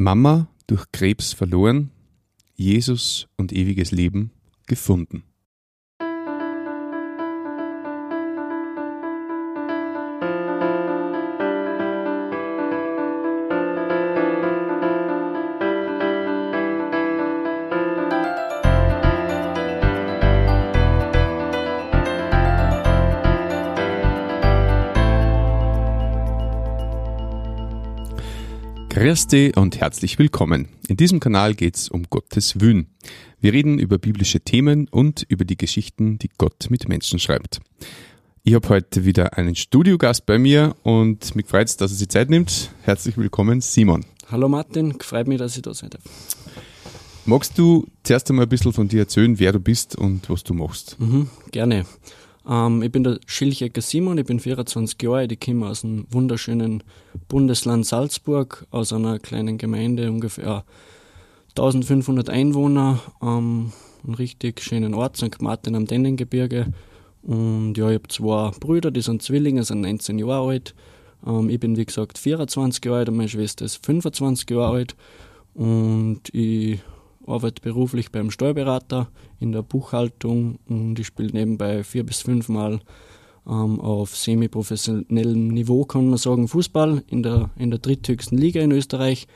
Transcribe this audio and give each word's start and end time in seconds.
Mama 0.00 0.48
durch 0.66 0.90
Krebs 0.92 1.34
verloren, 1.34 1.90
Jesus 2.54 3.28
und 3.36 3.52
ewiges 3.52 3.90
Leben 3.90 4.30
gefunden. 4.66 5.24
Dich 29.10 29.56
und 29.56 29.80
herzlich 29.80 30.20
willkommen. 30.20 30.68
In 30.86 30.96
diesem 30.96 31.18
Kanal 31.18 31.54
geht 31.54 31.74
es 31.74 31.88
um 31.88 32.04
Gottes 32.10 32.60
Wün. 32.60 32.86
Wir 33.40 33.52
reden 33.52 33.80
über 33.80 33.98
biblische 33.98 34.38
Themen 34.38 34.86
und 34.88 35.26
über 35.28 35.44
die 35.44 35.56
Geschichten, 35.56 36.16
die 36.20 36.30
Gott 36.38 36.68
mit 36.70 36.88
Menschen 36.88 37.18
schreibt. 37.18 37.58
Ich 38.44 38.54
habe 38.54 38.68
heute 38.68 39.04
wieder 39.04 39.36
einen 39.36 39.56
Studiogast 39.56 40.26
bei 40.26 40.38
mir 40.38 40.76
und 40.84 41.34
mich 41.34 41.46
freut 41.46 41.66
es, 41.66 41.76
dass 41.76 41.90
er 41.90 41.96
sich 41.96 42.08
Zeit 42.08 42.30
nimmt. 42.30 42.70
Herzlich 42.82 43.16
willkommen, 43.16 43.60
Simon. 43.60 44.04
Hallo 44.30 44.48
Martin, 44.48 44.94
freut 45.00 45.26
mich, 45.26 45.38
dass 45.38 45.56
ich 45.56 45.62
da 45.62 45.74
sein 45.74 45.90
darf. 45.90 46.04
Magst 47.24 47.58
du 47.58 47.88
zuerst 48.04 48.30
einmal 48.30 48.46
ein 48.46 48.48
bisschen 48.48 48.72
von 48.72 48.86
dir 48.86 49.00
erzählen, 49.00 49.36
wer 49.40 49.50
du 49.50 49.58
bist 49.58 49.96
und 49.96 50.30
was 50.30 50.44
du 50.44 50.54
machst? 50.54 51.00
Mhm, 51.00 51.28
gerne. 51.50 51.84
Ähm, 52.48 52.82
ich 52.82 52.92
bin 52.92 53.04
der 53.04 53.18
Schilchecker 53.26 53.80
Simon, 53.80 54.18
ich 54.18 54.26
bin 54.26 54.40
24 54.40 55.00
Jahre 55.02 55.18
alt, 55.18 55.32
ich 55.32 55.40
komme 55.40 55.68
aus 55.68 55.82
dem 55.82 56.06
wunderschönen 56.10 56.82
Bundesland 57.28 57.86
Salzburg, 57.86 58.66
aus 58.70 58.92
einer 58.92 59.18
kleinen 59.18 59.58
Gemeinde, 59.58 60.10
ungefähr 60.10 60.64
1500 61.50 62.30
Einwohner, 62.30 63.00
ähm, 63.22 63.72
einen 64.04 64.14
richtig 64.14 64.62
schönen 64.62 64.94
Ort, 64.94 65.16
St. 65.16 65.42
Martin 65.42 65.74
am 65.74 65.86
Dennengebirge. 65.86 66.72
Und 67.22 67.74
ja, 67.74 67.90
ich 67.90 67.96
habe 67.96 68.08
zwei 68.08 68.50
Brüder, 68.58 68.90
die 68.90 69.02
sind 69.02 69.22
Zwillinge, 69.22 69.62
sind 69.64 69.82
19 69.82 70.18
Jahre 70.18 70.48
alt. 70.48 70.74
Ähm, 71.26 71.50
ich 71.50 71.60
bin, 71.60 71.76
wie 71.76 71.84
gesagt, 71.84 72.18
24 72.18 72.84
Jahre 72.84 72.98
alt 72.98 73.08
und 73.08 73.16
meine 73.16 73.28
Schwester 73.28 73.64
ist 73.64 73.84
25 73.84 74.48
Jahre 74.50 74.72
alt. 74.72 74.96
Und 75.54 76.22
ich 76.32 76.80
arbeite 77.26 77.62
beruflich 77.62 78.10
beim 78.10 78.30
Steuerberater 78.30 79.08
in 79.38 79.52
der 79.52 79.62
Buchhaltung 79.62 80.58
und 80.68 80.98
ich 80.98 81.06
spiele 81.06 81.32
nebenbei 81.32 81.84
vier 81.84 82.04
bis 82.04 82.22
fünfmal 82.22 82.80
ähm, 83.46 83.80
auf 83.80 84.16
semi-professionellem 84.16 85.48
Niveau, 85.48 85.84
kann 85.84 86.08
man 86.08 86.18
sagen, 86.18 86.48
Fußball 86.48 87.02
in 87.08 87.22
der, 87.22 87.50
in 87.56 87.70
der 87.70 87.78
dritthöchsten 87.78 88.38
Liga 88.38 88.60
in 88.60 88.72
Österreich 88.72 89.26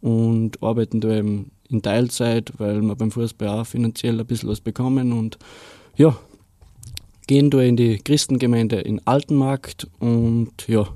und 0.00 0.62
arbeiten 0.62 1.00
da 1.00 1.16
eben 1.16 1.50
in 1.68 1.82
Teilzeit, 1.82 2.52
weil 2.58 2.82
wir 2.82 2.94
beim 2.94 3.10
Fußball 3.10 3.48
auch 3.48 3.66
finanziell 3.66 4.20
ein 4.20 4.26
bisschen 4.26 4.50
was 4.50 4.60
bekommen 4.60 5.12
und 5.12 5.38
ja, 5.96 6.16
gehen 7.26 7.50
da 7.50 7.60
in 7.60 7.76
die 7.76 7.98
Christengemeinde 7.98 8.80
in 8.80 9.00
Altenmarkt 9.06 9.88
und 9.98 10.52
ja, 10.66 10.88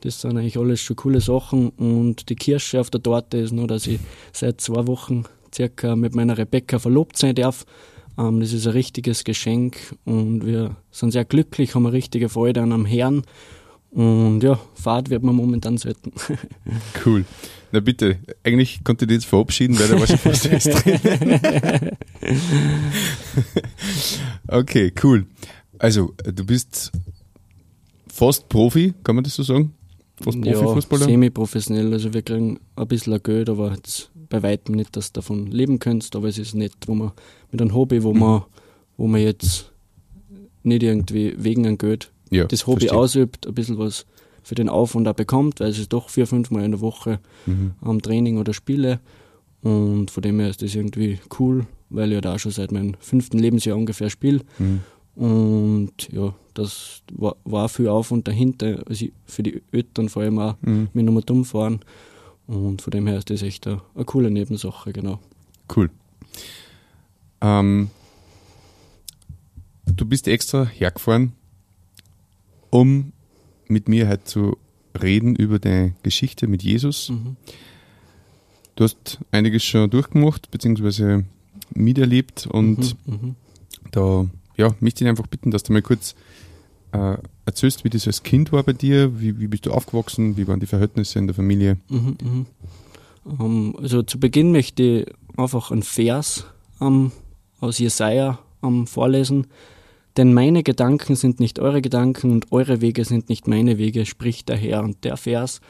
das 0.00 0.20
sind 0.20 0.36
eigentlich 0.36 0.58
alles 0.58 0.80
schon 0.80 0.96
coole 0.96 1.20
Sachen 1.20 1.70
und 1.70 2.28
die 2.28 2.36
Kirsche 2.36 2.80
auf 2.80 2.90
der 2.90 3.02
Torte 3.02 3.38
ist 3.38 3.52
nur, 3.52 3.66
dass 3.66 3.86
ich 3.86 4.00
seit 4.32 4.60
zwei 4.60 4.86
Wochen 4.86 5.24
circa 5.56 5.96
mit 5.96 6.14
meiner 6.14 6.36
Rebecca 6.36 6.78
verlobt 6.78 7.16
sein 7.16 7.34
darf. 7.34 7.64
Ähm, 8.18 8.40
das 8.40 8.52
ist 8.52 8.66
ein 8.66 8.72
richtiges 8.72 9.24
Geschenk 9.24 9.76
und 10.04 10.44
wir 10.44 10.76
sind 10.90 11.12
sehr 11.12 11.24
glücklich, 11.24 11.74
haben 11.74 11.86
eine 11.86 11.92
richtige 11.92 12.28
Freude 12.28 12.62
an 12.62 12.72
einem 12.72 12.86
Herrn. 12.86 13.22
Und 13.90 14.42
ja, 14.42 14.60
Fahrt 14.74 15.08
wird 15.08 15.22
man 15.22 15.34
momentan 15.34 15.78
selten. 15.78 16.12
cool. 17.06 17.24
Na 17.72 17.80
bitte, 17.80 18.18
eigentlich 18.44 18.84
konnte 18.84 19.04
ich 19.04 19.08
dich 19.08 19.14
jetzt 19.16 19.26
verabschieden, 19.26 19.78
weil 19.78 19.88
da 19.88 19.98
war 19.98 20.06
schon 20.06 20.18
fast 20.18 20.46
fest 20.48 20.68
drin. 20.68 21.40
okay, 24.48 24.92
cool. 25.02 25.26
Also, 25.78 26.14
du 26.24 26.44
bist 26.44 26.92
fast 28.12 28.48
Profi, 28.48 28.92
kann 29.02 29.14
man 29.14 29.24
das 29.24 29.34
so 29.34 29.42
sagen? 29.42 29.72
Fast 30.20 30.40
Profifußballer? 30.40 31.02
Ja, 31.02 31.08
semi-professionell. 31.08 31.92
Also 31.92 32.12
wir 32.14 32.22
kriegen 32.22 32.58
ein 32.74 32.88
bisschen 32.88 33.22
Geld, 33.22 33.50
aber 33.50 33.74
jetzt 33.74 34.10
bei 34.28 34.42
weitem 34.42 34.74
nicht, 34.74 34.96
dass 34.96 35.12
du 35.12 35.20
davon 35.20 35.46
leben 35.46 35.78
könntest, 35.78 36.16
aber 36.16 36.28
es 36.28 36.38
ist 36.38 36.54
nett, 36.54 36.72
wo 36.86 36.94
man 36.94 37.12
mit 37.50 37.60
einem 37.60 37.74
Hobby, 37.74 38.02
wo 38.02 38.12
man, 38.12 38.42
wo 38.96 39.06
man 39.06 39.20
jetzt 39.20 39.72
nicht 40.62 40.82
irgendwie 40.82 41.34
wegen 41.38 41.66
einem 41.66 41.78
Geld 41.78 42.10
ja, 42.30 42.44
das 42.44 42.66
Hobby 42.66 42.80
verstehe. 42.80 42.98
ausübt, 42.98 43.46
ein 43.46 43.54
bisschen 43.54 43.78
was 43.78 44.06
für 44.42 44.54
den 44.54 44.68
Auf 44.68 44.94
und 44.94 45.08
Ab 45.08 45.16
bekommt, 45.16 45.60
weil 45.60 45.70
es 45.70 45.78
ist 45.78 45.92
doch 45.92 46.08
vier, 46.08 46.26
fünf 46.26 46.50
Mal 46.50 46.64
in 46.64 46.72
der 46.72 46.80
Woche 46.80 47.18
mhm. 47.46 47.72
am 47.80 48.00
Training 48.00 48.38
oder 48.38 48.52
Spiele. 48.52 49.00
Und 49.62 50.10
von 50.10 50.22
dem 50.22 50.38
her 50.38 50.50
ist 50.50 50.62
das 50.62 50.74
irgendwie 50.74 51.18
cool, 51.40 51.66
weil 51.90 52.12
ich 52.12 52.20
da 52.20 52.34
auch 52.34 52.38
schon 52.38 52.52
seit 52.52 52.70
meinem 52.70 52.94
fünften 53.00 53.38
Lebensjahr 53.38 53.76
ungefähr 53.76 54.10
spiele. 54.10 54.42
Mhm. 54.58 54.80
Und 55.16 56.12
ja, 56.12 56.34
das 56.54 57.02
war, 57.12 57.36
war 57.44 57.68
viel 57.68 57.88
auf 57.88 58.10
und 58.12 58.28
dahinter, 58.28 58.84
also 58.86 59.06
für 59.24 59.42
die 59.42 59.62
Eltern 59.72 60.08
vor 60.08 60.22
allem 60.22 60.38
auch 60.38 60.54
mhm. 60.60 60.88
mit 60.92 61.04
nochmal 61.04 61.22
dumm 61.24 61.44
fahren. 61.44 61.80
Und 62.46 62.82
von 62.82 62.90
dem 62.90 63.06
her 63.06 63.18
ist 63.18 63.30
das 63.30 63.42
echt 63.42 63.66
eine, 63.66 63.80
eine 63.94 64.04
coole 64.04 64.30
Nebensache, 64.30 64.92
genau. 64.92 65.18
Cool. 65.74 65.90
Ähm, 67.40 67.90
du 69.86 70.04
bist 70.04 70.28
extra 70.28 70.64
hergefahren, 70.64 71.32
um 72.70 73.12
mit 73.68 73.88
mir 73.88 74.06
halt 74.06 74.28
zu 74.28 74.56
reden 75.00 75.34
über 75.34 75.58
deine 75.58 75.94
Geschichte 76.02 76.46
mit 76.46 76.62
Jesus. 76.62 77.10
Mhm. 77.10 77.36
Du 78.76 78.84
hast 78.84 79.18
einiges 79.30 79.64
schon 79.64 79.90
durchgemacht, 79.90 80.50
beziehungsweise 80.50 81.24
miterlebt 81.74 82.46
und 82.46 82.96
mhm, 83.06 83.12
mhm. 83.12 83.34
da 83.90 84.26
ja, 84.56 84.74
möchte 84.80 85.04
ich 85.04 85.08
einfach 85.08 85.26
bitten, 85.26 85.50
dass 85.50 85.62
du 85.62 85.72
mal 85.72 85.82
kurz 85.82 86.14
äh, 86.96 87.18
erzählst, 87.44 87.84
wie 87.84 87.90
das 87.90 88.06
als 88.06 88.22
Kind 88.22 88.52
war 88.52 88.62
bei 88.62 88.72
dir, 88.72 89.20
wie, 89.20 89.38
wie 89.38 89.46
bist 89.46 89.66
du 89.66 89.72
aufgewachsen, 89.72 90.36
wie 90.36 90.48
waren 90.48 90.60
die 90.60 90.66
Verhältnisse 90.66 91.18
in 91.18 91.26
der 91.26 91.34
Familie? 91.34 91.78
Mhm, 91.88 92.16
mhm. 92.22 92.46
Um, 93.24 93.40
ähm, 93.40 93.76
also 93.80 94.02
zu 94.02 94.18
Beginn 94.18 94.52
möchte 94.52 94.82
ich 94.82 95.06
einfach 95.36 95.70
einen 95.70 95.82
Vers 95.82 96.46
um, 96.78 97.12
aus 97.60 97.78
Jesaja 97.78 98.38
um, 98.60 98.86
vorlesen. 98.86 99.46
Denn 100.16 100.32
meine 100.32 100.62
Gedanken 100.62 101.14
sind 101.14 101.40
nicht 101.40 101.58
eure 101.58 101.82
Gedanken 101.82 102.30
und 102.30 102.50
eure 102.50 102.80
Wege 102.80 103.04
sind 103.04 103.28
nicht 103.28 103.46
meine 103.46 103.76
Wege, 103.76 104.06
spricht 104.06 104.48
der 104.48 104.56
Herr. 104.56 104.82
Und 104.82 105.04
der 105.04 105.18
Vers 105.18 105.60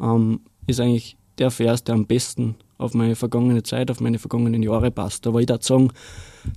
ähm, 0.00 0.40
ist 0.66 0.80
eigentlich 0.80 1.16
der 1.38 1.50
Vers, 1.50 1.84
der 1.84 1.94
am 1.94 2.06
besten 2.06 2.56
auf 2.78 2.92
meine 2.92 3.16
vergangene 3.16 3.62
Zeit, 3.62 3.90
auf 3.90 4.00
meine 4.00 4.18
vergangenen 4.18 4.62
Jahre 4.62 4.90
passt. 4.90 5.26
Aber 5.26 5.40
ich 5.40 5.48
würde 5.48 5.64
sagen, 5.64 5.92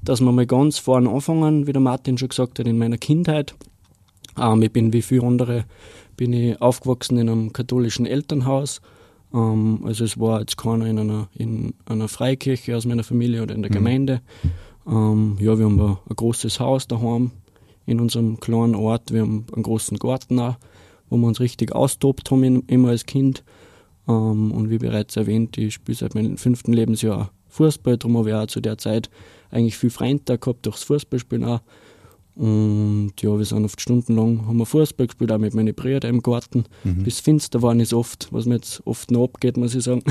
dass 0.03 0.19
wir 0.19 0.31
mal 0.34 0.46
ganz 0.46 0.78
vorne 0.79 1.09
anfangen, 1.09 1.66
wie 1.66 1.72
der 1.72 1.81
Martin 1.81 2.18
schon 2.18 2.29
gesagt 2.29 2.59
hat, 2.59 2.68
in 2.68 2.78
meiner 2.78 2.97
Kindheit. 2.97 3.56
Ähm, 4.38 4.62
ich 4.62 4.72
bin 4.72 4.94
wie 4.94 5.01
viele 5.01 5.23
andere 5.23 5.66
bin 6.17 6.34
ich 6.34 6.62
aufgewachsen 6.62 7.17
in 7.17 7.29
einem 7.29 7.53
katholischen 7.53 8.06
Elternhaus. 8.06 8.81
Ähm, 9.34 9.81
also 9.85 10.03
es 10.03 10.19
war 10.19 10.41
jetzt 10.41 10.57
keiner 10.57 10.85
in 10.85 11.00
einer, 11.00 11.29
in 11.34 11.73
einer 11.85 12.07
Freikirche 12.07 12.75
aus 12.75 12.85
meiner 12.85 13.03
Familie 13.03 13.44
oder 13.44 13.56
in 13.56 13.62
der 13.62 13.72
mhm. 13.72 13.75
Gemeinde. 13.75 14.22
Ähm, 14.88 15.38
ja, 15.40 15.57
wir 15.57 15.66
haben 15.66 15.79
ein, 15.79 15.97
ein, 16.09 16.16
großes 16.16 16.59
Haus 16.59 16.88
daheim 16.88 17.31
in 17.85 18.00
unserem 18.00 18.40
kleinen 18.40 18.75
Ort. 18.75 19.13
Wir 19.13 19.22
haben 19.22 19.45
einen 19.53 19.63
großen 19.63 19.97
Garten 19.97 20.40
auch, 20.40 20.56
wo 21.09 21.17
wir 21.17 21.28
uns 21.28 21.40
richtig 21.40 21.73
austobt 21.73 22.31
haben, 22.31 22.63
immer 22.67 22.90
als 22.90 23.06
Kind. 23.06 23.44
Ähm, 24.07 24.51
und 24.51 24.69
wie 24.69 24.79
bereits 24.79 25.16
erwähnt, 25.16 25.57
ich 25.57 25.75
spiele 25.75 25.97
seit 25.97 26.16
meinem 26.16 26.38
fünften 26.38 26.73
Lebensjahr 26.73 27.31
Fußball, 27.50 27.97
darum 27.97 28.17
habe 28.17 28.29
ich 28.29 28.35
auch 28.35 28.47
zu 28.47 28.61
der 28.61 28.78
Zeit 28.78 29.09
eigentlich 29.51 29.78
viel 29.78 29.90
Freunde 29.90 30.38
gehabt 30.38 30.66
durchs 30.66 30.84
Fußballspielen 30.84 31.44
auch. 31.46 31.61
Und 32.35 33.13
ja, 33.22 33.38
wir 33.38 33.44
sind 33.44 33.66
oft 33.66 33.81
stundenlang, 33.81 34.47
haben 34.47 34.57
wir 34.57 34.66
Fußball 34.66 35.07
gespielt, 35.07 35.31
auch 35.31 35.38
mit 35.38 35.53
meinen 35.53 35.75
Brüdern 35.75 36.16
im 36.16 36.22
Garten. 36.22 36.66
Mhm. 36.84 37.03
Bis 37.03 37.19
finster 37.19 37.62
war 37.62 37.75
es 37.75 37.94
oft, 37.94 38.29
was 38.31 38.45
mir 38.45 38.56
jetzt 38.56 38.81
oft 38.85 39.12
noch 39.12 39.25
abgeht, 39.25 39.57
muss 39.57 39.75
ich 39.75 39.84
sagen. 39.84 40.03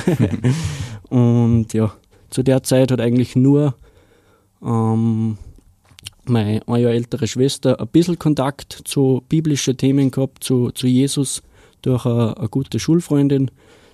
und 1.09 1.73
ja, 1.73 1.95
zu 2.31 2.43
der 2.43 2.63
Zeit 2.63 2.91
hat 2.91 3.01
eigentlich 3.01 3.35
nur 3.35 3.75
ähm, 4.63 5.39
meine 6.27 6.61
ein 6.67 6.81
Jahr 6.83 6.93
ältere 6.93 7.27
Schwester 7.27 7.81
ein 7.81 7.89
bisschen 7.89 8.19
Kontakt 8.19 8.83
zu 8.85 9.23
biblischen 9.29 9.77
Themen 9.77 10.11
gehabt, 10.11 10.45
zu, 10.45 10.71
zu 10.71 10.87
Jesus, 10.87 11.43
durch 11.83 12.05
eine, 12.05 12.37
eine 12.37 12.49
gute 12.49 12.79
Schulfreundin. 12.79 13.51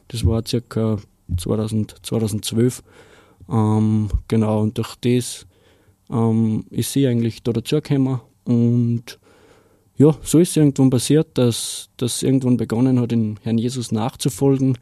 Das 0.08 0.24
war 0.26 0.42
circa 0.46 0.98
2000, 1.36 1.96
2012. 2.02 2.82
Ähm, 3.48 4.10
genau, 4.28 4.62
und 4.62 4.78
durch 4.78 4.96
das 4.96 5.46
ähm, 6.14 6.64
ist 6.70 6.92
sie 6.92 7.06
eigentlich 7.06 7.42
da 7.42 7.52
dazugekommen 7.52 8.20
und 8.44 9.18
ja, 9.96 10.16
so 10.22 10.38
ist 10.38 10.50
es 10.50 10.56
irgendwann 10.56 10.90
passiert, 10.90 11.38
dass 11.38 11.88
das 11.96 12.22
irgendwann 12.22 12.56
begonnen 12.56 13.00
hat, 13.00 13.12
den 13.12 13.38
Herrn 13.42 13.58
Jesus 13.58 13.92
nachzufolgen. 13.92 14.76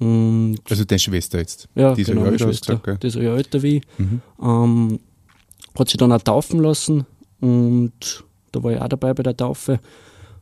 Und 0.00 0.58
also 0.68 0.84
deine 0.84 0.98
Schwester 0.98 1.38
jetzt? 1.38 1.68
Ja, 1.76 1.94
Diese 1.94 2.12
genau, 2.12 2.24
meine 2.24 2.38
Schwester, 2.38 2.76
gesagt, 2.76 3.02
die 3.04 3.06
ist 3.06 3.14
Jahr 3.14 3.36
älter 3.36 3.62
wie 3.62 3.82
mhm. 3.98 4.20
ähm, 4.42 4.98
hat 5.78 5.88
sie 5.88 5.96
dann 5.96 6.12
auch 6.12 6.22
taufen 6.22 6.60
lassen 6.60 7.06
und 7.40 8.24
da 8.50 8.62
war 8.62 8.72
ich 8.72 8.80
auch 8.80 8.88
dabei 8.88 9.14
bei 9.14 9.22
der 9.22 9.36
Taufe. 9.36 9.78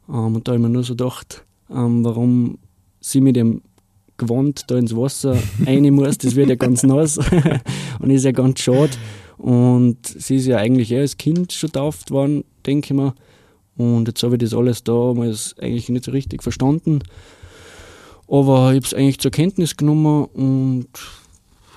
Ähm, 0.09 0.37
und 0.37 0.49
da 0.49 0.53
habe 0.53 0.61
ich 0.61 0.67
mir 0.67 0.73
nur 0.73 0.83
so 0.83 0.95
gedacht, 0.95 1.45
ähm, 1.71 2.05
warum 2.05 2.59
sie 3.01 3.21
mit 3.21 3.37
dem 3.37 3.61
Gewand 4.17 4.71
da 4.71 4.77
ins 4.77 4.97
Wasser 4.97 5.37
rein 5.67 5.93
muss, 5.93 6.19
das 6.19 6.37
wird 6.37 6.49
ja 6.49 6.55
ganz 6.55 6.83
nass 6.85 7.19
und 7.99 8.11
ist 8.11 8.25
ja 8.25 8.33
ganz 8.33 8.61
schade. 8.61 8.93
Und 9.41 10.07
sie 10.07 10.37
ist 10.37 10.47
ja 10.47 10.59
eigentlich 10.59 10.93
eher 10.93 11.01
als 11.01 11.17
Kind 11.17 11.53
schon 11.53 11.73
tauft 11.73 12.11
worden, 12.11 12.45
denke 12.67 12.87
ich 12.87 12.93
mal. 12.93 13.15
Und 13.77 14.07
jetzt 14.07 14.23
habe 14.23 14.35
ich 14.35 14.41
das 14.41 14.53
alles 14.53 14.85
da 14.85 15.15
mal 15.15 15.35
eigentlich 15.61 15.89
nicht 15.89 16.05
so 16.05 16.11
richtig 16.11 16.43
verstanden. 16.43 17.01
Aber 18.29 18.73
ich 18.73 18.77
habe 18.77 18.87
es 18.87 18.95
eigentlich 18.95 19.19
zur 19.19 19.31
Kenntnis 19.31 19.77
genommen 19.77 20.27
und 20.27 20.89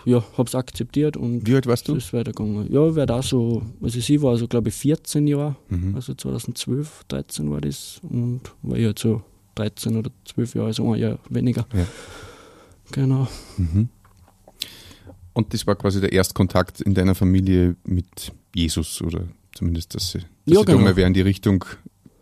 ja, 0.03 0.21
habe 0.37 0.47
es 0.47 0.55
akzeptiert. 0.55 1.15
Und 1.15 1.47
Wie 1.47 1.55
alt 1.55 1.65
warst 1.65 1.87
du? 1.87 1.95
ist 1.95 2.11
weitergegangen. 2.11 2.69
Ja, 2.69 2.85
ich 2.85 2.95
werde 2.95 3.15
auch 3.15 3.23
so, 3.23 3.61
also 3.81 3.99
sie 3.99 4.21
war 4.21 4.35
so, 4.35 4.47
glaube 4.47 4.67
ich, 4.67 4.75
14 4.75 5.25
Jahre, 5.25 5.55
mhm. 5.69 5.95
also 5.95 6.13
2012, 6.13 7.05
13 7.07 7.49
war 7.49 7.61
das 7.61 8.01
und 8.03 8.41
war 8.61 8.77
ich 8.77 8.85
halt 8.85 8.99
so 8.99 9.21
13 9.55 9.95
oder 9.95 10.11
12 10.25 10.55
Jahre, 10.55 10.67
also 10.67 10.91
ein 10.91 10.99
Jahr 10.99 11.19
weniger. 11.29 11.65
Ja. 11.73 11.87
Genau. 12.91 13.27
Mhm. 13.57 13.87
Und 15.33 15.53
das 15.53 15.65
war 15.65 15.75
quasi 15.75 15.99
der 15.99 16.11
Erstkontakt 16.11 16.81
in 16.81 16.93
deiner 16.93 17.15
Familie 17.15 17.75
mit 17.85 18.31
Jesus 18.55 19.01
oder 19.01 19.23
zumindest, 19.53 19.95
dass 19.95 20.11
sie, 20.11 20.19
dass 20.19 20.55
ja, 20.55 20.59
sie 20.59 20.65
genau. 20.65 20.95
wer 20.95 21.07
in 21.07 21.13
die 21.13 21.21
Richtung 21.21 21.65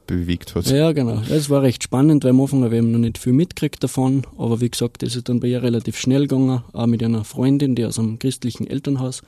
bewegt 0.08 0.56
hat. 0.56 0.68
Ja, 0.68 0.92
genau. 0.92 1.22
Es 1.30 1.50
war 1.50 1.62
recht 1.62 1.84
spannend, 1.84 2.24
weil 2.24 2.32
am 2.32 2.42
Anfang 2.42 2.64
habe 2.64 2.76
ich 2.76 2.84
noch 2.84 3.00
nicht 3.00 3.18
viel 3.18 3.34
mitgekriegt 3.34 3.84
davon, 3.84 4.24
aber 4.38 4.60
wie 4.62 4.70
gesagt, 4.70 5.04
das 5.04 5.16
ist 5.16 5.30
dann 5.30 5.40
bei 5.40 5.48
ihr 5.48 5.64
relativ 5.64 5.98
schnell 5.98 6.28
gegangen, 6.28 6.64
auch 6.74 6.88
mit 6.88 7.04
einer 7.04 7.24
Freundin, 7.24 7.76
die 7.76 7.86
aus 7.86 8.00
einem 8.00 8.20
christlichen 8.20 8.68
Elternhaus 8.68 9.22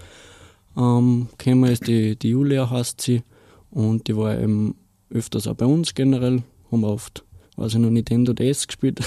ähm, 0.75 1.27
gekommen 1.37 1.71
ist, 1.71 1.87
die, 1.87 2.15
die 2.17 2.29
Julia 2.29 2.69
heißt 2.69 3.01
sie, 3.01 3.23
und 3.71 4.07
die 4.07 4.15
war 4.15 4.37
eben 4.39 4.75
öfters 5.09 5.47
auch 5.47 5.55
bei 5.55 5.65
uns 5.65 5.93
generell, 5.95 6.43
haben 6.71 6.81
wir 6.81 6.89
oft, 6.89 7.23
weiß 7.55 7.73
ich 7.73 7.79
noch, 7.79 7.89
Nintendo 7.89 8.33
DS 8.33 8.67
gespielt 8.67 8.99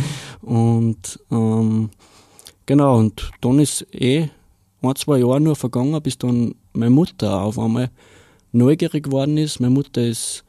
und 0.42 1.20
ähm, 1.30 1.90
genau, 2.70 2.98
und 2.98 3.32
dann 3.40 3.58
ist 3.58 3.84
eh 3.92 4.28
ein, 4.80 4.94
zwei 4.94 5.18
Jahre 5.18 5.40
nur 5.40 5.56
vergangen, 5.56 6.00
bis 6.02 6.18
dann 6.18 6.54
meine 6.72 6.90
Mutter 6.90 7.42
auf 7.42 7.58
einmal 7.58 7.90
neugierig 8.52 9.04
geworden 9.04 9.36
ist. 9.38 9.58
Meine 9.58 9.74
Mutter 9.74 10.06
ist 10.06 10.44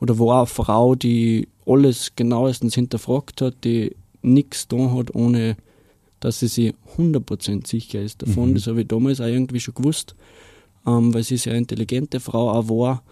oder 0.00 0.20
war 0.20 0.38
eine 0.38 0.46
Frau, 0.46 0.94
die 0.94 1.48
alles 1.66 2.12
genauestens 2.14 2.76
hinterfragt 2.76 3.40
hat, 3.40 3.64
die 3.64 3.96
nichts 4.22 4.68
da 4.68 4.92
hat, 4.92 5.12
ohne 5.16 5.56
dass 6.20 6.38
sie 6.38 6.46
sich 6.46 6.74
100% 6.96 7.66
sicher 7.66 8.02
ist 8.02 8.22
davon. 8.22 8.50
Mhm. 8.50 8.54
Das 8.54 8.68
habe 8.68 8.82
ich 8.82 8.88
damals 8.88 9.20
auch 9.20 9.26
irgendwie 9.26 9.60
schon 9.60 9.74
gewusst, 9.74 10.14
ähm, 10.86 11.12
weil 11.12 11.24
sie 11.24 11.38
sehr 11.38 11.54
intelligente 11.54 12.20
Frau 12.20 12.52
auch 12.52 12.68
war. 12.68 13.02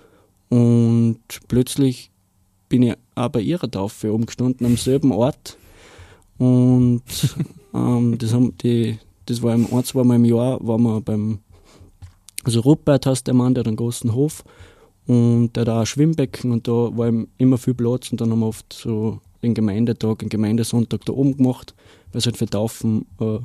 Und 0.51 1.19
plötzlich 1.49 2.13
bin 2.69 2.85
ich 2.85 2.95
auch 3.17 3.29
bei 3.29 3.41
ihrer 3.41 3.69
Taufe 3.69 4.13
umgestanden, 4.13 4.67
am 4.67 4.77
selben 4.77 5.11
Ort. 5.11 5.59
Und 6.39 7.03
ähm, 7.77 8.19
das, 8.19 8.33
haben 8.33 8.57
die, 8.59 8.99
das 9.27 9.43
war 9.43 9.55
ein, 9.55 9.85
zwei 9.85 10.05
Mal 10.05 10.17
im 10.17 10.25
Jahr, 10.25 10.59
waren 10.67 10.83
wir 10.83 11.01
beim, 11.01 11.41
also 12.45 12.61
Rupert 12.61 13.07
heißt 13.07 13.27
der 13.27 13.35
Mann, 13.35 13.55
der 13.55 13.63
hat 13.63 13.69
einen 13.69 13.77
großen 13.77 14.15
Hof 14.15 14.45
und 15.07 15.53
der 15.55 15.63
hat 15.63 15.69
auch 15.69 15.81
ein 15.81 15.87
Schwimmbecken 15.87 16.53
und 16.53 16.67
da 16.67 16.73
war 16.73 17.13
immer 17.39 17.59
viel 17.59 17.75
Platz 17.75 18.11
und 18.11 18.21
dann 18.21 18.31
haben 18.31 18.41
wir 18.41 18.47
oft 18.47 18.73
so 18.73 19.21
den 19.43 19.55
Gemeindetag, 19.55 20.19
den 20.19 20.29
Gemeindesonntag 20.29 21.05
da 21.05 21.13
oben 21.13 21.37
gemacht, 21.37 21.75
weil 22.13 22.19
es 22.19 22.27
halt 22.27 22.37
für 22.37 22.47
Taufen 22.47 23.07
äh, 23.21 23.39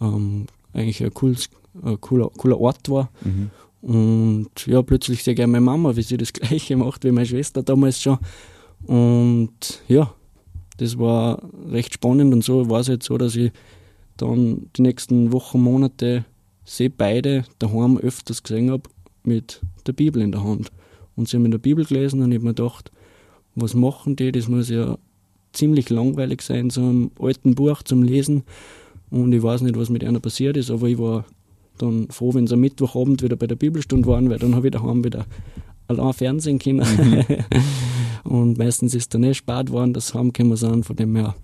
ähm, 0.00 0.46
eigentlich 0.72 1.02
ein, 1.02 1.12
cooles, 1.12 1.50
ein 1.82 2.00
cooler, 2.00 2.30
cooler 2.36 2.60
Ort 2.60 2.88
war. 2.88 3.10
Mhm. 3.22 3.50
Und 3.82 4.66
ja, 4.66 4.80
plötzlich 4.82 5.24
sehe 5.24 5.34
ich 5.34 5.40
meine 5.40 5.60
Mama, 5.60 5.96
wie 5.96 6.02
sie 6.02 6.16
das 6.16 6.32
Gleiche 6.32 6.76
macht 6.76 7.04
wie 7.04 7.10
meine 7.10 7.26
Schwester 7.26 7.62
damals 7.62 8.00
schon. 8.00 8.18
Und 8.86 9.82
ja, 9.88 10.14
das 10.76 10.98
war 10.98 11.42
recht 11.70 11.94
spannend 11.94 12.32
und 12.32 12.44
so 12.44 12.68
war 12.68 12.80
es 12.80 12.88
jetzt 12.88 13.06
so, 13.06 13.18
dass 13.18 13.36
ich 13.36 13.52
dann 14.16 14.70
die 14.76 14.82
nächsten 14.82 15.32
Wochen, 15.32 15.60
Monate 15.60 16.24
sie 16.64 16.88
beide 16.88 17.44
daheim 17.58 17.98
öfters 17.98 18.42
gesehen 18.42 18.70
habe 18.70 18.88
mit 19.24 19.60
der 19.86 19.92
Bibel 19.92 20.22
in 20.22 20.32
der 20.32 20.44
Hand. 20.44 20.70
Und 21.16 21.28
sie 21.28 21.36
haben 21.36 21.44
in 21.44 21.50
der 21.50 21.58
Bibel 21.58 21.84
gelesen 21.84 22.22
und 22.22 22.30
ich 22.30 22.36
habe 22.36 22.46
mir 22.46 22.54
gedacht, 22.54 22.90
was 23.54 23.74
machen 23.74 24.16
die? 24.16 24.32
Das 24.32 24.48
muss 24.48 24.70
ja 24.70 24.96
ziemlich 25.52 25.90
langweilig 25.90 26.42
sein, 26.42 26.70
so 26.70 26.80
einem 26.80 27.10
alten 27.18 27.54
Buch 27.54 27.82
zum 27.82 28.02
Lesen. 28.02 28.44
Und 29.10 29.32
ich 29.32 29.42
weiß 29.42 29.60
nicht, 29.62 29.76
was 29.76 29.90
mit 29.90 30.04
einer 30.04 30.20
passiert 30.20 30.56
ist, 30.56 30.70
aber 30.70 30.86
ich 30.88 30.98
war 30.98 31.26
dann 31.78 32.08
froh, 32.08 32.32
wenn 32.32 32.46
sie 32.46 32.54
am 32.54 32.60
Mittwochabend 32.60 33.22
wieder 33.22 33.36
bei 33.36 33.46
der 33.46 33.56
Bibelstunde 33.56 34.08
waren, 34.08 34.30
weil 34.30 34.38
dann 34.38 34.54
habe 34.54 34.68
ich 34.68 34.72
daheim 34.72 35.04
wieder 35.04 35.26
allein 35.88 36.12
Fernsehen 36.12 36.58
können. 36.58 36.86
Und 38.24 38.58
meistens 38.58 38.94
ist 38.94 39.14
dann 39.14 39.24
eh 39.24 39.34
spät 39.34 39.66
geworden, 39.66 39.92
dass 39.92 40.08
sie 40.08 40.18
heimgekommen 40.18 40.56
sind. 40.56 40.86
Von 40.86 40.96
dem 40.96 41.16
her 41.16 41.34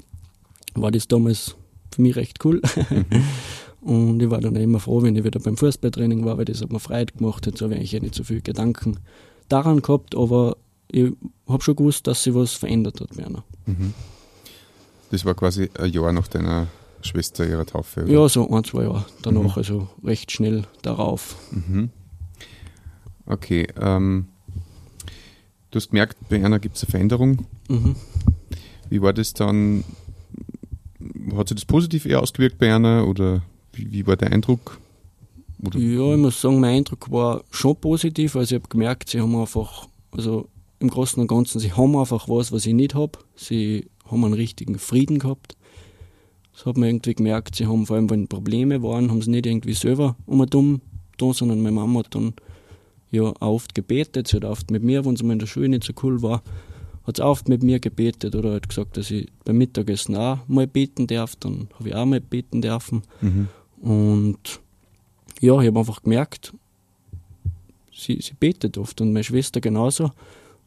war 0.75 0.91
das 0.91 1.09
damals 1.09 1.57
für 1.93 2.03
mich 2.03 2.17
recht 2.17 2.45
cool. 2.45 2.63
Mhm. 2.91 3.07
Und 3.81 4.21
ich 4.21 4.29
war 4.29 4.41
dann 4.41 4.57
immer 4.57 4.81
froh, 4.81 5.03
wenn 5.03 5.17
ich 5.17 5.25
wieder 5.25 5.41
beim 5.41 5.57
Fußballtraining 5.57 6.25
war, 6.25 6.37
weil 6.37 6.45
das 6.45 6.61
hat 6.61 6.73
mir 6.73 6.81
Freude 6.81 7.13
gemacht. 7.15 7.47
Jetzt 7.47 7.63
habe 7.63 7.75
ich 7.75 7.79
eigentlich 7.79 8.03
nicht 8.03 8.15
so 8.15 8.25
viele 8.25 8.41
Gedanken 8.43 8.99
daran 9.49 9.83
gehabt, 9.83 10.17
aber 10.17 10.57
ich 10.91 11.13
habe 11.47 11.63
schon 11.63 11.77
gewusst, 11.77 12.07
dass 12.07 12.23
sich 12.23 12.35
was 12.35 12.55
verändert 12.55 13.01
hat, 13.01 13.17
Werner. 13.17 13.45
Mhm. 13.67 13.95
Das 15.11 15.25
war 15.25 15.35
quasi 15.35 15.71
ein 15.79 15.93
Jahr 15.93 16.13
nach 16.13 16.29
deiner 16.29 16.67
Schwester 17.03 17.47
ihrer 17.47 17.67
Taufe? 17.67 18.03
Oder? 18.03 18.13
Ja, 18.13 18.29
so 18.29 18.51
ein, 18.51 18.65
zwei 18.65 18.85
Jahre 18.85 19.07
danach, 19.23 19.57
mhm. 19.57 19.59
also 19.59 19.89
recht 20.05 20.33
schnell 20.33 20.65
darauf. 20.83 21.37
Mhm. 21.51 21.91
Okay, 23.27 23.69
ähm, 23.81 24.27
du 25.71 25.77
hast 25.77 25.91
gemerkt, 25.91 26.17
bei 26.29 26.45
einer 26.45 26.59
gibt 26.59 26.77
es 26.77 26.85
eine 26.85 26.91
Veränderung. 26.91 27.47
Mhm. 27.69 27.97
Wie 28.91 29.03
war 29.03 29.13
das 29.13 29.35
dann? 29.35 29.85
Hat 31.37 31.49
sich 31.49 31.57
das 31.57 31.65
positiv 31.65 32.07
eher 32.07 32.23
ausgewirkt 32.23 32.59
bei 32.59 32.75
einer 32.75 33.07
oder 33.07 33.43
wie, 33.73 33.93
wie 33.93 34.07
war 34.07 34.17
der 34.17 34.33
Eindruck? 34.33 34.79
Oder? 35.65 35.79
Ja, 35.79 36.13
ich 36.15 36.19
muss 36.19 36.41
sagen, 36.41 36.61
mein 36.61 36.79
Eindruck 36.79 37.11
war 37.11 37.45
schon 37.51 37.77
positiv. 37.77 38.37
Also 38.37 38.55
ich 38.55 38.61
habe 38.61 38.69
gemerkt, 38.69 39.11
sie 39.11 39.21
haben 39.21 39.37
einfach, 39.37 39.89
also 40.13 40.49
im 40.81 40.89
Großen 40.89 41.21
und 41.21 41.29
Ganzen, 41.29 41.59
sie 41.61 41.73
haben 41.73 41.97
einfach 41.97 42.29
was, 42.29 42.53
was 42.53 42.67
ich 42.67 42.75
nicht 42.75 42.95
habe. 42.95 43.19
Sie 43.35 43.87
haben 44.05 44.25
einen 44.25 44.35
richtigen 44.35 44.79
Frieden 44.79 45.19
gehabt. 45.19 45.57
Das 46.55 46.67
hat 46.67 46.77
man 46.77 46.89
irgendwie 46.89 47.15
gemerkt. 47.15 47.57
Sie 47.57 47.67
haben 47.67 47.87
vor 47.87 47.97
allem, 47.97 48.11
wenn 48.11 48.29
Probleme 48.29 48.83
waren, 48.83 49.11
haben 49.11 49.23
sie 49.23 49.31
nicht 49.31 49.47
irgendwie 49.47 49.75
selber 49.75 50.17
um 50.27 50.45
dumm 50.47 50.81
da, 51.17 51.33
sondern 51.33 51.61
meine 51.61 51.75
Mama 51.75 52.01
hat 52.01 52.15
dann 52.15 52.35
ja 53.11 53.33
oft 53.41 53.75
gebetet. 53.75 54.29
Sie 54.29 54.37
hat 54.37 54.45
oft 54.45 54.71
mit 54.71 54.83
mir, 54.83 55.05
wenn 55.05 55.17
sie 55.17 55.25
mal 55.25 55.35
in 55.35 55.39
der 55.39 55.47
Schule 55.47 55.69
nicht 55.69 55.85
so 55.85 55.93
cool 56.03 56.23
war, 56.23 56.43
hat 57.05 57.17
sie 57.17 57.25
oft 57.25 57.49
mit 57.49 57.63
mir 57.63 57.81
gebetet 57.81 58.35
oder 58.35 58.55
hat 58.55 58.69
gesagt, 58.69 58.97
dass 58.97 59.11
ich 59.11 59.29
beim 59.45 59.59
Mittagessen 59.59 60.17
auch 60.17 60.39
mal 60.47 60.67
beten 60.67 61.07
darf. 61.07 61.37
Dann 61.37 61.69
habe 61.79 61.89
ich 61.89 61.95
auch 61.95 62.05
mal 62.05 62.21
beten 62.21 62.63
dürfen. 62.63 63.03
Mhm. 63.21 63.49
Und 63.81 64.61
ja, 65.41 65.59
ich 65.61 65.69
habe 65.69 65.79
einfach 65.79 66.03
gemerkt, 66.03 66.53
sie, 67.95 68.21
sie 68.21 68.35
betet 68.39 68.77
oft 68.77 69.01
und 69.01 69.13
meine 69.13 69.25
Schwester 69.25 69.61
genauso. 69.61 70.11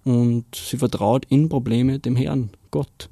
Und 0.03 0.45
sie 0.55 0.77
vertraut 0.77 1.25
in 1.29 1.47
Probleme 1.47 1.99
dem 1.99 2.15
Herrn, 2.15 2.49
Gott. 2.71 3.09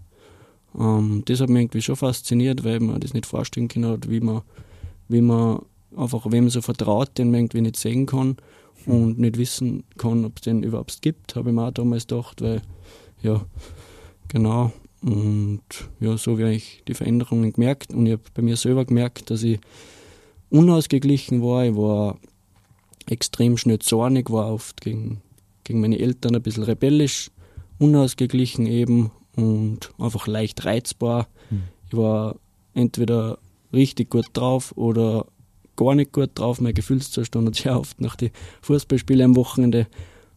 Ähm, 0.78 1.22
das 1.26 1.40
hat 1.40 1.50
mich 1.50 1.62
irgendwie 1.62 1.84
schon 1.84 1.96
fasziniert, 1.96 2.64
weil 2.64 2.80
man 2.80 3.00
das 3.00 3.14
nicht 3.14 3.28
vorstellen 3.28 3.68
kann, 3.68 4.00
wie 4.08 4.22
man, 4.22 4.42
wie 5.08 5.22
man 5.22 5.62
einfach 5.96 6.32
wem 6.32 6.50
so 6.50 6.62
vertraut, 6.62 7.16
den 7.18 7.30
man 7.30 7.42
irgendwie 7.42 7.62
nicht 7.62 7.76
sehen 7.76 8.08
kann 8.08 8.38
und 8.86 9.20
nicht 9.20 9.38
wissen 9.38 9.84
kann, 9.98 10.26
ob 10.26 10.38
es 10.38 10.42
den 10.44 10.64
überhaupt 10.64 11.02
gibt, 11.02 11.36
habe 11.36 11.50
ich 11.50 11.56
mir 11.56 11.68
auch 11.68 11.72
damals 11.72 12.08
gedacht, 12.08 12.42
weil, 12.42 12.62
ja, 13.22 13.46
genau. 14.28 14.72
Und 15.02 15.62
ja, 16.00 16.18
so 16.18 16.34
habe 16.34 16.54
ich 16.54 16.84
die 16.88 16.94
Veränderungen 16.94 17.54
gemerkt 17.54 17.94
und 17.94 18.06
ich 18.06 18.14
habe 18.14 18.24
bei 18.34 18.42
mir 18.42 18.58
selber 18.58 18.86
gemerkt, 18.86 19.30
dass 19.30 19.44
ich 19.44 19.60
unausgeglichen 20.50 21.42
war. 21.42 21.66
Ich 21.66 21.76
war 21.76 22.20
extrem 23.08 23.58
schnell 23.58 23.80
zornig, 23.80 24.30
war 24.30 24.52
oft 24.52 24.82
gegen, 24.82 25.22
gegen 25.64 25.82
meine 25.82 26.00
Eltern 26.00 26.36
ein 26.36 26.42
bisschen 26.42 26.64
rebellisch, 26.64 27.32
unausgeglichen 27.78 28.66
eben 28.66 29.12
und 29.36 29.92
einfach 29.98 30.28
leicht 30.28 30.66
reizbar. 30.66 31.28
Mhm. 31.50 31.64
Ich 31.88 31.98
war 31.98 32.36
entweder 32.74 33.40
richtig 33.72 34.10
gut 34.10 34.28
drauf 34.34 34.74
oder 34.76 35.26
gar 35.80 35.96
nicht 35.96 36.12
gut 36.12 36.32
drauf. 36.36 36.60
Mein 36.60 36.74
Gefühlszustand 36.74 37.48
hat 37.48 37.56
sehr 37.56 37.80
oft 37.80 38.02
nach 38.02 38.16
den 38.18 38.32
Fußballspielen 38.62 39.24
am 39.24 39.36
Wochenende 39.36 39.88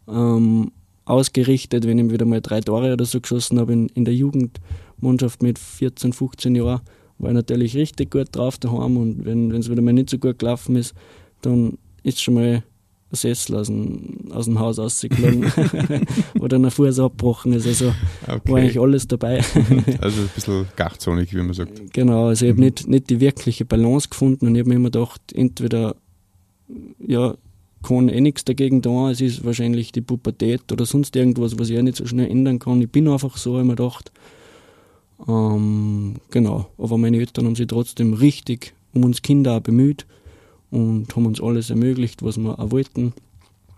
ähm, 0.09 0.71
ausgerichtet, 1.05 1.85
wenn 1.87 1.99
ich 1.99 2.13
wieder 2.13 2.27
mal 2.27 2.41
drei 2.41 2.61
Tore 2.61 2.93
oder 2.93 3.05
so 3.05 3.21
geschossen 3.21 3.59
habe 3.59 3.73
in, 3.73 3.89
in 3.89 4.05
der 4.05 4.15
Jugendmannschaft 4.15 5.43
mit 5.43 5.59
14, 5.59 6.13
15 6.13 6.55
Jahren, 6.55 6.81
war 7.19 7.31
ich 7.31 7.35
natürlich 7.35 7.77
richtig 7.77 8.13
gut 8.13 8.29
drauf 8.31 8.59
daheim 8.59 8.97
und 8.97 9.25
wenn 9.25 9.51
es 9.51 9.69
wieder 9.69 9.83
mal 9.83 9.93
nicht 9.93 10.11
so 10.11 10.19
gut 10.19 10.39
gelaufen 10.39 10.77
ist, 10.77 10.95
dann 11.41 11.77
ist 12.05 12.23
schon 12.23 12.35
mal 12.35 12.63
Sessel 13.13 13.57
aus 13.57 13.67
dem, 13.67 14.31
aus 14.33 14.47
dem 14.47 14.59
Haus 14.59 14.79
rausgeflogen 14.79 15.53
oder 16.41 16.59
ein 16.59 16.71
Fuß 16.71 16.99
abgebrochen 16.99 17.53
ist. 17.53 17.67
Also 17.67 17.93
okay. 18.27 18.53
war 18.53 18.59
eigentlich 18.59 18.81
alles 18.81 19.07
dabei. 19.07 19.39
also 20.01 20.23
ein 20.23 20.31
bisschen 20.35 20.67
garzonig, 20.77 21.35
wie 21.35 21.43
man 21.43 21.55
sagt. 21.55 21.93
Genau, 21.93 22.29
also 22.29 22.47
ich 22.47 22.53
mhm. 22.53 22.57
habe 22.57 22.65
nicht, 22.65 22.89
nicht 22.89 23.11
die 23.11 23.21
wirkliche 23.21 23.65
Balance 23.65 24.09
gefunden 24.09 24.47
und 24.47 24.55
ich 24.55 24.61
habe 24.61 24.71
mir 24.71 24.77
immer 24.77 24.91
gedacht, 24.91 25.21
entweder 25.35 25.97
ja, 27.07 27.35
kann 27.83 28.09
eh 28.09 28.21
nichts 28.21 28.45
dagegen 28.45 28.81
da, 28.81 29.11
es 29.11 29.21
ist 29.21 29.45
wahrscheinlich 29.45 29.93
die 29.93 30.01
Pubertät 30.01 30.71
oder 30.73 30.87
sonst 30.87 31.15
irgendwas, 31.17 31.59
was 31.59 31.69
ich 31.69 31.79
auch 31.79 31.83
nicht 31.83 31.97
so 31.97 32.07
schnell 32.07 32.31
ändern 32.31 32.59
kann. 32.59 32.81
Ich 32.81 32.91
bin 32.91 33.09
einfach 33.09 33.37
so, 33.37 33.53
ich 33.53 33.59
habe 33.59 33.67
mir 33.67 33.77
gedacht. 33.77 34.13
Ähm, 35.29 36.15
genau, 36.31 36.69
aber 36.79 36.99
meine 36.99 37.19
Eltern 37.19 37.47
haben 37.47 37.57
sich 37.57 37.67
trotzdem 37.67 38.15
richtig 38.15 38.75
um 38.95 39.05
uns 39.05 39.23
Kinder 39.23 39.57
auch 39.57 39.61
bemüht 39.61 40.07
und 40.73 41.15
haben 41.15 41.27
uns 41.27 41.41
alles 41.41 41.71
ermöglicht, 41.71 42.23
was 42.23 42.39
wir 42.39 42.59
auch 42.59 42.71
wollten. 42.73 43.13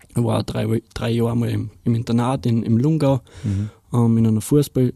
Ich 0.09 0.23
war 0.23 0.41
drei, 0.43 0.81
drei 0.93 1.11
Jahre 1.11 1.37
mal 1.37 1.49
im, 1.49 1.69
im 1.83 1.93
Internat 1.93 2.45
in, 2.45 2.63
im 2.63 2.77
Lungau, 2.77 3.21
mhm. 3.43 3.69
ähm, 3.93 4.17
in 4.17 4.27
einer 4.27 4.41
Fußball, 4.41 4.93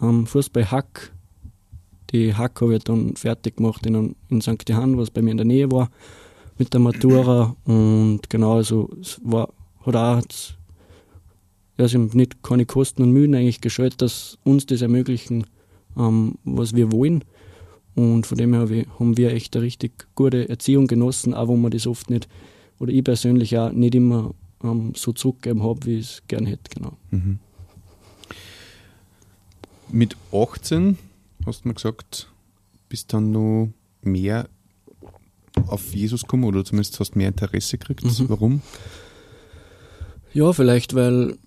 ähm, 0.00 0.26
Fußballhack. 0.26 1.12
Die 2.12 2.34
Hack 2.34 2.60
habe 2.60 2.76
ich 2.76 2.84
dann 2.84 3.16
fertig 3.16 3.56
gemacht 3.56 3.84
in, 3.84 4.14
in 4.30 4.40
St. 4.40 4.68
Johann, 4.68 4.96
was 4.96 5.10
bei 5.10 5.20
mir 5.20 5.32
in 5.32 5.36
der 5.36 5.46
Nähe 5.46 5.70
war, 5.70 5.90
mit 6.56 6.72
der 6.72 6.80
Matura. 6.80 7.56
Und 7.64 8.30
genau, 8.30 8.54
also 8.54 8.88
es 9.00 9.20
war, 9.24 9.48
hat 9.84 9.96
auch 9.96 10.22
ja, 11.76 11.88
sie 11.88 11.96
haben 11.96 12.10
nicht 12.12 12.42
keine 12.42 12.66
Kosten 12.66 13.02
und 13.02 13.12
Mühen 13.12 13.34
eigentlich 13.34 13.60
gescheut, 13.60 13.94
dass 13.98 14.38
uns 14.44 14.66
das 14.66 14.82
ermöglichen, 14.82 15.46
ähm, 15.96 16.36
was 16.44 16.74
wir 16.74 16.92
wollen. 16.92 17.24
Und 17.94 18.26
von 18.26 18.38
dem 18.38 18.52
her 18.52 18.86
haben 18.98 19.16
wir 19.16 19.32
echt 19.32 19.54
eine 19.54 19.64
richtig 19.64 20.06
gute 20.14 20.48
Erziehung 20.48 20.86
genossen, 20.86 21.34
auch 21.34 21.48
wenn 21.48 21.60
man 21.60 21.70
das 21.70 21.86
oft 21.86 22.10
nicht, 22.10 22.28
oder 22.78 22.92
ich 22.92 23.04
persönlich 23.04 23.56
auch 23.56 23.70
nicht 23.70 23.94
immer 23.94 24.34
ähm, 24.62 24.92
so 24.96 25.12
zurückgegeben 25.12 25.62
habe, 25.62 25.86
wie 25.86 25.98
ich 25.98 26.06
es 26.06 26.22
gern 26.26 26.46
hätte. 26.46 26.70
Genau. 26.74 26.96
Mhm. 27.10 27.38
Mit 29.90 30.16
18 30.32 30.98
hast 31.46 31.64
du 31.64 31.68
mir 31.68 31.74
gesagt, 31.74 32.28
bist 32.88 33.12
dann 33.12 33.30
noch 33.30 33.68
mehr 34.02 34.48
auf 35.68 35.94
Jesus 35.94 36.22
gekommen 36.22 36.44
oder 36.44 36.64
zumindest 36.64 36.98
hast 36.98 37.14
mehr 37.14 37.28
Interesse 37.28 37.78
gekriegt. 37.78 38.04
Mhm. 38.04 38.28
Warum? 38.28 38.62
Ja, 40.32 40.52
vielleicht, 40.52 40.94
weil 40.94 41.38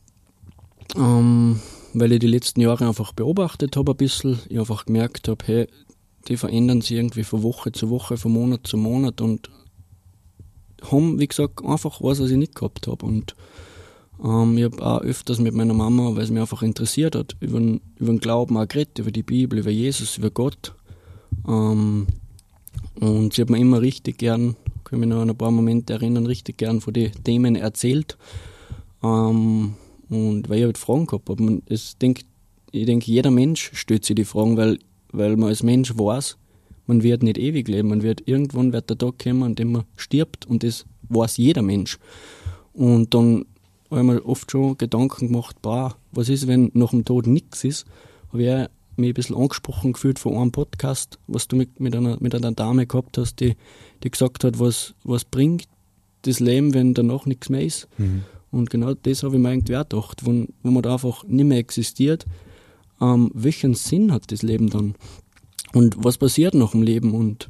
ähm, 0.96 1.60
weil 1.94 2.12
ich 2.12 2.20
die 2.20 2.28
letzten 2.28 2.62
Jahre 2.62 2.88
einfach 2.88 3.12
beobachtet 3.14 3.76
habe 3.76 3.92
ein 3.92 3.98
bisschen, 3.98 4.40
ich 4.50 4.60
einfach 4.60 4.86
gemerkt 4.86 5.28
habe, 5.28 5.44
hey, 5.46 5.68
die 6.28 6.38
verändern 6.38 6.82
sich 6.82 6.92
irgendwie 6.98 7.24
von 7.24 7.44
Woche 7.44 7.72
zu 7.72 7.90
Woche, 7.90 8.18
von 8.18 8.32
Monat 8.32 8.68
zu 8.68 8.78
Monat 8.78 9.22
und 9.22 9.50
haben, 10.92 11.20
wie 11.20 11.28
gesagt, 11.28 11.64
einfach 11.66 12.02
was, 12.02 12.20
was 12.20 12.30
ich 12.30 12.38
nicht 12.38 12.56
gehabt 12.56 12.88
habe. 12.88 13.06
Und 13.06 13.36
ähm, 14.24 14.58
ich 14.58 14.64
habe 14.66 14.86
auch 14.86 15.02
öfters 15.02 15.40
mit 15.40 15.54
meiner 15.54 15.74
Mama, 15.74 16.16
weil 16.16 16.24
es 16.24 16.30
mich 16.30 16.42
einfach 16.42 16.64
interessiert 16.64 17.16
hat, 17.16 17.36
über, 17.40 17.60
den, 17.60 17.82
über 17.98 18.12
den 18.12 18.20
Glauben 18.20 18.58
auch 18.58 18.68
geredet, 18.68 19.00
über 19.00 19.12
die 19.12 19.24
Bibel, 19.24 19.60
über 19.60 19.72
Jesus, 19.72 20.18
über 20.18 20.30
Gott. 20.30 20.74
Ähm, 21.48 22.08
und 23.00 23.34
sie 23.34 23.42
hat 23.42 23.50
mir 23.50 23.60
immer 23.60 23.82
richtig 23.82 24.18
gern, 24.18 24.56
kann 24.84 25.00
mich 25.00 25.10
noch 25.10 25.22
an 25.22 25.30
ein 25.30 25.38
paar 25.38 25.52
Momente 25.52 25.94
erinnern, 25.94 26.26
richtig 26.26 26.58
gern 26.58 26.82
von 26.82 26.94
den 26.94 27.12
Themen 27.24 27.56
erzählt. 27.56 28.18
Ähm, 29.04 29.76
und 30.10 30.50
weil 30.50 30.60
ich 30.60 30.66
halt 30.66 30.78
Fragen 30.78 31.06
gehabt 31.06 31.30
habe. 31.30 31.62
Ich 31.68 31.98
denke, 31.98 32.24
jeder 32.72 33.32
Mensch 33.32 33.72
stellt 33.74 34.06
sich 34.06 34.16
die 34.16 34.26
Fragen, 34.26 34.58
weil, 34.58 34.80
weil 35.18 35.36
man 35.38 35.50
als 35.50 35.64
Mensch 35.64 35.98
weiß, 35.98 36.38
man 36.86 37.04
wird 37.04 37.22
nicht 37.22 37.38
ewig 37.38 37.68
leben. 37.68 37.90
Man 37.90 38.02
wird 38.02 38.28
irgendwann 38.28 38.74
wird 38.74 38.90
der 38.90 38.98
Tag 38.98 39.20
kommen, 39.20 39.44
an 39.44 39.56
dem 39.56 39.74
man 39.74 39.84
stirbt 39.98 40.46
und 40.46 40.64
das 40.64 40.86
weiß 41.10 41.38
jeder 41.38 41.62
Mensch. 41.62 42.00
Und 42.74 43.14
dann 43.14 43.46
habe 43.90 44.02
ich 44.02 44.08
mir 44.08 44.26
oft 44.26 44.52
schon 44.52 44.78
Gedanken 44.78 45.28
gemacht, 45.28 45.62
boah, 45.62 45.96
was 46.12 46.30
ist, 46.30 46.48
wenn 46.48 46.72
nach 46.74 46.92
dem 46.92 47.06
Tod 47.06 47.28
nichts 47.28 47.64
ist? 47.64 47.86
Habe 48.32 48.44
ich 48.44 48.68
mich 48.98 49.10
ein 49.10 49.14
bisschen 49.14 49.36
angesprochen 49.36 49.94
gefühlt 49.94 50.20
von 50.20 50.36
einem 50.36 50.52
Podcast, 50.52 51.20
was 51.28 51.48
du 51.48 51.56
mit, 51.56 51.80
mit, 51.80 51.96
einer, 51.96 52.18
mit 52.20 52.34
einer 52.34 52.52
Dame 52.52 52.88
gehabt 52.88 53.18
hast, 53.18 53.40
die, 53.40 53.56
die 54.04 54.12
gesagt 54.12 54.44
hat, 54.44 54.60
was, 54.60 54.96
was 55.04 55.26
bringt 55.26 55.68
das 56.24 56.40
Leben, 56.40 56.74
wenn 56.74 56.94
danach 56.94 57.26
nichts 57.26 57.50
mehr 57.50 57.64
ist. 57.64 57.88
Mhm. 57.98 58.24
Und 58.52 58.70
genau 58.70 58.94
das 58.94 59.24
habe 59.24 59.36
ich 59.36 59.42
mir 59.42 59.50
eigentlich 59.50 59.78
auch 59.78 59.88
gedacht, 59.88 60.26
wenn, 60.26 60.50
wenn 60.64 60.74
man 60.74 60.84
da 60.84 60.94
einfach 60.94 61.24
nicht 61.26 61.46
mehr 61.46 61.60
existiert, 61.60 62.26
ähm, 63.02 63.32
welchen 63.34 63.74
Sinn 63.74 64.12
hat 64.12 64.32
das 64.32 64.42
Leben 64.42 64.70
dann? 64.70 64.96
Und 65.74 66.04
was 66.04 66.18
passiert 66.18 66.54
nach 66.54 66.72
dem 66.72 66.82
Leben? 66.82 67.14
Und 67.14 67.50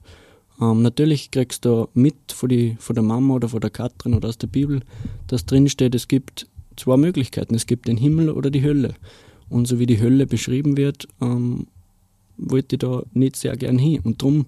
ähm, 0.60 0.82
natürlich 0.82 1.32
kriegst 1.32 1.66
du 1.66 1.88
mit 1.94 2.16
von, 2.32 2.50
die, 2.50 2.76
von 2.80 2.96
der 2.96 3.04
Mama 3.04 3.36
oder 3.36 3.50
von 3.50 3.62
der 3.62 3.70
Katrin 3.70 4.14
oder 4.14 4.30
aus 4.30 4.38
der 4.38 4.48
Bibel, 4.48 4.82
dass 5.28 5.46
drin 5.46 5.70
steht, 5.70 5.96
es 5.96 6.08
gibt 6.08 6.48
zwei 6.76 6.98
Möglichkeiten. 6.98 7.56
Es 7.56 7.66
gibt 7.66 7.88
den 7.88 7.98
Himmel 7.98 8.30
oder 8.30 8.50
die 8.50 8.64
Hölle. 8.64 8.96
Und 9.50 9.68
so 9.68 9.80
wie 9.80 9.86
die 9.86 10.00
Hölle 10.00 10.26
beschrieben 10.26 10.78
wird, 10.78 11.08
ähm, 11.22 11.68
wollte 12.38 12.76
ich 12.76 12.80
da 12.80 13.04
nicht 13.14 13.36
sehr 13.36 13.58
gern 13.58 13.78
hin. 13.78 14.02
Und 14.04 14.22
darum 14.22 14.46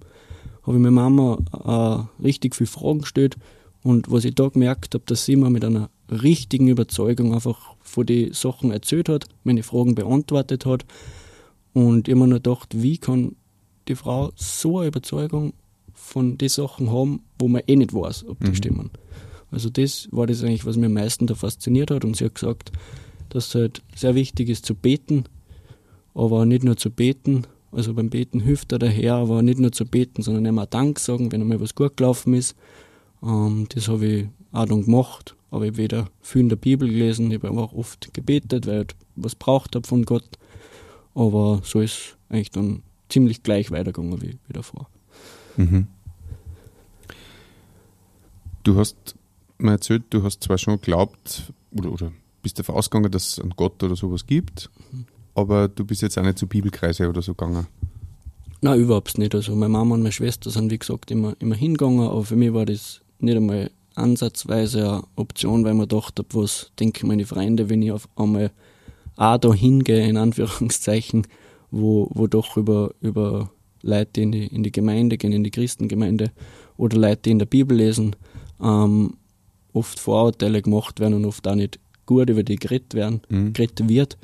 habe 0.62 0.76
ich 0.76 0.82
meiner 0.82 1.10
Mama 1.10 2.08
äh, 2.20 2.22
richtig 2.22 2.54
viele 2.54 2.68
Fragen 2.68 3.00
gestellt. 3.00 3.36
Und 3.82 4.10
was 4.10 4.24
ich 4.24 4.34
da 4.34 4.48
gemerkt 4.48 4.94
habe, 4.94 5.04
dass 5.06 5.24
sie 5.24 5.36
mir 5.36 5.50
mit 5.50 5.64
einer 5.64 5.90
richtigen 6.10 6.68
Überzeugung 6.68 7.34
einfach 7.34 7.74
von 7.80 8.06
den 8.06 8.32
Sachen 8.32 8.70
erzählt 8.70 9.08
hat, 9.08 9.26
meine 9.44 9.62
Fragen 9.62 9.94
beantwortet 9.94 10.66
hat. 10.66 10.84
Und 11.72 12.08
immer 12.08 12.26
nur 12.26 12.38
gedacht, 12.38 12.68
wie 12.72 12.98
kann 12.98 13.36
die 13.88 13.94
Frau 13.94 14.32
so 14.34 14.78
eine 14.78 14.88
Überzeugung 14.88 15.52
von 15.94 16.38
den 16.38 16.48
Sachen 16.48 16.90
haben, 16.90 17.22
wo 17.38 17.48
man 17.48 17.62
eh 17.66 17.76
nicht 17.76 17.94
weiß, 17.94 18.26
ob 18.26 18.40
die 18.40 18.50
mhm. 18.50 18.54
stimmen. 18.54 18.90
Also 19.50 19.70
das 19.70 20.08
war 20.10 20.26
das 20.26 20.42
eigentlich, 20.42 20.66
was 20.66 20.76
mir 20.76 20.86
am 20.86 20.94
meisten 20.94 21.26
da 21.26 21.34
fasziniert 21.34 21.90
hat. 21.90 22.04
Und 22.04 22.16
sie 22.16 22.24
hat 22.24 22.34
gesagt, 22.34 22.72
dass 23.28 23.48
es 23.48 23.54
halt 23.54 23.82
sehr 23.94 24.14
wichtig 24.14 24.48
ist 24.48 24.66
zu 24.66 24.74
beten, 24.74 25.24
aber 26.14 26.44
nicht 26.46 26.64
nur 26.64 26.76
zu 26.76 26.90
beten. 26.90 27.46
Also 27.72 27.94
beim 27.94 28.10
Beten 28.10 28.40
hilft 28.40 28.72
er 28.72 28.80
daher, 28.80 29.14
aber 29.14 29.42
nicht 29.42 29.60
nur 29.60 29.70
zu 29.70 29.86
beten, 29.86 30.22
sondern 30.22 30.44
immer 30.46 30.66
Dank 30.66 30.98
sagen, 30.98 31.30
wenn 31.30 31.40
einmal 31.40 31.60
was 31.60 31.76
gut 31.76 31.96
gelaufen 31.96 32.34
ist. 32.34 32.56
Ähm, 33.22 33.66
das 33.72 33.86
habe 33.86 34.06
ich 34.06 34.26
auch 34.50 34.66
dann 34.66 34.84
gemacht 34.84 35.36
aber 35.50 35.64
ich 35.64 35.72
habe 35.72 35.78
weder 35.78 36.10
viel 36.20 36.42
in 36.42 36.48
der 36.48 36.56
Bibel 36.56 36.88
gelesen, 36.88 37.30
ich 37.30 37.42
habe 37.42 37.50
auch 37.60 37.72
oft 37.72 38.12
gebetet, 38.14 38.66
weil 38.66 38.82
ich 38.82 38.96
was 39.16 39.34
braucht 39.34 39.74
habe 39.74 39.86
von 39.86 40.04
Gott. 40.04 40.28
Aber 41.14 41.60
so 41.64 41.80
ist 41.80 42.16
eigentlich 42.28 42.50
dann 42.50 42.82
ziemlich 43.08 43.42
gleich 43.42 43.70
weitergegangen 43.70 44.22
wie, 44.22 44.38
wie 44.46 44.52
davor. 44.52 44.88
Mhm. 45.56 45.88
Du 48.62 48.76
hast 48.76 49.16
mir 49.58 49.72
erzählt, 49.72 50.04
du 50.10 50.22
hast 50.22 50.42
zwar 50.42 50.58
schon 50.58 50.76
geglaubt 50.76 51.52
oder, 51.72 51.92
oder 51.92 52.12
bist 52.42 52.58
davon 52.58 52.76
ausgegangen, 52.76 53.10
dass 53.10 53.32
es 53.32 53.38
einen 53.38 53.50
Gott 53.50 53.82
oder 53.82 53.96
sowas 53.96 54.26
gibt, 54.26 54.70
mhm. 54.92 55.06
aber 55.34 55.68
du 55.68 55.84
bist 55.84 56.02
jetzt 56.02 56.18
auch 56.18 56.22
nicht 56.22 56.38
zu 56.38 56.46
Bibelkreise 56.46 57.08
oder 57.08 57.22
so 57.22 57.34
gegangen. 57.34 57.66
Nein, 58.62 58.80
überhaupt 58.80 59.16
nicht. 59.18 59.34
Also 59.34 59.56
meine 59.56 59.70
Mama 59.70 59.94
und 59.94 60.02
meine 60.02 60.12
Schwester 60.12 60.50
sind 60.50 60.70
wie 60.70 60.78
gesagt 60.78 61.10
immer, 61.10 61.34
immer 61.38 61.54
hingegangen, 61.54 62.06
aber 62.06 62.24
für 62.24 62.36
mich 62.36 62.52
war 62.52 62.66
das 62.66 63.00
nicht 63.18 63.36
einmal 63.36 63.70
ansatzweise 63.94 64.88
eine 64.88 65.02
Option, 65.16 65.64
weil 65.64 65.74
man 65.74 65.88
dachte, 65.88 66.24
was 66.32 66.72
denken 66.78 67.08
meine 67.08 67.26
Freunde, 67.26 67.68
wenn 67.68 67.82
ich 67.82 67.92
auf 67.92 68.08
einmal 68.16 68.50
auch 69.16 69.38
da 69.38 69.52
hingehe, 69.52 70.08
in 70.08 70.16
Anführungszeichen, 70.16 71.26
wo, 71.70 72.08
wo 72.12 72.26
doch 72.26 72.56
über, 72.56 72.92
über 73.00 73.50
Leute 73.82 74.20
in 74.20 74.32
die, 74.32 74.46
in 74.46 74.62
die 74.62 74.72
Gemeinde 74.72 75.18
gehen, 75.18 75.32
in 75.32 75.44
die 75.44 75.50
Christengemeinde 75.50 76.30
oder 76.76 76.96
Leute, 76.96 77.22
die 77.24 77.30
in 77.30 77.38
der 77.38 77.46
Bibel 77.46 77.76
lesen, 77.76 78.16
ähm, 78.62 79.14
oft 79.72 79.98
Vorurteile 79.98 80.62
gemacht 80.62 81.00
werden 81.00 81.14
und 81.14 81.24
oft 81.24 81.46
auch 81.46 81.54
nicht 81.54 81.78
gut 82.06 82.28
über 82.30 82.42
die 82.42 82.56
geredet 82.56 82.94
werden, 82.94 83.20
mhm. 83.28 83.52
geredet 83.52 83.88
wird. 83.88 84.18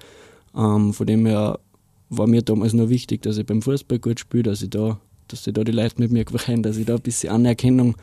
Ähm, 0.56 0.92
von 0.92 1.06
dem 1.06 1.26
her 1.26 1.60
war 2.08 2.26
mir 2.26 2.42
damals 2.42 2.72
nur 2.72 2.88
wichtig, 2.88 3.22
dass 3.22 3.38
ich 3.38 3.46
beim 3.46 3.62
Fußball 3.62 3.98
gut 3.98 4.20
spiele, 4.20 4.44
dass 4.44 4.62
ich 4.62 4.70
da, 4.70 5.00
dass 5.28 5.46
ich 5.46 5.52
da 5.52 5.64
die 5.64 5.72
Leute 5.72 5.96
mit 5.98 6.10
mir 6.10 6.24
kennen, 6.24 6.62
dass 6.62 6.76
ich 6.76 6.86
da 6.86 6.96
ein 6.96 7.02
bisschen 7.02 7.32
Anerkennung 7.32 7.96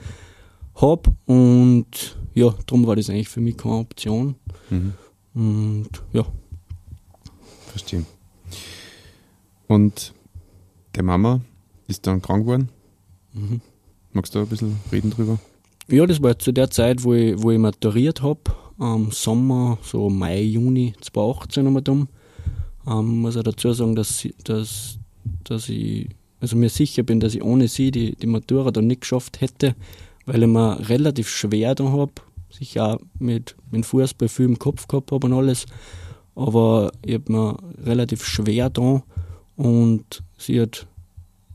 habe. 0.75 1.15
Und 1.25 2.17
ja, 2.33 2.53
darum 2.65 2.87
war 2.87 2.95
das 2.95 3.09
eigentlich 3.09 3.29
für 3.29 3.41
mich 3.41 3.57
keine 3.57 3.75
Option. 3.75 4.35
Mhm. 4.69 4.93
Und 5.33 5.89
ja. 6.13 6.25
Verstehe. 7.67 8.05
Und 9.67 10.13
der 10.95 11.03
Mama 11.03 11.41
ist 11.87 12.05
dann 12.05 12.21
krank 12.21 12.43
geworden. 12.43 12.69
Mhm. 13.33 13.61
Magst 14.11 14.35
du 14.35 14.39
ein 14.39 14.47
bisschen 14.47 14.79
reden 14.91 15.09
drüber? 15.09 15.39
Ja, 15.87 16.05
das 16.05 16.21
war 16.21 16.37
zu 16.37 16.51
der 16.51 16.69
Zeit, 16.69 17.03
wo 17.03 17.13
ich, 17.13 17.41
wo 17.41 17.51
ich 17.51 17.57
maturiert 17.57 18.21
habe, 18.21 18.41
am 18.77 19.11
Sommer, 19.11 19.77
so 19.81 20.09
Mai, 20.09 20.41
Juni 20.41 20.93
2018 21.01 21.65
haben 21.65 21.73
wir 21.73 21.81
dann. 21.81 22.07
Ähm, 22.87 23.21
muss 23.21 23.37
auch 23.37 23.43
dazu 23.43 23.73
sagen, 23.73 23.95
dass, 23.95 24.27
dass, 24.43 24.99
dass 25.43 25.69
ich 25.69 26.09
also 26.39 26.57
mir 26.57 26.69
sicher 26.69 27.03
bin, 27.03 27.19
dass 27.19 27.35
ich 27.35 27.41
ohne 27.43 27.67
sie 27.67 27.91
die, 27.91 28.15
die 28.15 28.27
Matura 28.27 28.71
dann 28.71 28.87
nicht 28.87 29.01
geschafft 29.01 29.41
hätte, 29.41 29.75
weil 30.25 30.43
ich 30.43 30.49
mir 30.49 30.89
relativ 30.89 31.29
schwer 31.29 31.75
da 31.75 31.85
habe, 31.85 32.13
sicher 32.49 32.93
auch 32.93 32.99
mit, 33.19 33.55
mit 33.71 33.85
Fußball 33.85 34.29
viel 34.29 34.45
im 34.45 34.59
Kopf 34.59 34.87
gehabt 34.87 35.11
habe 35.11 35.27
und 35.27 35.33
alles, 35.33 35.65
aber 36.35 36.91
ich 37.03 37.15
habe 37.15 37.31
mir 37.31 37.57
relativ 37.83 38.25
schwer 38.25 38.69
da 38.69 39.03
und 39.55 40.23
sie 40.37 40.61
hat, 40.61 40.87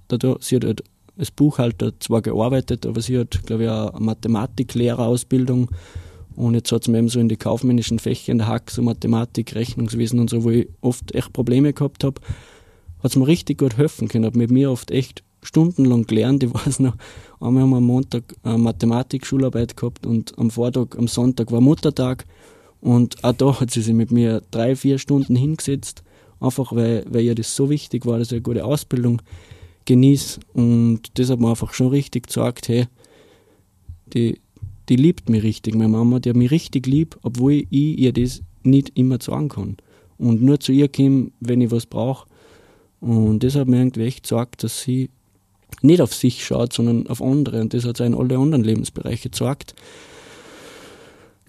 dadurch, 0.09 0.45
sie 0.45 0.57
hat 0.57 0.65
halt 0.65 0.85
als 1.17 1.31
Buchhalter 1.33 1.99
zwar 1.99 2.23
gearbeitet, 2.23 2.87
aber 2.87 3.01
sie 3.01 3.19
hat, 3.19 3.45
glaube 3.45 3.65
ich, 3.65 3.71
eine 3.71 3.93
Mathematiklehrerausbildung 3.99 5.71
und 6.37 6.55
jetzt 6.55 6.71
hat 6.71 6.85
sie 6.85 6.93
mir 6.93 6.99
eben 6.99 7.09
so 7.09 7.19
in 7.19 7.29
die 7.29 7.37
kaufmännischen 7.37 7.99
Fächer 7.99 8.31
in 8.31 8.39
der 8.39 8.47
Hack, 8.47 8.71
so 8.71 8.83
Mathematik, 8.83 9.57
Rechnungswesen 9.57 10.21
und 10.21 10.31
so, 10.31 10.45
wo 10.45 10.51
ich 10.51 10.69
oft 10.81 11.13
echt 11.15 11.33
Probleme 11.33 11.73
gehabt 11.73 12.05
habe, 12.05 12.21
hat 13.03 13.11
sie 13.11 13.19
mir 13.19 13.27
richtig 13.27 13.59
gut 13.59 13.77
helfen 13.77 14.07
können, 14.07 14.25
hat 14.25 14.37
mit 14.37 14.51
mir 14.51 14.71
oft 14.71 14.93
echt 14.93 15.25
stundenlang 15.43 16.05
gelernt. 16.07 16.43
Ich 16.43 16.53
weiß 16.55 16.81
noch, 16.81 16.97
einmal 17.41 17.63
haben 17.63 17.71
wir 17.71 17.77
am 17.77 17.85
Montag 17.85 18.35
eine 18.43 18.59
Mathematik-Schularbeit 18.59 19.77
gehabt 19.77 20.07
und 20.07 20.37
am 20.39 20.51
Vortag, 20.51 20.97
am 20.97 21.09
Sonntag 21.09 21.53
war 21.53 21.61
Muttertag. 21.61 22.25
Und 22.81 23.25
auch 23.25 23.33
da 23.33 23.61
hat 23.61 23.71
sie 23.71 23.83
sich 23.83 23.95
mit 23.95 24.13
mir 24.13 24.43
drei, 24.51 24.77
vier 24.77 24.99
Stunden 24.99 25.35
hingesetzt 25.35 26.05
Einfach 26.41 26.73
weil, 26.73 27.05
weil 27.09 27.25
ihr 27.25 27.35
das 27.35 27.55
so 27.55 27.69
wichtig 27.69 28.07
war, 28.07 28.19
dass 28.19 28.29
ich 28.29 28.35
eine 28.35 28.43
gute 28.43 28.65
Ausbildung 28.65 29.21
genieße. 29.87 30.41
Und 30.53 31.01
das 31.15 31.31
hat 31.31 31.41
mir 31.41 31.51
einfach 31.51 31.73
schon 31.73 31.89
richtig 31.89 32.29
gesagt, 32.29 32.69
hey, 32.69 32.87
die, 34.15 34.41
die 34.89 34.97
liebt 34.97 35.29
mich 35.29 35.43
richtig, 35.43 35.75
meine 35.75 35.89
Mama, 35.89 36.21
die 36.21 36.31
hat 36.31 36.37
mich 36.37 36.51
richtig 36.51 36.87
lieb, 36.87 37.19
obwohl 37.23 37.53
ich 37.53 37.99
ihr 37.99 38.13
das 38.13 38.43
nicht 38.63 38.97
immer 38.97 39.19
sagen 39.21 39.49
kann. 39.49 39.77
Und 40.17 40.43
nur 40.43 40.61
zu 40.61 40.73
ihr 40.73 40.89
komme, 40.89 41.33
wenn 41.41 41.61
ich 41.61 41.71
was 41.71 41.87
brauche. 41.87 42.29
Und 43.01 43.43
das 43.43 43.55
hat 43.55 43.69
mir 43.69 43.79
irgendwie 43.79 44.03
echt 44.05 44.25
gesagt, 44.25 44.63
dass 44.63 44.81
sie 44.81 45.11
nicht 45.83 46.01
auf 46.01 46.15
sich 46.15 46.45
schaut, 46.45 46.73
sondern 46.73 47.07
auf 47.07 47.23
andere. 47.23 47.61
Und 47.61 47.75
das 47.75 47.85
hat 47.85 47.99
sie 47.99 48.07
in 48.07 48.15
alle 48.15 48.39
anderen 48.39 48.65
Lebensbereiche 48.65 49.31
gesagt. 49.31 49.75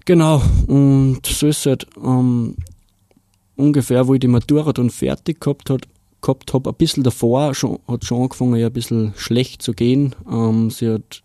Genau, 0.04 0.42
und 0.66 1.20
so 1.24 1.46
ist 1.46 1.58
es 1.58 1.66
halt 1.66 1.86
ähm, 2.02 2.56
ungefähr, 3.56 4.08
wo 4.08 4.14
ich 4.14 4.20
die 4.20 4.28
Matura 4.28 4.72
dann 4.72 4.90
fertig 4.90 5.40
gehabt 5.40 5.70
habe, 5.70 5.82
gehabt 6.20 6.52
habe, 6.52 6.70
ein 6.70 6.76
bisschen 6.76 7.02
davor 7.02 7.54
schon, 7.54 7.78
hat 7.86 8.04
schon 8.04 8.22
angefangen, 8.22 8.56
ja 8.56 8.68
ein 8.68 8.72
bisschen 8.72 9.12
schlecht 9.16 9.62
zu 9.62 9.72
gehen. 9.72 10.14
Ähm, 10.30 10.70
sie 10.70 10.88
hat 10.88 11.22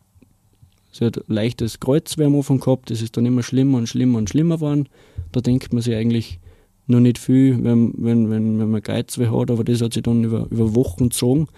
Sie 0.98 1.04
hat 1.04 1.20
leichtes 1.28 1.82
Kreuzweh 1.82 2.24
am 2.24 2.38
Anfang 2.38 2.62
gehabt, 2.62 2.90
das 2.90 3.02
ist 3.02 3.18
dann 3.18 3.26
immer 3.26 3.44
schlimmer 3.44 3.80
und 3.80 3.90
schlimmer 3.90 4.18
und 4.18 4.30
schlimmer 4.30 4.56
geworden. 4.56 4.88
Da 5.34 5.42
denkt 5.42 5.74
man 5.74 5.82
sich 5.82 5.94
eigentlich 5.94 6.40
noch 6.88 7.02
nicht 7.02 7.18
viel, 7.18 7.62
wenn, 7.66 7.94
wenn, 7.98 8.30
wenn, 8.30 8.60
wenn 8.60 8.72
man 8.72 8.82
Geizweh 8.82 9.28
hat, 9.28 9.52
aber 9.52 9.66
das 9.66 9.82
hat 9.82 9.92
sich 9.92 10.04
dann 10.04 10.24
über, 10.24 10.48
über 10.50 10.74
Wochen 10.74 11.10
gezogen. 11.10 11.50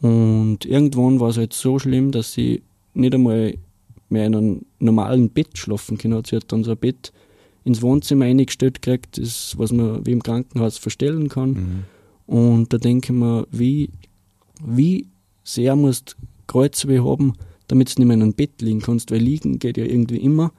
Und 0.00 0.64
irgendwann 0.64 1.20
war 1.20 1.28
es 1.28 1.36
halt 1.36 1.52
so 1.52 1.78
schlimm, 1.78 2.10
dass 2.10 2.32
sie 2.32 2.62
nicht 2.94 3.14
einmal 3.14 3.54
mehr 4.08 4.26
in 4.26 4.34
einem 4.34 4.60
normalen 4.78 5.30
Bett 5.30 5.56
schlafen 5.56 5.98
kann. 5.98 6.22
Sie 6.24 6.36
hat 6.36 6.50
dann 6.52 6.64
so 6.64 6.72
ein 6.72 6.78
Bett 6.78 7.12
ins 7.64 7.82
Wohnzimmer 7.82 8.24
eingestellt 8.24 8.82
gekriegt, 8.82 9.18
das, 9.18 9.56
was 9.58 9.72
man 9.72 10.04
wie 10.06 10.12
im 10.12 10.22
Krankenhaus 10.22 10.78
verstellen 10.78 11.28
kann. 11.28 11.50
Mhm. 11.50 11.84
Und 12.26 12.72
da 12.72 12.78
denke 12.78 13.12
ich 13.12 13.18
mir, 13.18 13.46
wie, 13.50 13.90
wie 14.64 15.06
sehr 15.44 15.76
musst 15.76 16.16
Kreuzweh 16.46 17.00
haben, 17.00 17.34
damit 17.68 17.88
du 17.88 18.00
nicht 18.00 18.08
mehr 18.08 18.14
in 18.14 18.22
einem 18.22 18.34
Bett 18.34 18.62
liegen 18.62 18.80
kannst, 18.80 19.10
weil 19.10 19.20
liegen 19.20 19.58
geht 19.58 19.76
ja 19.76 19.84
irgendwie 19.84 20.18
immer. 20.18 20.52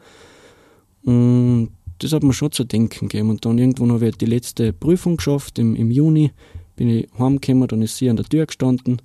Und 1.04 1.70
das 2.00 2.14
hat 2.14 2.24
mir 2.24 2.34
schon 2.34 2.52
zu 2.52 2.64
denken 2.64 3.08
gegeben. 3.08 3.30
Und 3.30 3.46
dann 3.46 3.58
irgendwann 3.58 3.92
habe 3.92 4.08
ich 4.08 4.18
die 4.18 4.26
letzte 4.26 4.74
Prüfung 4.74 5.18
geschafft, 5.18 5.60
im, 5.60 5.76
im 5.76 5.92
Juni 5.92 6.32
bin 6.76 6.90
ich 6.90 7.08
heimgekommen, 7.18 7.68
dann 7.68 7.82
ist 7.82 7.98
sie 7.98 8.10
an 8.10 8.16
der 8.16 8.26
Tür 8.26 8.46
gestanden. 8.46 9.02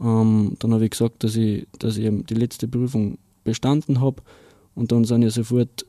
Ähm, 0.00 0.56
dann 0.58 0.72
habe 0.74 0.84
ich 0.84 0.90
gesagt, 0.90 1.24
dass 1.24 1.36
ich, 1.36 1.66
dass 1.78 1.96
ich 1.96 2.10
die 2.26 2.34
letzte 2.34 2.68
Prüfung 2.68 3.18
bestanden 3.44 4.00
habe. 4.00 4.22
Und 4.74 4.92
dann 4.92 5.04
sind 5.04 5.22
ja 5.22 5.30
sofort 5.30 5.86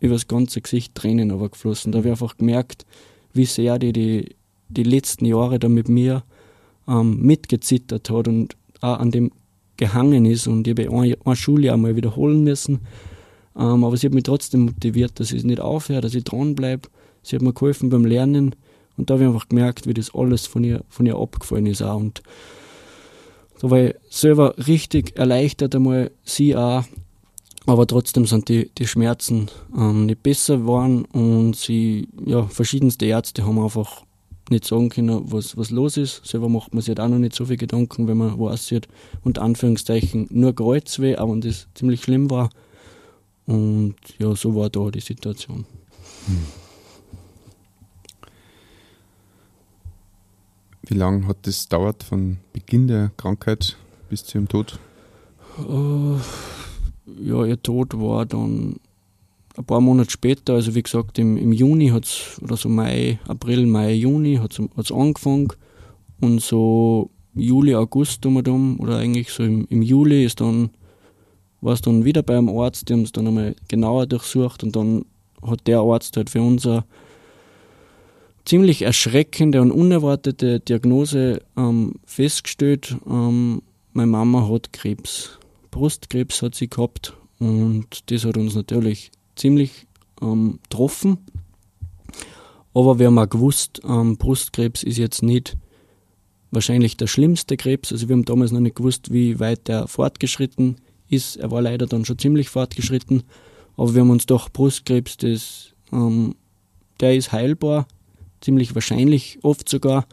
über 0.00 0.14
das 0.14 0.26
ganze 0.26 0.60
Gesicht 0.60 0.94
Tränen 0.94 1.30
aber 1.30 1.48
geflossen. 1.48 1.92
Da 1.92 1.98
habe 1.98 2.08
ich 2.08 2.12
einfach 2.12 2.36
gemerkt, 2.36 2.84
wie 3.32 3.44
sehr 3.44 3.78
die, 3.78 3.92
die 3.92 4.34
die 4.68 4.82
letzten 4.82 5.26
Jahre 5.26 5.58
da 5.58 5.68
mit 5.68 5.88
mir 5.88 6.24
ähm, 6.88 7.20
mitgezittert 7.20 8.10
hat 8.10 8.28
und 8.28 8.56
auch 8.80 8.98
an 8.98 9.10
dem 9.10 9.30
gehangen 9.76 10.26
ist 10.26 10.46
und 10.46 10.66
ich 10.66 10.76
habe 10.76 10.90
ein, 10.90 11.14
ein 11.24 11.36
Schuljahr 11.36 11.76
mal 11.76 11.96
wiederholen 11.96 12.44
müssen. 12.44 12.80
Ähm, 13.56 13.84
aber 13.84 13.96
sie 13.96 14.06
hat 14.06 14.14
mich 14.14 14.24
trotzdem 14.24 14.66
motiviert, 14.66 15.18
dass 15.18 15.32
ich 15.32 15.44
nicht 15.44 15.60
aufhöre, 15.60 16.00
dass 16.00 16.14
ich 16.14 16.24
dranbleibe. 16.24 16.88
Sie 17.22 17.36
hat 17.36 17.42
mir 17.42 17.52
geholfen 17.52 17.90
beim 17.90 18.04
Lernen 18.04 18.54
und 18.96 19.10
da 19.10 19.14
habe 19.14 19.24
ich 19.24 19.28
einfach 19.28 19.48
gemerkt, 19.48 19.86
wie 19.86 19.94
das 19.94 20.14
alles 20.14 20.46
von 20.46 20.64
ihr, 20.64 20.82
von 20.88 21.06
ihr 21.06 21.16
abgefallen 21.16 21.66
ist 21.66 21.82
auch. 21.82 21.98
Und 21.98 22.22
da 23.62 23.70
war 23.70 23.78
ich 23.78 23.94
selber 24.10 24.54
richtig 24.66 25.16
erleichtert 25.16 25.76
einmal, 25.76 26.10
sie 26.24 26.56
auch. 26.56 26.82
Aber 27.64 27.86
trotzdem 27.86 28.26
sind 28.26 28.48
die, 28.48 28.72
die 28.76 28.88
Schmerzen 28.88 29.48
ähm, 29.76 30.06
nicht 30.06 30.24
besser 30.24 30.58
geworden 30.58 31.04
und 31.04 31.54
sie, 31.54 32.08
ja, 32.26 32.42
verschiedenste 32.42 33.06
Ärzte 33.06 33.46
haben 33.46 33.60
einfach 33.60 34.02
nicht 34.50 34.64
sagen 34.64 34.88
können, 34.88 35.30
was, 35.30 35.56
was 35.56 35.70
los 35.70 35.96
ist. 35.96 36.26
Selber 36.26 36.48
macht 36.48 36.74
man 36.74 36.82
sich 36.82 36.98
auch 36.98 37.06
noch 37.06 37.18
nicht 37.18 37.36
so 37.36 37.44
viel 37.44 37.56
Gedanken, 37.56 38.08
wenn 38.08 38.16
man 38.16 38.36
weiß, 38.36 38.66
sie 38.66 38.76
hat 38.76 38.88
unter 39.22 39.42
Anführungszeichen 39.42 40.26
nur 40.30 40.56
Kreuzweh, 40.56 41.14
aber 41.14 41.36
das 41.36 41.68
ziemlich 41.74 42.02
schlimm 42.02 42.30
war. 42.30 42.50
Und 43.46 43.94
ja, 44.18 44.34
so 44.34 44.56
war 44.56 44.70
da 44.70 44.90
die 44.90 44.98
Situation. 44.98 45.66
Hm. 46.26 46.61
Wie 50.92 50.98
lange 50.98 51.26
hat 51.26 51.38
das 51.46 51.70
dauert 51.70 52.02
von 52.02 52.36
Beginn 52.52 52.86
der 52.86 53.12
Krankheit 53.16 53.78
bis 54.10 54.24
zu 54.24 54.36
ihrem 54.36 54.46
Tod? 54.46 54.78
Uh, 55.58 56.18
ja, 57.18 57.46
ihr 57.46 57.62
Tod 57.62 57.98
war 57.98 58.26
dann 58.26 58.76
ein 59.56 59.64
paar 59.64 59.80
Monate 59.80 60.10
später, 60.10 60.52
also 60.52 60.74
wie 60.74 60.82
gesagt, 60.82 61.18
im, 61.18 61.38
im 61.38 61.50
Juni 61.50 61.88
hat 61.88 62.04
es, 62.04 62.38
oder 62.42 62.58
so 62.58 62.68
Mai, 62.68 63.18
April, 63.26 63.64
Mai, 63.64 63.94
Juni 63.94 64.36
hat 64.36 64.60
es 64.76 64.92
angefangen. 64.92 65.48
Und 66.20 66.42
so 66.42 67.08
Juli, 67.34 67.74
August 67.74 68.26
um 68.26 68.36
und 68.36 68.48
um, 68.48 68.78
oder 68.78 68.98
eigentlich 68.98 69.30
so 69.30 69.44
im, 69.44 69.66
im 69.70 69.80
Juli 69.80 70.26
ist 70.26 70.42
dann, 70.42 70.68
war 71.62 71.72
es 71.72 71.80
dann 71.80 72.04
wieder 72.04 72.22
beim 72.22 72.50
Arzt, 72.50 72.90
die 72.90 72.92
haben 72.92 73.04
es 73.04 73.12
dann 73.12 73.28
einmal 73.28 73.56
genauer 73.66 74.04
durchsucht 74.06 74.62
und 74.62 74.76
dann 74.76 75.06
hat 75.40 75.66
der 75.66 75.78
Arzt 75.78 76.18
halt 76.18 76.28
für 76.28 76.42
uns 76.42 76.66
eine 76.66 76.84
ziemlich 78.44 78.82
erschreckende 78.82 79.60
und 79.60 79.70
unerwartete 79.70 80.60
Diagnose 80.60 81.42
ähm, 81.56 81.94
festgestellt. 82.04 82.96
Ähm, 83.08 83.62
meine 83.92 84.10
Mama 84.10 84.48
hat 84.48 84.72
Krebs. 84.72 85.38
Brustkrebs 85.70 86.42
hat 86.42 86.54
sie 86.54 86.68
gehabt 86.68 87.14
und 87.38 88.10
das 88.10 88.24
hat 88.24 88.36
uns 88.36 88.54
natürlich 88.54 89.10
ziemlich 89.36 89.86
ähm, 90.20 90.58
getroffen. 90.64 91.18
Aber 92.74 92.98
wir 92.98 93.06
haben 93.06 93.18
auch 93.18 93.28
gewusst, 93.28 93.80
ähm, 93.84 94.16
Brustkrebs 94.16 94.82
ist 94.82 94.98
jetzt 94.98 95.22
nicht 95.22 95.56
wahrscheinlich 96.50 96.96
der 96.96 97.06
schlimmste 97.06 97.56
Krebs. 97.56 97.92
Also 97.92 98.08
wir 98.08 98.14
haben 98.14 98.24
damals 98.24 98.52
noch 98.52 98.60
nicht 98.60 98.76
gewusst, 98.76 99.12
wie 99.12 99.40
weit 99.40 99.68
er 99.68 99.88
fortgeschritten 99.88 100.76
ist. 101.08 101.36
Er 101.36 101.50
war 101.50 101.62
leider 101.62 101.86
dann 101.86 102.04
schon 102.04 102.18
ziemlich 102.18 102.48
fortgeschritten. 102.48 103.24
Aber 103.76 103.94
wir 103.94 104.02
haben 104.02 104.10
uns 104.10 104.26
doch 104.26 104.50
Brustkrebs, 104.50 105.16
das, 105.16 105.72
ähm, 105.92 106.34
der 107.00 107.16
ist 107.16 107.32
heilbar, 107.32 107.86
ziemlich 108.42 108.74
wahrscheinlich 108.74 109.38
oft 109.42 109.68
sogar. 109.68 110.06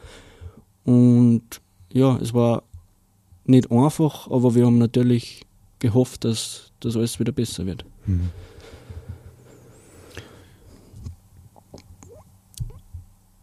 Und 0.85 1.43
ja, 1.91 2.17
es 2.17 2.33
war 2.33 2.63
nicht 3.45 3.71
einfach, 3.71 4.29
aber 4.29 4.55
wir 4.55 4.65
haben 4.65 4.77
natürlich 4.77 5.45
gehofft, 5.79 6.23
dass 6.23 6.71
das 6.79 6.95
alles 6.95 7.19
wieder 7.19 7.31
besser 7.31 7.65
wird. 7.65 7.83
Mhm. 8.05 8.29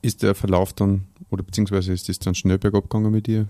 Ist 0.03 0.22
der 0.22 0.35
Verlauf 0.35 0.72
dann, 0.72 1.05
oder 1.31 1.42
beziehungsweise 1.42 1.92
ist 1.92 2.09
das 2.09 2.20
dann 2.20 2.35
schnell 2.35 2.59
bergab 2.59 2.85
gegangen 2.85 3.11
mit 3.11 3.27
dir? 3.27 3.49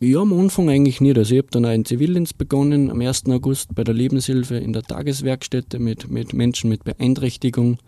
Ja, 0.00 0.20
am 0.20 0.32
Anfang 0.32 0.68
eigentlich 0.68 1.00
nicht. 1.00 1.16
Also 1.18 1.34
ich 1.34 1.38
habe 1.38 1.50
dann 1.50 1.66
auch 1.66 1.72
in 1.72 1.84
Zivildienst 1.84 2.36
begonnen, 2.36 2.90
am 2.90 3.00
1. 3.00 3.26
August 3.28 3.74
bei 3.74 3.84
der 3.84 3.94
Lebenshilfe 3.94 4.56
in 4.56 4.72
der 4.72 4.82
Tageswerkstätte 4.82 5.78
mit, 5.78 6.10
mit 6.10 6.32
Menschen 6.32 6.68
mit 6.70 6.84
Beeinträchtigung. 6.84 7.78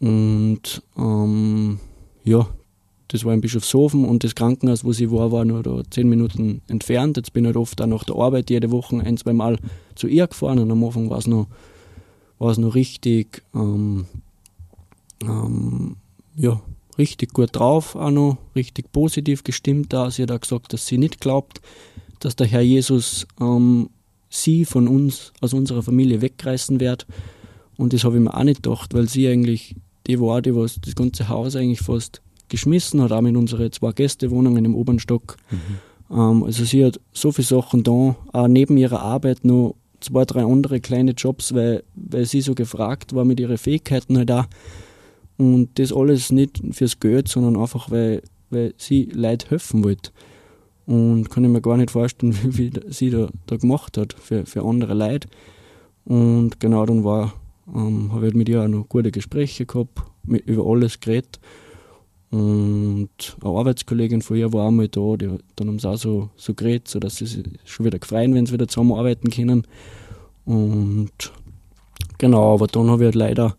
Und 0.00 0.82
ähm, 0.96 1.78
ja, 2.24 2.48
das 3.08 3.24
war 3.24 3.34
in 3.34 3.40
Bischofshofen 3.40 4.04
und 4.04 4.24
das 4.24 4.34
Krankenhaus, 4.34 4.84
wo 4.84 4.92
sie 4.92 5.10
war, 5.10 5.30
war 5.30 5.44
nur 5.44 5.62
da 5.62 5.82
zehn 5.90 6.08
Minuten 6.08 6.62
entfernt. 6.68 7.16
Jetzt 7.16 7.32
bin 7.32 7.44
ich 7.44 7.48
halt 7.48 7.56
oft 7.56 7.80
auch 7.80 7.86
nach 7.86 8.04
der 8.04 8.16
Arbeit 8.16 8.50
jede 8.50 8.70
Woche 8.70 8.98
ein, 8.98 9.16
zwei 9.16 9.32
Mal 9.32 9.58
zu 9.94 10.08
ihr 10.08 10.26
gefahren 10.26 10.58
und 10.58 10.70
am 10.70 10.82
Anfang 10.84 11.10
war 11.10 11.18
es 11.18 11.26
noch, 11.26 11.46
war 12.38 12.50
es 12.50 12.58
noch 12.58 12.74
richtig 12.74 13.42
ähm, 13.54 14.06
ähm, 15.22 15.96
ja, 16.36 16.60
richtig 16.98 17.32
gut 17.32 17.50
drauf, 17.52 17.96
auch 17.96 18.10
noch 18.10 18.38
richtig 18.54 18.92
positiv 18.92 19.44
gestimmt 19.44 19.92
da. 19.92 20.10
Sie 20.10 20.22
hat 20.22 20.32
auch 20.32 20.40
gesagt, 20.40 20.72
dass 20.72 20.86
sie 20.86 20.98
nicht 20.98 21.20
glaubt, 21.20 21.60
dass 22.20 22.36
der 22.36 22.46
Herr 22.46 22.60
Jesus 22.60 23.26
ähm, 23.40 23.90
sie 24.28 24.64
von 24.64 24.88
uns, 24.88 25.32
aus 25.40 25.52
unserer 25.52 25.82
Familie 25.82 26.20
wegreißen 26.20 26.80
wird. 26.80 27.06
Und 27.76 27.92
das 27.92 28.04
habe 28.04 28.16
ich 28.16 28.22
mir 28.22 28.34
auch 28.34 28.44
nicht 28.44 28.62
gedacht, 28.62 28.94
weil 28.94 29.08
sie 29.08 29.28
eigentlich 29.28 29.76
die 30.06 30.20
war, 30.20 30.42
die 30.42 30.54
was 30.54 30.80
das 30.80 30.94
ganze 30.94 31.28
Haus 31.28 31.56
eigentlich 31.56 31.80
fast 31.80 32.20
geschmissen 32.48 33.00
hat, 33.02 33.12
auch 33.12 33.22
mit 33.22 33.36
unseren 33.36 33.72
zwei 33.72 33.92
Gästewohnungen 33.92 34.64
im 34.64 34.74
oberen 34.74 34.98
Stock. 34.98 35.36
Mhm. 35.50 36.16
Ähm, 36.16 36.44
also 36.44 36.64
sie 36.64 36.84
hat 36.84 37.00
so 37.12 37.32
viele 37.32 37.46
Sachen 37.46 37.82
da, 37.82 38.16
auch 38.32 38.48
neben 38.48 38.76
ihrer 38.76 39.00
Arbeit 39.00 39.44
noch 39.44 39.76
zwei, 40.00 40.24
drei 40.24 40.44
andere 40.44 40.80
kleine 40.80 41.12
Jobs, 41.12 41.54
weil, 41.54 41.82
weil 41.94 42.26
sie 42.26 42.42
so 42.42 42.54
gefragt 42.54 43.14
war 43.14 43.24
mit 43.24 43.40
ihren 43.40 43.58
Fähigkeiten 43.58 44.18
halt 44.18 44.30
auch. 44.30 44.44
Und 45.36 45.78
das 45.78 45.92
alles 45.92 46.30
nicht 46.30 46.60
fürs 46.70 47.00
Geld, 47.00 47.28
sondern 47.28 47.56
einfach, 47.56 47.90
weil, 47.90 48.22
weil 48.50 48.74
sie 48.76 49.08
Leid 49.12 49.50
helfen 49.50 49.82
wollte. 49.82 50.10
Und 50.86 51.30
kann 51.30 51.44
ich 51.44 51.50
mir 51.50 51.62
gar 51.62 51.78
nicht 51.78 51.90
vorstellen, 51.90 52.36
wie 52.44 52.52
viel 52.52 52.92
sie 52.92 53.10
da, 53.10 53.28
da 53.46 53.56
gemacht 53.56 53.96
hat 53.96 54.12
für, 54.12 54.44
für 54.44 54.62
andere 54.62 54.94
Leute. 54.94 55.28
Und 56.04 56.60
genau 56.60 56.84
dann 56.84 57.02
war, 57.02 57.32
ähm, 57.72 58.12
habe 58.12 58.28
ich 58.28 58.34
mit 58.34 58.48
ihr 58.48 58.62
auch 58.62 58.68
noch 58.68 58.88
gute 58.88 59.10
Gespräche 59.10 59.66
gehabt, 59.66 60.02
mit, 60.24 60.46
über 60.46 60.66
alles 60.66 61.00
geredet. 61.00 61.40
Und 62.30 63.36
eine 63.40 63.58
Arbeitskollegin 63.58 64.22
von 64.22 64.36
ihr 64.36 64.52
war 64.52 64.66
auch 64.66 64.72
mal 64.72 64.88
da, 64.88 65.16
die, 65.16 65.30
dann 65.54 65.68
haben 65.68 65.78
sie 65.78 65.88
auch 65.88 65.96
so, 65.96 66.30
so 66.36 66.52
geredet, 66.54 66.88
so 66.88 66.98
dass 66.98 67.16
sie 67.16 67.26
sich 67.26 67.44
schon 67.64 67.86
wieder 67.86 67.98
gefreut, 67.98 68.32
wenn 68.32 68.46
sie 68.46 68.52
wieder 68.52 68.66
zusammenarbeiten 68.66 69.30
können. 69.30 69.66
Und 70.44 71.12
genau, 72.18 72.54
aber 72.54 72.66
dann 72.66 72.90
habe 72.90 73.04
ich 73.04 73.06
halt 73.06 73.14
leider 73.14 73.56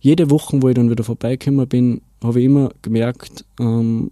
jede 0.00 0.30
Woche, 0.30 0.60
wo 0.60 0.68
ich 0.68 0.74
dann 0.74 0.90
wieder 0.90 1.04
vorbeigekommen 1.04 1.68
bin, 1.68 2.00
habe 2.24 2.40
ich 2.40 2.46
immer 2.46 2.70
gemerkt, 2.82 3.44
ähm, 3.60 4.10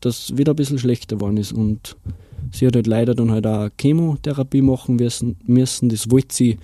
dass 0.00 0.30
es 0.30 0.38
wieder 0.38 0.52
ein 0.52 0.56
bisschen 0.56 0.78
schlechter 0.78 1.16
geworden 1.16 1.36
ist. 1.36 1.52
Und 1.52 1.96
sie 2.52 2.66
hat 2.66 2.76
halt 2.76 2.86
leider 2.86 3.14
dann 3.14 3.32
halt 3.32 3.46
auch 3.46 3.68
Chemotherapie 3.80 4.62
machen 4.62 4.96
müssen. 4.96 5.88
Das 5.88 6.10
wollte 6.10 6.34
sie 6.34 6.58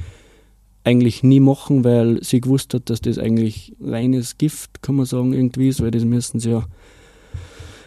eigentlich 0.88 1.22
nie 1.22 1.40
machen, 1.40 1.85
weil 1.85 2.24
sie 2.24 2.40
gewusst 2.40 2.72
hat, 2.72 2.88
dass 2.88 3.03
das 3.03 3.18
eigentlich 3.18 3.77
reines 3.79 4.38
Gift, 4.38 4.83
kann 4.83 4.94
man 4.94 5.05
sagen, 5.05 5.35
irgendwie 5.35 5.68
ist, 5.68 5.83
weil 5.83 5.90
das 5.90 6.05
müssen 6.05 6.40
sie 6.40 6.51
ja 6.53 6.64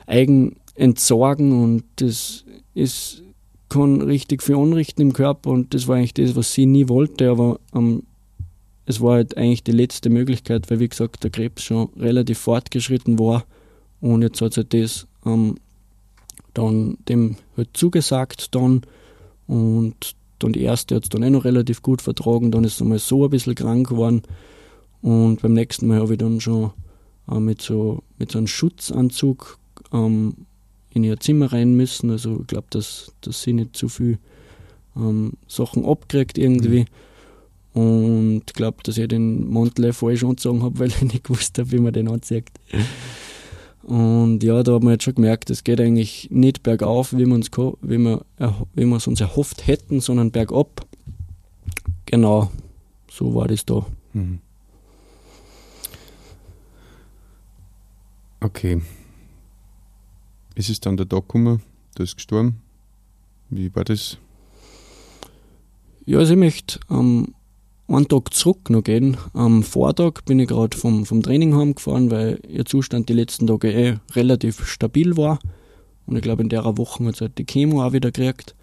eigen 0.05 0.57
entsorgen 0.75 1.63
und 1.63 1.83
das 1.95 2.45
ist, 2.75 3.23
kann 3.69 4.01
richtig 4.01 4.43
viel 4.43 4.55
anrichten 4.55 5.01
im 5.01 5.13
Körper 5.13 5.49
und 5.49 5.73
das 5.73 5.87
war 5.87 5.95
eigentlich 5.95 6.13
das, 6.13 6.35
was 6.35 6.53
sie 6.53 6.67
nie 6.67 6.89
wollte, 6.89 7.31
aber 7.31 7.59
ähm, 7.73 8.03
es 8.85 9.01
war 9.01 9.13
halt 9.13 9.35
eigentlich 9.35 9.63
die 9.63 9.71
letzte 9.71 10.11
Möglichkeit, 10.11 10.69
weil 10.69 10.79
wie 10.79 10.89
gesagt 10.89 11.23
der 11.23 11.31
Krebs 11.31 11.63
schon 11.63 11.89
relativ 11.97 12.37
fortgeschritten 12.37 13.17
war 13.17 13.45
und 13.99 14.21
jetzt 14.21 14.41
hat 14.41 14.53
sie 14.53 14.65
das 14.65 15.07
ähm, 15.25 15.55
dann 16.53 16.99
dem 17.09 17.37
halt 17.57 17.69
zugesagt 17.73 18.53
dann 18.53 18.81
und 19.47 20.15
dann 20.43 20.53
die 20.53 20.61
erste 20.61 20.95
hat 20.95 21.03
es 21.03 21.09
dann 21.09 21.23
eh 21.23 21.29
noch 21.29 21.45
relativ 21.45 21.81
gut 21.81 22.01
vertragen, 22.01 22.51
dann 22.51 22.63
ist 22.63 22.77
sie 22.77 22.85
mal 22.85 22.99
so 22.99 23.25
ein 23.25 23.29
bisschen 23.29 23.55
krank 23.55 23.89
geworden 23.89 24.21
und 25.01 25.41
beim 25.41 25.53
nächsten 25.53 25.87
Mal 25.87 25.99
habe 25.99 26.13
ich 26.13 26.19
dann 26.19 26.41
schon 26.41 26.71
äh, 27.29 27.39
mit, 27.39 27.61
so, 27.61 28.03
mit 28.17 28.31
so 28.31 28.37
einem 28.37 28.47
Schutzanzug 28.47 29.57
ähm, 29.93 30.33
in 30.93 31.03
ihr 31.03 31.19
Zimmer 31.19 31.51
rein 31.51 31.75
müssen, 31.75 32.11
also 32.11 32.39
ich 32.41 32.47
glaube, 32.47 32.67
dass, 32.69 33.11
dass 33.21 33.41
sie 33.41 33.53
nicht 33.53 33.75
zu 33.75 33.89
viel 33.89 34.19
ähm, 34.95 35.33
Sachen 35.47 35.85
abkriegt 35.85 36.37
irgendwie. 36.37 36.81
Mhm. 36.81 36.85
Und 37.73 38.43
ich 38.47 38.53
glaube, 38.53 38.77
dass 38.83 38.97
ich 38.97 39.07
den 39.07 39.49
Mantel 39.49 39.93
falsch 39.93 40.23
angezogen 40.23 40.63
habe, 40.63 40.79
weil 40.79 40.89
ich 40.89 41.01
nicht 41.01 41.23
gewusst 41.23 41.57
habe, 41.57 41.71
wie 41.71 41.79
man 41.79 41.93
den 41.93 42.09
anzieht. 42.09 42.45
Und 43.83 44.43
ja, 44.43 44.61
da 44.63 44.75
hat 44.75 44.83
man 44.83 44.93
jetzt 44.93 45.03
schon 45.03 45.15
gemerkt, 45.15 45.49
es 45.49 45.63
geht 45.63 45.81
eigentlich 45.81 46.29
nicht 46.31 46.63
bergauf, 46.63 47.17
wie, 47.17 47.25
man's, 47.25 47.49
wie, 47.81 47.97
wir, 47.97 48.25
wie 48.73 48.85
wir 48.85 48.95
es 48.95 49.07
uns 49.07 49.21
erhofft 49.21 49.65
hätten, 49.67 49.99
sondern 50.01 50.31
bergab. 50.31 50.85
Genau, 52.05 52.51
so 53.09 53.33
war 53.33 53.47
das 53.47 53.65
da. 53.65 53.85
Mhm. 54.13 54.39
Okay. 58.39 58.81
Ist 60.55 60.69
es 60.69 60.79
dann 60.79 60.97
der 60.97 61.07
Tag 61.07 61.21
gekommen, 61.21 61.61
du 61.95 62.03
bist 62.03 62.15
gestorben? 62.15 62.61
Wie 63.49 63.73
war 63.75 63.83
das? 63.83 64.17
Ja, 66.05 66.19
also 66.19 66.33
ich 66.33 66.39
möchte 66.39 66.79
ähm, 66.89 67.33
einen 67.97 68.07
Tag 68.07 68.33
zurück 68.33 68.69
noch 68.69 68.83
gehen. 68.83 69.17
Am 69.33 69.63
Vortag 69.63 70.21
bin 70.25 70.39
ich 70.39 70.47
gerade 70.47 70.77
vom, 70.77 71.05
vom 71.05 71.21
Training 71.21 71.55
heimgefahren, 71.55 72.11
weil 72.11 72.39
ihr 72.47 72.65
Zustand 72.65 73.09
die 73.09 73.13
letzten 73.13 73.47
Tage 73.47 73.71
eh 73.71 73.97
relativ 74.15 74.65
stabil 74.65 75.17
war. 75.17 75.39
Und 76.05 76.15
ich 76.15 76.21
glaube, 76.21 76.41
in 76.43 76.49
der 76.49 76.77
Woche 76.77 77.05
hat 77.05 77.15
sie 77.15 77.25
halt 77.25 77.37
die 77.37 77.45
Chemo 77.45 77.83
auch 77.83 77.93
wieder 77.93 78.11
gekriegt. 78.11 78.55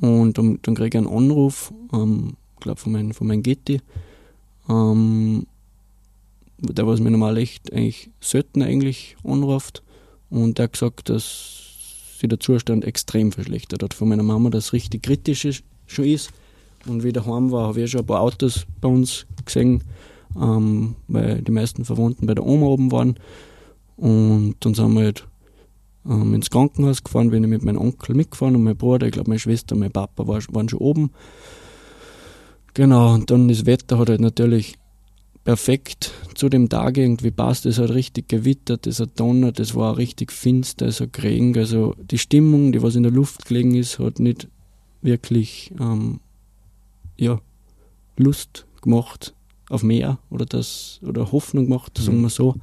Und 0.00 0.38
dann, 0.38 0.58
dann 0.62 0.74
kriege 0.74 0.98
ich 0.98 1.06
einen 1.06 1.14
Anruf, 1.14 1.72
ähm, 1.92 2.36
glaube 2.60 2.80
von 2.80 2.92
meinem 2.92 3.12
von 3.12 3.26
mein 3.26 3.42
Getty, 3.42 3.80
ähm, 4.68 5.46
der 6.58 6.86
was 6.86 7.00
mir 7.00 7.10
normal 7.10 7.36
echt 7.38 7.72
eigentlich 7.72 8.10
selten 8.20 8.62
eigentlich 8.62 9.16
anruft. 9.24 9.82
Und 10.30 10.58
der 10.58 10.64
hat 10.64 10.72
gesagt, 10.72 11.08
dass 11.08 12.18
sich 12.18 12.28
der 12.28 12.40
Zustand 12.40 12.84
extrem 12.84 13.32
verschlechtert 13.32 13.82
hat 13.82 13.94
von 13.94 14.08
meiner 14.08 14.22
Mama, 14.22 14.50
dass 14.50 14.72
richtig 14.72 15.02
kritisch 15.02 15.62
schon 15.86 16.04
ist 16.04 16.30
und 16.86 17.02
wie 17.02 17.08
ich 17.08 17.12
daheim 17.14 17.50
war, 17.50 17.68
habe 17.68 17.80
ich 17.80 17.90
schon 17.90 18.00
ein 18.00 18.06
paar 18.06 18.20
Autos 18.20 18.66
bei 18.80 18.88
uns 18.88 19.26
gesehen, 19.44 19.82
ähm, 20.40 20.96
weil 21.08 21.42
die 21.42 21.52
meisten 21.52 21.84
Verwandten 21.84 22.26
bei 22.26 22.34
der 22.34 22.46
Oma 22.46 22.66
oben 22.66 22.92
waren. 22.92 23.16
Und 23.96 24.56
dann 24.60 24.74
sind 24.74 24.92
wir 24.94 25.04
halt 25.04 25.26
ähm, 26.08 26.34
ins 26.34 26.50
Krankenhaus 26.50 27.02
gefahren, 27.02 27.30
bin 27.30 27.44
ich 27.44 27.50
mit 27.50 27.64
meinem 27.64 27.78
Onkel 27.78 28.14
mitgefahren 28.14 28.56
und 28.56 28.64
mein 28.64 28.76
Bruder, 28.76 29.06
ich 29.06 29.12
glaube 29.12 29.30
meine 29.30 29.38
Schwester 29.38 29.74
und 29.74 29.80
mein 29.80 29.92
Papa 29.92 30.26
war, 30.26 30.40
waren 30.50 30.68
schon 30.68 30.80
oben. 30.80 31.10
Genau, 32.74 33.14
und 33.14 33.30
dann 33.30 33.48
das 33.48 33.66
Wetter 33.66 33.98
hat 33.98 34.08
halt 34.08 34.20
natürlich 34.20 34.76
perfekt 35.44 36.12
zu 36.34 36.48
dem 36.48 36.68
Tag 36.68 36.96
irgendwie 36.96 37.30
passt. 37.30 37.66
Es 37.66 37.78
hat 37.78 37.90
richtig 37.90 38.28
gewittert, 38.28 38.86
es 38.86 38.98
hat 38.98 39.20
donnert, 39.20 39.60
es 39.60 39.74
war 39.74 39.96
richtig 39.96 40.32
finster, 40.32 40.86
es 40.86 41.00
hat 41.00 41.22
Regen. 41.22 41.56
Also 41.56 41.94
die 41.98 42.18
Stimmung, 42.18 42.72
die 42.72 42.82
was 42.82 42.96
in 42.96 43.04
der 43.04 43.12
Luft 43.12 43.44
gelegen 43.46 43.74
ist, 43.74 43.98
hat 43.98 44.18
nicht 44.18 44.48
wirklich 45.02 45.72
ähm, 45.78 46.20
ja, 47.16 47.40
Lust 48.16 48.66
gemacht 48.82 49.34
auf 49.70 49.82
mehr 49.82 50.18
oder 50.30 50.46
das 50.46 51.00
oder 51.02 51.32
Hoffnung 51.32 51.64
gemacht, 51.64 51.98
sagen 51.98 52.20
wir 52.20 52.28
so. 52.28 52.54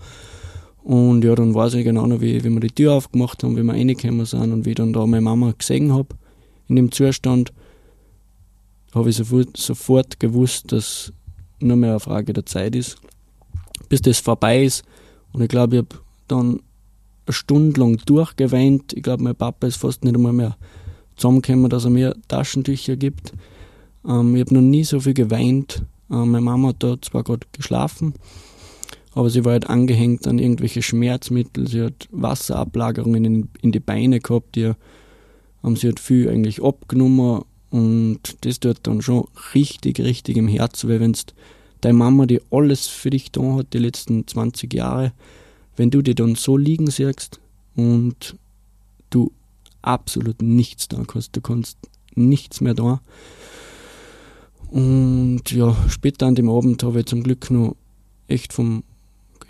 Und 0.83 1.23
ja, 1.23 1.35
dann 1.35 1.53
weiß 1.53 1.75
ich 1.75 1.83
genau 1.83 2.07
noch, 2.07 2.21
wie, 2.21 2.43
wie 2.43 2.49
wir 2.49 2.59
die 2.59 2.71
Tür 2.71 2.93
aufgemacht 2.93 3.43
haben, 3.43 3.55
wie 3.55 3.63
wir 3.63 3.73
reingekommen 3.73 4.25
sind 4.25 4.51
und 4.51 4.65
wie 4.65 4.69
ich 4.71 4.75
dann 4.75 4.93
da 4.93 5.05
meine 5.05 5.21
Mama 5.21 5.53
gesehen 5.57 5.93
habe 5.93 6.15
in 6.67 6.75
dem 6.75 6.91
Zustand, 6.91 7.51
habe 8.93 9.09
ich 9.09 9.17
sofort, 9.17 9.57
sofort 9.57 10.19
gewusst, 10.19 10.71
dass 10.71 11.13
nur 11.59 11.77
mehr 11.77 11.91
eine 11.91 11.99
Frage 11.99 12.33
der 12.33 12.45
Zeit 12.45 12.75
ist, 12.75 12.97
bis 13.89 14.01
das 14.01 14.19
vorbei 14.19 14.63
ist. 14.63 14.83
Und 15.33 15.41
ich 15.41 15.49
glaube, 15.49 15.75
ich 15.75 15.81
habe 15.83 16.03
dann 16.27 16.61
eine 17.25 17.33
Stunde 17.33 17.79
lang 17.79 17.97
durchgeweint. 18.05 18.93
Ich 18.93 19.03
glaube, 19.03 19.23
mein 19.23 19.35
Papa 19.35 19.67
ist 19.67 19.77
fast 19.77 20.03
nicht 20.03 20.15
einmal 20.15 20.33
mehr 20.33 20.57
zusammengekommen, 21.15 21.69
dass 21.69 21.85
er 21.85 21.91
mir 21.91 22.15
Taschentücher 22.27 22.95
gibt. 22.95 23.33
Ähm, 24.07 24.35
ich 24.35 24.41
habe 24.41 24.53
noch 24.53 24.61
nie 24.61 24.83
so 24.83 24.99
viel 24.99 25.13
geweint. 25.13 25.83
Ähm, 26.09 26.31
meine 26.31 26.41
Mama 26.41 26.69
hat 26.69 26.83
da 26.83 27.01
zwar 27.01 27.23
gerade 27.23 27.47
geschlafen, 27.51 28.13
aber 29.13 29.29
sie 29.29 29.45
war 29.45 29.53
halt 29.53 29.69
angehängt 29.69 30.27
an 30.27 30.39
irgendwelche 30.39 30.81
Schmerzmittel. 30.81 31.67
Sie 31.67 31.81
hat 31.81 32.07
Wasserablagerungen 32.11 33.25
in, 33.25 33.49
in 33.61 33.71
die 33.71 33.79
Beine 33.79 34.19
gehabt. 34.19 34.55
Die, 34.55 34.71
ähm, 35.63 35.75
sie 35.75 35.89
hat 35.89 35.99
viel 35.99 36.29
eigentlich 36.29 36.63
abgenommen 36.63 37.43
und 37.69 38.19
das 38.41 38.59
tut 38.59 38.79
dann 38.83 39.01
schon 39.01 39.27
richtig, 39.55 39.99
richtig 39.99 40.37
im 40.37 40.47
Herzen, 40.47 40.89
weil 40.89 40.99
wenn 40.99 41.15
deine 41.79 41.97
Mama, 41.97 42.25
die 42.25 42.41
alles 42.51 42.87
für 42.87 43.09
dich 43.09 43.31
da 43.31 43.55
hat, 43.55 43.73
die 43.73 43.79
letzten 43.79 44.27
20 44.27 44.73
Jahre, 44.73 45.13
wenn 45.77 45.89
du 45.89 46.01
die 46.01 46.13
dann 46.13 46.35
so 46.35 46.57
liegen 46.57 46.87
siehst 46.87 47.39
und 47.75 48.35
du 49.09 49.31
absolut 49.81 50.41
nichts 50.41 50.89
da 50.89 51.03
kannst, 51.05 51.35
du 51.35 51.41
kannst 51.41 51.77
nichts 52.13 52.59
mehr 52.59 52.73
da, 52.73 53.01
und 54.71 55.41
ja, 55.51 55.75
später 55.89 56.27
an 56.27 56.35
dem 56.35 56.49
Abend 56.49 56.81
habe 56.83 57.01
ich 57.01 57.05
zum 57.05 57.23
Glück 57.23 57.51
noch 57.51 57.75
echt 58.29 58.53
vom, 58.53 58.83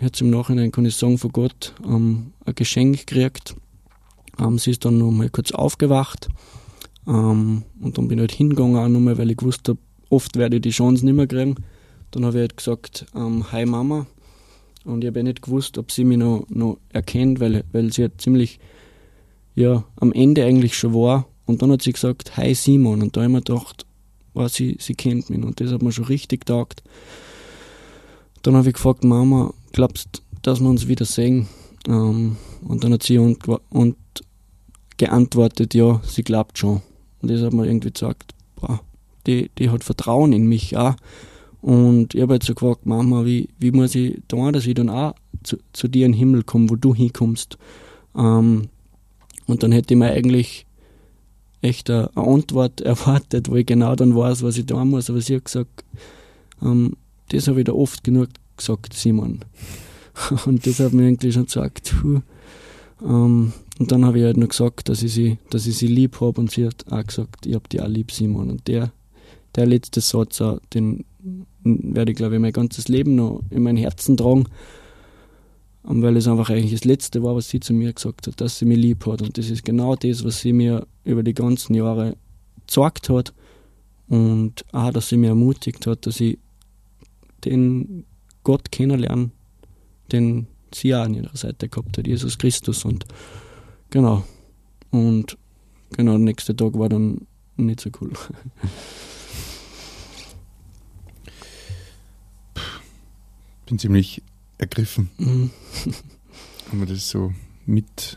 jetzt 0.00 0.20
im 0.20 0.30
Nachhinein 0.30 0.72
kann 0.72 0.84
ich 0.84 0.96
sagen, 0.96 1.16
von 1.16 1.30
Gott 1.30 1.74
ähm, 1.86 2.32
ein 2.44 2.54
Geschenk 2.56 3.06
gekriegt. 3.06 3.54
Ähm, 4.40 4.58
sie 4.58 4.72
ist 4.72 4.84
dann 4.84 4.98
noch 4.98 5.12
mal 5.12 5.30
kurz 5.30 5.52
aufgewacht. 5.52 6.28
Ähm, 7.06 7.62
und 7.80 7.98
dann 7.98 8.08
bin 8.08 8.18
ich 8.18 8.22
halt 8.22 8.32
hingegangen 8.32 8.76
auch 8.76 8.88
nochmal, 8.88 9.16
weil 9.16 9.30
ich 9.30 9.36
gewusst 9.36 9.68
habe, 9.68 9.78
oft 10.10 10.36
werde 10.36 10.56
ich 10.56 10.62
die 10.62 10.70
Chance 10.70 11.04
nicht 11.04 11.14
mehr 11.14 11.28
kriegen. 11.28 11.54
Dann 12.10 12.24
habe 12.24 12.38
ich 12.38 12.40
halt 12.40 12.56
gesagt, 12.56 13.06
ähm, 13.14 13.52
hi 13.52 13.64
Mama. 13.64 14.06
Und 14.84 15.04
ich 15.04 15.08
habe 15.08 15.20
ja 15.20 15.22
nicht 15.22 15.42
gewusst, 15.42 15.78
ob 15.78 15.92
sie 15.92 16.02
mich 16.02 16.18
noch, 16.18 16.46
noch 16.48 16.78
erkennt, 16.92 17.38
weil, 17.38 17.62
weil 17.70 17.92
sie 17.92 18.02
halt 18.02 18.20
ziemlich 18.20 18.58
ja, 19.54 19.84
am 20.00 20.12
Ende 20.12 20.44
eigentlich 20.44 20.76
schon 20.76 20.94
war. 20.94 21.28
Und 21.46 21.62
dann 21.62 21.70
hat 21.70 21.82
sie 21.82 21.92
gesagt, 21.92 22.36
hi 22.36 22.54
Simon. 22.54 23.02
Und 23.02 23.16
da 23.16 23.20
habe 23.20 23.30
ich 23.30 23.34
mir 23.34 23.42
gedacht, 23.42 23.86
war 24.34 24.48
sie, 24.48 24.76
sie 24.80 24.94
kennt 24.94 25.30
mich 25.30 25.42
und 25.42 25.60
das 25.60 25.72
hat 25.72 25.82
mir 25.82 25.92
schon 25.92 26.04
richtig 26.04 26.46
taugt. 26.46 26.82
Dann 28.42 28.56
habe 28.56 28.68
ich 28.68 28.74
gefragt, 28.74 29.04
Mama, 29.04 29.52
glaubst 29.72 30.08
du, 30.12 30.20
dass 30.42 30.60
wir 30.60 30.68
uns 30.68 30.88
wieder 30.88 31.04
sehen? 31.04 31.48
Ähm, 31.86 32.36
und 32.66 32.84
dann 32.84 32.92
hat 32.92 33.02
sie 33.02 33.18
und, 33.18 33.46
und 33.70 33.96
geantwortet, 34.96 35.74
ja, 35.74 36.00
sie 36.04 36.22
glaubt 36.22 36.58
schon. 36.58 36.82
Und 37.20 37.30
das 37.30 37.42
hat 37.42 37.52
mir 37.52 37.66
irgendwie 37.66 37.92
gesagt, 37.92 38.34
boah, 38.56 38.80
die, 39.26 39.50
die 39.58 39.70
hat 39.70 39.84
Vertrauen 39.84 40.32
in 40.32 40.46
mich 40.46 40.76
auch. 40.76 40.96
Und 41.60 42.14
ich 42.14 42.22
habe 42.22 42.34
jetzt 42.34 42.46
so 42.46 42.54
gefragt, 42.54 42.86
Mama, 42.86 43.24
wie, 43.24 43.48
wie 43.58 43.70
muss 43.70 43.94
ich 43.94 44.20
da, 44.26 44.50
dass 44.50 44.66
ich 44.66 44.74
dann 44.74 44.90
auch 44.90 45.14
zu, 45.44 45.58
zu 45.72 45.86
dir 45.86 46.06
in 46.06 46.12
den 46.12 46.18
Himmel 46.18 46.42
komme, 46.42 46.70
wo 46.70 46.76
du 46.76 46.94
hinkommst? 46.94 47.56
Ähm, 48.16 48.68
und 49.46 49.62
dann 49.62 49.72
hätte 49.72 49.94
ich 49.94 49.98
mir 49.98 50.10
eigentlich 50.10 50.66
echt 51.62 51.88
eine, 51.88 52.14
Antwort 52.16 52.80
erwartet, 52.82 53.48
wo 53.48 53.56
ich 53.56 53.66
genau 53.66 53.96
dann 53.96 54.14
weiß, 54.14 54.42
was 54.42 54.58
ich 54.58 54.66
da 54.66 54.84
muss. 54.84 55.08
Aber 55.08 55.20
sie 55.20 55.36
hat 55.36 55.46
gesagt, 55.46 55.84
ähm, 56.60 56.96
das 57.28 57.48
habe 57.48 57.60
ich 57.60 57.64
da 57.64 57.72
oft 57.72 58.04
genug 58.04 58.28
gesagt, 58.56 58.92
Simon. 58.92 59.40
Und 60.44 60.66
das 60.66 60.80
hat 60.80 60.92
mir 60.92 61.04
irgendwie 61.04 61.32
schon 61.32 61.46
gesagt. 61.46 61.94
Ähm, 63.02 63.52
und 63.78 63.90
dann 63.90 64.04
habe 64.04 64.18
ich 64.18 64.24
halt 64.24 64.36
noch 64.36 64.50
gesagt, 64.50 64.88
dass 64.88 65.02
ich 65.02 65.12
sie, 65.12 65.38
dass 65.50 65.66
ich 65.66 65.76
sie 65.76 65.88
lieb 65.88 66.20
habe 66.20 66.40
und 66.40 66.52
sie 66.52 66.66
hat 66.66 66.84
auch 66.92 67.04
gesagt, 67.04 67.46
ich 67.46 67.54
habe 67.54 67.68
die 67.68 67.80
auch 67.80 67.88
lieb, 67.88 68.12
Simon. 68.12 68.50
Und 68.50 68.68
der, 68.68 68.92
der 69.56 69.66
letzte 69.66 70.00
Satz, 70.00 70.40
den 70.72 71.04
werde 71.64 72.12
ich, 72.12 72.16
glaube 72.16 72.34
ich, 72.36 72.40
mein 72.40 72.52
ganzes 72.52 72.86
Leben 72.88 73.16
noch 73.16 73.42
in 73.50 73.62
mein 73.62 73.76
Herzen 73.76 74.16
tragen 74.16 74.44
weil 75.84 76.16
es 76.16 76.28
einfach 76.28 76.50
eigentlich 76.50 76.72
das 76.72 76.84
Letzte 76.84 77.22
war, 77.22 77.34
was 77.34 77.48
sie 77.48 77.60
zu 77.60 77.72
mir 77.72 77.92
gesagt 77.92 78.26
hat, 78.26 78.40
dass 78.40 78.58
sie 78.58 78.64
mich 78.64 78.78
lieb 78.78 79.04
hat. 79.06 79.22
Und 79.22 79.36
das 79.36 79.50
ist 79.50 79.64
genau 79.64 79.96
das, 79.96 80.24
was 80.24 80.40
sie 80.40 80.52
mir 80.52 80.86
über 81.04 81.22
die 81.22 81.34
ganzen 81.34 81.74
Jahre 81.74 82.16
gesagt 82.66 83.08
hat. 83.08 83.34
Und 84.08 84.64
auch, 84.72 84.92
dass 84.92 85.08
sie 85.08 85.16
mir 85.16 85.28
ermutigt 85.28 85.86
hat, 85.86 86.06
dass 86.06 86.20
ich 86.20 86.38
den 87.44 88.04
Gott 88.44 88.70
kennenlerne, 88.70 89.30
den, 90.12 90.46
sie 90.72 90.94
auch 90.94 91.02
an 91.02 91.14
ihrer 91.14 91.36
Seite 91.36 91.68
gehabt 91.68 91.98
hat, 91.98 92.06
Jesus 92.06 92.38
Christus. 92.38 92.84
Und 92.84 93.04
genau. 93.90 94.24
Und 94.90 95.36
genau, 95.96 96.12
der 96.12 96.20
nächste 96.20 96.54
Tag 96.54 96.78
war 96.78 96.88
dann 96.88 97.26
nicht 97.56 97.80
so 97.80 97.90
cool. 98.00 98.12
Bin 103.66 103.78
ziemlich 103.78 104.22
ergriffen, 104.62 105.10
mhm. 105.18 105.50
wenn 106.70 106.78
man 106.78 106.88
das 106.88 107.10
so 107.10 107.34
mit, 107.66 108.16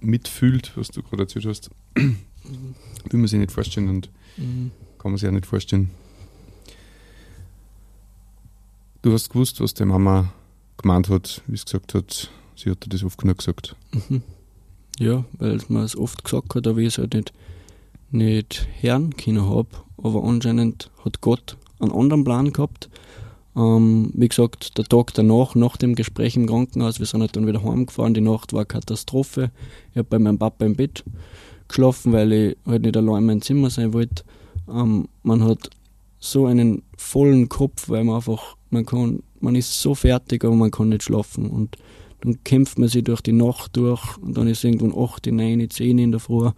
mitfühlt, 0.00 0.72
was 0.76 0.88
du 0.88 1.02
gerade 1.02 1.24
erzählt 1.24 1.46
hast. 1.46 1.70
Mhm. 1.96 2.16
Will 3.10 3.20
man 3.20 3.26
sich 3.26 3.38
nicht 3.38 3.52
vorstellen 3.52 3.88
und 3.88 4.08
mhm. 4.36 4.70
kann 4.98 5.10
man 5.10 5.18
sich 5.18 5.28
auch 5.28 5.32
nicht 5.32 5.46
vorstellen. 5.46 5.90
Du 9.02 9.12
hast 9.12 9.28
gewusst, 9.30 9.60
was 9.60 9.74
deine 9.74 9.92
Mama 9.92 10.32
gemeint 10.76 11.08
hat, 11.08 11.42
wie 11.46 11.56
sie 11.56 11.64
gesagt 11.64 11.94
hat, 11.94 12.30
sie 12.54 12.70
hat 12.70 12.84
dir 12.84 12.88
das 12.88 13.04
oft 13.04 13.18
genug 13.18 13.38
gesagt. 13.38 13.74
Mhm. 13.92 14.22
Ja, 14.98 15.24
weil 15.38 15.60
man 15.68 15.82
es 15.82 15.96
oft 15.96 16.24
gesagt 16.24 16.54
hat, 16.54 16.66
aber 16.66 16.78
ich 16.78 16.86
es 16.86 16.98
halt 16.98 17.14
nicht, 17.14 17.32
nicht 18.10 18.68
hören 18.80 19.16
können 19.16 19.48
habe. 19.48 19.68
Aber 19.98 20.22
anscheinend 20.24 20.90
hat 21.04 21.20
Gott 21.20 21.56
einen 21.80 21.92
anderen 21.92 22.24
Plan 22.24 22.52
gehabt. 22.52 22.88
Ähm, 23.56 24.10
wie 24.14 24.28
gesagt, 24.28 24.76
der 24.76 24.84
Tag 24.84 25.14
danach, 25.14 25.54
nach 25.54 25.76
dem 25.76 25.94
Gespräch 25.94 26.36
im 26.36 26.46
Krankenhaus, 26.46 26.98
wir 26.98 27.06
sind 27.06 27.22
halt 27.22 27.36
dann 27.36 27.46
wieder 27.46 27.64
heimgefahren. 27.64 28.14
Die 28.14 28.20
Nacht 28.20 28.52
war 28.52 28.64
Katastrophe. 28.64 29.50
Ich 29.92 29.96
habe 29.96 30.08
bei 30.08 30.18
meinem 30.18 30.38
Papa 30.38 30.64
im 30.66 30.76
Bett 30.76 31.04
geschlafen, 31.68 32.12
weil 32.12 32.32
ich 32.32 32.56
halt 32.66 32.82
nicht 32.82 32.96
allein 32.96 33.18
in 33.18 33.26
meinem 33.26 33.42
Zimmer 33.42 33.70
sein 33.70 33.92
wollte. 33.92 34.24
Ähm, 34.68 35.08
man 35.22 35.42
hat 35.44 35.70
so 36.18 36.46
einen 36.46 36.82
vollen 36.96 37.48
Kopf, 37.48 37.88
weil 37.88 38.04
man 38.04 38.16
einfach, 38.16 38.56
man 38.70 38.84
kann, 38.84 39.22
man 39.40 39.54
ist 39.54 39.80
so 39.80 39.94
fertig, 39.94 40.44
aber 40.44 40.54
man 40.54 40.70
kann 40.70 40.90
nicht 40.90 41.04
schlafen. 41.04 41.48
Und 41.48 41.78
dann 42.20 42.42
kämpft 42.44 42.78
man 42.78 42.88
sich 42.88 43.04
durch 43.04 43.20
die 43.20 43.32
Nacht 43.32 43.76
durch 43.76 44.18
und 44.18 44.36
dann 44.36 44.48
ist 44.48 44.64
irgendwann 44.64 44.94
8, 44.96 45.26
9, 45.26 45.70
10 45.70 45.98
in 45.98 46.10
der 46.10 46.20
Früh. 46.20 46.50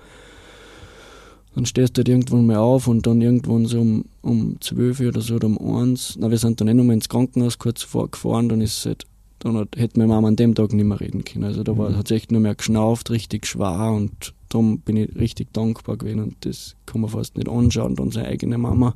Dann 1.59 1.67
stehst 1.67 1.97
du 1.97 1.99
halt 1.99 2.09
irgendwann 2.09 2.47
mal 2.47 2.59
auf 2.59 2.87
und 2.87 3.05
dann 3.05 3.21
irgendwann 3.21 3.67
so 3.67 3.81
um, 3.81 4.05
um 4.23 4.61
12 4.61 5.01
oder 5.01 5.21
so 5.21 5.35
oder 5.35 5.49
um 5.49 5.59
1. 5.59 6.19
Na, 6.21 6.31
wir 6.31 6.39
sind 6.39 6.61
dann 6.61 6.69
eh 6.69 6.75
nochmal 6.75 6.95
ins 6.95 7.09
Krankenhaus 7.09 7.59
kurz 7.59 7.83
vorgefahren, 7.83 8.49
dann 8.49 8.61
ist 8.61 8.79
es 8.79 8.87
halt, 8.87 9.07
dann 9.41 9.57
hat, 9.57 9.71
hätte 9.77 9.99
meine 9.99 10.13
Mama 10.13 10.29
an 10.29 10.37
dem 10.37 10.55
Tag 10.55 10.73
nicht 10.73 10.85
mehr 10.85 11.01
reden 11.01 11.25
können. 11.25 11.43
Also 11.43 11.65
da 11.65 11.77
war, 11.77 11.91
mhm. 11.91 11.97
hat 11.97 12.09
es 12.09 12.17
echt 12.17 12.31
nur 12.31 12.41
mehr 12.41 12.55
geschnauft, 12.55 13.11
richtig 13.11 13.45
schwer 13.45 13.91
und 13.91 14.35
darum 14.51 14.79
bin 14.79 14.99
ich 14.99 15.17
richtig 15.17 15.53
dankbar 15.53 15.97
gewesen 15.97 16.21
und 16.21 16.37
das 16.43 16.77
kann 16.87 17.01
man 17.01 17.11
fast 17.11 17.37
nicht 17.37 17.49
anschauen, 17.49 17.97
dann 17.97 18.13
seine 18.13 18.29
eigene 18.29 18.57
Mama. 18.57 18.95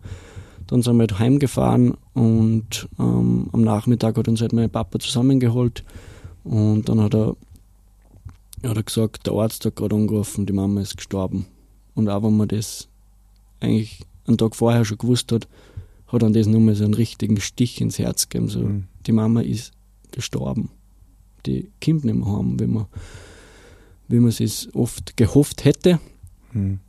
Dann 0.69 0.83
sind 0.83 0.95
wir 0.95 1.01
halt 1.01 1.19
heimgefahren 1.19 1.95
und 2.15 2.89
ähm, 3.01 3.49
am 3.51 3.63
Nachmittag 3.63 4.17
hat 4.17 4.29
uns 4.29 4.41
halt 4.41 4.53
mein 4.53 4.71
Papa 4.71 5.01
zusammengeholt 5.01 5.83
und 6.45 6.89
dann 6.89 7.01
hat 7.01 7.15
er, 7.17 7.35
hat 8.63 8.77
er 8.77 8.83
gesagt, 8.85 9.27
der 9.27 9.33
Arzt 9.33 9.65
hat 9.65 9.75
gerade 9.75 9.97
angerufen, 9.97 10.47
die 10.47 10.53
Mama 10.53 10.81
ist 10.81 10.97
gestorben. 10.97 11.47
Und 11.95 12.09
auch 12.09 12.23
wenn 12.23 12.37
man 12.37 12.49
das 12.49 12.89
eigentlich 13.61 14.01
einen 14.27 14.39
Tag 14.39 14.57
vorher 14.57 14.85
schon 14.85 14.99
gewusst 14.99 15.33
hat, 15.33 15.49
hat 16.09 16.23
dann 16.23 16.33
das 16.33 16.47
nochmal 16.47 16.75
so 16.75 16.85
einen 16.85 16.95
richtigen 16.95 17.41
Stich 17.41 17.81
ins 17.81 17.99
Herz 17.99 18.29
gegeben. 18.29 18.49
So, 18.49 18.61
mhm. 18.61 18.85
Die 19.07 19.13
Mama 19.13 19.41
ist 19.41 19.73
gestorben. 20.11 20.71
Die 21.47 21.71
kommt 21.83 22.05
nicht 22.05 22.15
mehr 22.15 22.27
heim, 22.27 22.61
wie 22.61 22.67
man, 22.67 22.87
wie 24.09 24.21
man 24.21 24.29
es 24.29 24.69
oft 24.75 25.17
gehofft 25.17 25.65
hätte. 25.65 26.01
Mhm. 26.53 26.81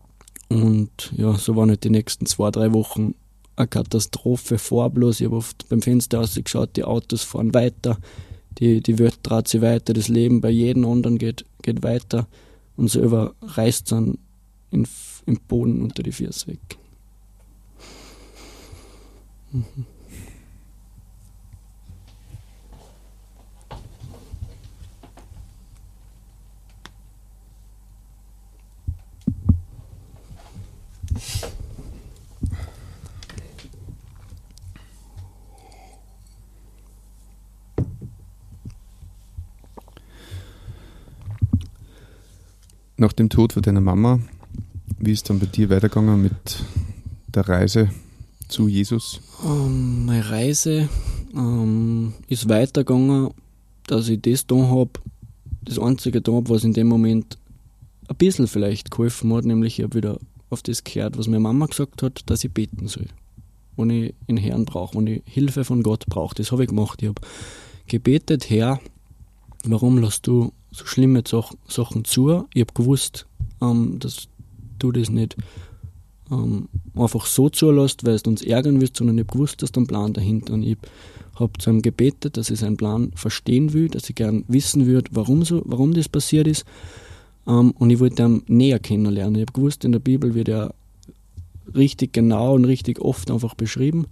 Und 0.49 1.13
ja, 1.17 1.33
so 1.35 1.55
waren 1.55 1.69
halt 1.69 1.83
die 1.83 1.89
nächsten 1.89 2.25
zwei, 2.25 2.51
drei 2.51 2.73
Wochen 2.73 3.15
eine 3.55 3.67
Katastrophe 3.67 4.57
vor 4.57 4.89
bloß. 4.89 5.21
Ich 5.21 5.25
habe 5.25 5.37
oft 5.37 5.67
beim 5.69 5.81
Fenster 5.81 6.19
ausgeschaut, 6.19 6.75
die 6.75 6.83
Autos 6.83 7.23
fahren 7.23 7.53
weiter 7.53 7.97
die, 8.59 8.81
die 8.81 8.99
Welt 8.99 9.19
dreht 9.23 9.47
sich 9.47 9.61
weiter, 9.61 9.93
das 9.93 10.07
Leben 10.07 10.41
bei 10.41 10.49
jedem 10.49 10.85
anderen 10.85 11.17
geht, 11.17 11.45
geht 11.61 11.83
weiter 11.83 12.27
und 12.75 12.89
selber 12.89 13.33
reißt 13.41 13.91
dann 13.91 14.17
in, 14.73 14.87
im 15.25 15.39
Boden 15.47 15.81
unter 15.81 16.03
die 16.03 16.11
Füße 16.11 16.47
weg. 16.47 16.59
Nach 42.97 43.11
dem 43.11 43.29
Tod 43.29 43.53
von 43.53 43.61
deiner 43.61 43.81
Mama, 43.81 44.19
wie 45.05 45.11
ist 45.11 45.29
dann 45.29 45.39
bei 45.39 45.45
dir 45.45 45.69
weitergegangen 45.69 46.21
mit 46.21 46.63
der 47.27 47.47
Reise 47.47 47.89
zu 48.47 48.67
Jesus? 48.67 49.19
Um, 49.43 49.51
ähm, 49.51 50.05
meine 50.05 50.29
Reise 50.29 50.87
um, 51.33 51.39
ähm, 51.39 52.13
ist 52.27 52.47
weitergegangen, 52.47 53.31
dass 53.87 54.07
ich 54.07 54.21
das 54.21 54.47
da 54.47 54.55
habe, 54.55 54.91
das 55.63 55.77
einzige 55.79 56.21
da 56.21 56.31
habe, 56.31 56.49
was 56.49 56.63
in 56.63 56.73
dem 56.73 56.87
Moment 56.87 57.37
ein 58.07 58.15
bisschen 58.15 58.47
vielleicht 58.47 58.91
geholfen 58.91 59.33
hat, 59.33 59.45
nämlich 59.45 59.79
ich 59.79 59.83
habe 59.83 59.95
wieder 59.95 60.19
auf 60.49 60.61
das 60.61 60.83
gehört, 60.83 61.17
was 61.17 61.27
meine 61.27 61.39
Mama 61.39 61.65
gesagt 61.65 62.01
hat, 62.01 62.21
dass 62.27 62.43
ich 62.43 62.51
beten 62.51 62.87
soll. 62.87 63.07
Wenn 63.75 63.89
ich 63.89 64.13
einen 64.27 64.37
Herrn 64.37 64.65
brauche, 64.65 64.97
wenn 64.97 65.07
ich 65.07 65.23
Hilfe 65.25 65.65
von 65.65 65.83
Gott 65.83 66.05
brauche. 66.05 66.35
Das 66.35 66.51
habe 66.51 66.63
ich 66.63 66.69
gemacht. 66.69 67.01
Ich 67.01 67.09
habe 67.09 67.21
gebetet, 67.87 68.49
Herr, 68.49 68.79
warum 69.65 69.97
lässt 69.97 70.27
du 70.27 70.53
so 70.71 70.85
schlimme 70.85 71.23
Sachen 71.25 72.05
zu. 72.05 72.45
Ich 72.53 72.61
habe 72.61 72.73
gewusst, 72.73 73.25
ähm, 73.61 73.97
dass 73.99 74.27
du 74.79 74.91
das 74.91 75.09
nicht 75.09 75.35
ähm, 76.31 76.69
einfach 76.95 77.25
so 77.25 77.49
zulässt, 77.49 78.05
weil 78.05 78.15
es 78.15 78.23
uns 78.23 78.41
ärgern 78.41 78.81
wirst, 78.81 78.97
sondern 78.97 79.17
ich 79.17 79.25
habe 79.25 79.33
gewusst, 79.33 79.61
dass 79.61 79.71
da 79.71 79.81
ein 79.81 79.87
Plan 79.87 80.13
dahinter 80.13 80.53
und 80.53 80.63
ich 80.63 80.77
habe 81.35 81.53
zu 81.57 81.69
ihm 81.69 81.81
gebetet, 81.81 82.37
dass 82.37 82.49
ich 82.49 82.59
seinen 82.59 82.77
Plan 82.77 83.11
verstehen 83.15 83.73
will, 83.73 83.89
dass 83.89 84.09
ich 84.09 84.15
gern 84.15 84.43
wissen 84.47 84.85
würde, 84.85 85.09
warum, 85.13 85.43
so, 85.43 85.61
warum 85.65 85.93
das 85.93 86.07
passiert 86.07 86.47
ist. 86.47 86.65
Ähm, 87.47 87.71
und 87.71 87.89
ich 87.89 87.99
wollte 87.99 88.23
ihn 88.23 88.43
näher 88.47 88.79
kennenlernen. 88.79 89.35
Ich 89.35 89.41
habe 89.41 89.53
gewusst, 89.53 89.83
in 89.83 89.91
der 89.91 89.99
Bibel 89.99 90.35
wird 90.35 90.49
er 90.49 90.73
richtig 91.75 92.13
genau 92.13 92.55
und 92.55 92.65
richtig 92.65 92.99
oft 92.99 93.31
einfach 93.31 93.55
beschrieben. 93.55 94.05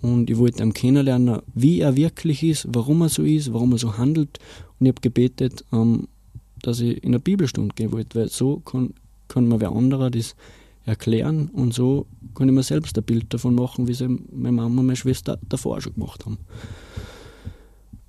Und 0.00 0.30
ich 0.30 0.38
wollte 0.38 0.62
ihn 0.62 0.72
kennenlernen, 0.72 1.40
wie 1.54 1.80
er 1.80 1.96
wirklich 1.96 2.42
ist, 2.42 2.68
warum 2.70 3.02
er 3.02 3.08
so 3.08 3.24
ist, 3.24 3.52
warum 3.52 3.72
er 3.72 3.78
so 3.78 3.98
handelt 3.98 4.38
und 4.78 4.86
ich 4.86 4.92
habe 4.92 5.00
gebetet, 5.00 5.64
ähm, 5.72 6.08
dass 6.62 6.80
ich 6.80 7.02
in 7.02 7.10
eine 7.10 7.20
Bibelstunde 7.20 7.74
gehen 7.74 7.92
wollte, 7.92 8.18
weil 8.18 8.28
so 8.28 8.58
kann, 8.60 8.94
kann 9.28 9.48
mir 9.48 9.60
wer 9.60 9.72
anderer 9.72 10.10
das 10.10 10.34
erklären 10.84 11.48
und 11.52 11.74
so 11.74 12.06
kann 12.34 12.48
ich 12.48 12.54
mir 12.54 12.62
selbst 12.62 12.96
ein 12.96 13.04
Bild 13.04 13.32
davon 13.32 13.54
machen, 13.54 13.88
wie 13.88 13.94
sie 13.94 14.08
meine 14.32 14.52
Mama 14.56 14.80
und 14.80 14.86
meine 14.86 14.96
Schwester 14.96 15.38
davor 15.48 15.80
schon 15.80 15.94
gemacht 15.94 16.24
haben. 16.24 16.38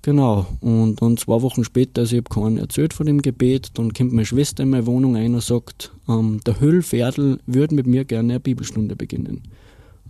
Genau, 0.02 0.46
und 0.60 1.02
dann 1.02 1.18
zwei 1.18 1.42
Wochen 1.42 1.62
später, 1.62 2.00
also 2.00 2.16
ich 2.16 2.24
habe 2.24 2.34
keinen 2.34 2.56
erzählt 2.56 2.94
von 2.94 3.04
dem 3.04 3.20
Gebet, 3.20 3.72
dann 3.74 3.92
kommt 3.92 4.14
meine 4.14 4.24
Schwester 4.24 4.62
in 4.62 4.70
meine 4.70 4.86
Wohnung 4.86 5.14
ein 5.14 5.34
und 5.34 5.42
sagt, 5.42 5.92
ähm, 6.08 6.40
der 6.46 6.58
Höllferdl 6.58 7.38
würde 7.44 7.74
mit 7.74 7.86
mir 7.86 8.06
gerne 8.06 8.32
eine 8.32 8.40
Bibelstunde 8.40 8.96
beginnen. 8.96 9.42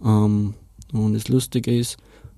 Ähm, 0.05 0.55
und 0.92 1.14
das 1.14 1.27
Lustige 1.27 1.77
ist, 1.77 1.96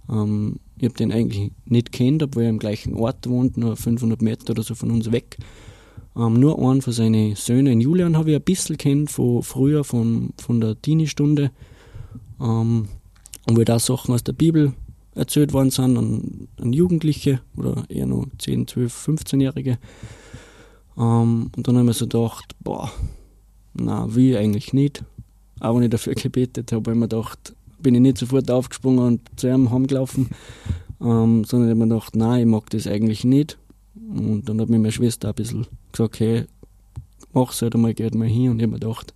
ähm, 0.08 0.60
ich 0.78 0.84
habe 0.84 0.94
den 0.94 1.12
eigentlich 1.12 1.52
nicht 1.66 1.92
kennt, 1.92 2.22
obwohl 2.22 2.44
er 2.44 2.48
im 2.48 2.58
gleichen 2.58 2.94
Ort 2.94 3.28
wohnt, 3.28 3.58
nur 3.58 3.76
500 3.76 4.22
Meter 4.22 4.52
oder 4.52 4.62
so 4.62 4.74
von 4.74 4.90
uns 4.90 5.12
weg. 5.12 5.36
Ähm, 6.16 6.34
nur 6.34 6.58
einen 6.58 6.82
von 6.82 6.92
seinen 6.92 7.34
Söhnen, 7.36 7.80
Julian, 7.80 8.16
habe 8.16 8.30
ich 8.30 8.36
ein 8.36 8.42
bisschen 8.42 8.76
kennt 8.76 9.10
von 9.10 9.42
früher, 9.42 9.84
von, 9.84 10.30
von 10.36 10.60
der 10.60 10.80
Teenie-Stunde. 10.80 11.50
Ähm, 12.40 12.88
und 13.46 13.56
wo 13.56 13.64
da 13.64 13.78
Sachen 13.78 14.14
aus 14.14 14.22
der 14.22 14.34
Bibel 14.34 14.72
erzählt 15.14 15.52
worden 15.52 15.70
sind 15.70 15.96
an, 15.96 16.48
an 16.60 16.72
Jugendliche 16.72 17.40
oder 17.56 17.84
eher 17.88 18.06
noch 18.06 18.26
10, 18.38 18.66
12, 18.66 19.08
15-Jährige. 19.08 19.78
Ähm, 20.96 21.50
und 21.56 21.68
dann 21.68 21.76
habe 21.76 21.84
ich 21.84 21.88
mir 21.88 21.94
so 21.94 22.06
gedacht, 22.06 22.54
boah, 22.60 22.90
na, 23.74 24.14
wie 24.14 24.36
eigentlich 24.36 24.72
nicht. 24.72 25.04
Aber 25.60 25.76
wenn 25.76 25.84
ich 25.84 25.90
dafür 25.90 26.14
gebetet 26.16 26.72
habe, 26.72 26.90
habe 26.90 26.92
ich 26.92 26.98
mir 26.98 27.08
gedacht, 27.08 27.54
bin 27.80 27.94
ich 27.94 28.00
nicht 28.00 28.18
sofort 28.18 28.50
aufgesprungen 28.50 29.04
und 29.04 29.20
zu 29.36 29.48
ihm 29.48 29.70
heimgelaufen, 29.70 30.28
ähm, 31.00 31.44
sondern 31.44 31.68
ich 31.68 31.74
habe 31.74 31.86
mir 31.86 31.88
gedacht, 31.88 32.16
nein, 32.16 32.40
ich 32.40 32.46
mag 32.46 32.70
das 32.70 32.86
eigentlich 32.86 33.24
nicht. 33.24 33.58
Und 33.94 34.48
dann 34.48 34.60
hat 34.60 34.68
mir 34.68 34.78
meine 34.78 34.92
Schwester 34.92 35.28
ein 35.28 35.34
bisschen 35.34 35.66
gesagt, 35.92 36.20
hey, 36.20 36.44
mach's 37.32 37.62
halt 37.62 37.74
einmal, 37.74 37.94
geht 37.94 38.14
mal 38.14 38.28
hin. 38.28 38.50
Und 38.50 38.58
ich 38.58 38.64
habe 38.64 38.72
mir 38.72 38.80
gedacht, 38.80 39.14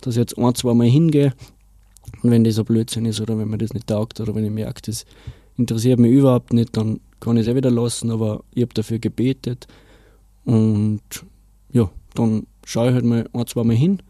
dass 0.00 0.14
ich 0.14 0.20
jetzt 0.20 0.38
ein, 0.38 0.54
zwei 0.54 0.74
Mal 0.74 0.88
hingehe 0.88 1.32
und 2.22 2.30
wenn 2.30 2.44
das 2.44 2.58
ein 2.58 2.64
Blödsinn 2.64 3.06
ist 3.06 3.20
oder 3.20 3.38
wenn 3.38 3.48
mir 3.48 3.58
das 3.58 3.74
nicht 3.74 3.86
taugt 3.86 4.20
oder 4.20 4.34
wenn 4.34 4.44
ich 4.44 4.50
merke, 4.50 4.82
das 4.82 5.04
interessiert 5.56 5.98
mich 5.98 6.12
überhaupt 6.12 6.52
nicht, 6.52 6.76
dann 6.76 7.00
kann 7.20 7.36
ich 7.36 7.42
es 7.42 7.48
eh 7.48 7.56
wieder 7.56 7.70
lassen, 7.70 8.10
aber 8.10 8.44
ich 8.52 8.62
habe 8.62 8.74
dafür 8.74 8.98
gebetet 8.98 9.66
und 10.44 11.00
ja, 11.72 11.90
dann 12.14 12.46
schaue 12.64 12.88
ich 12.88 12.94
halt 12.94 13.04
mal 13.04 13.28
ein, 13.32 13.46
zwei 13.46 13.64
Mal 13.64 13.76
hin 13.76 14.02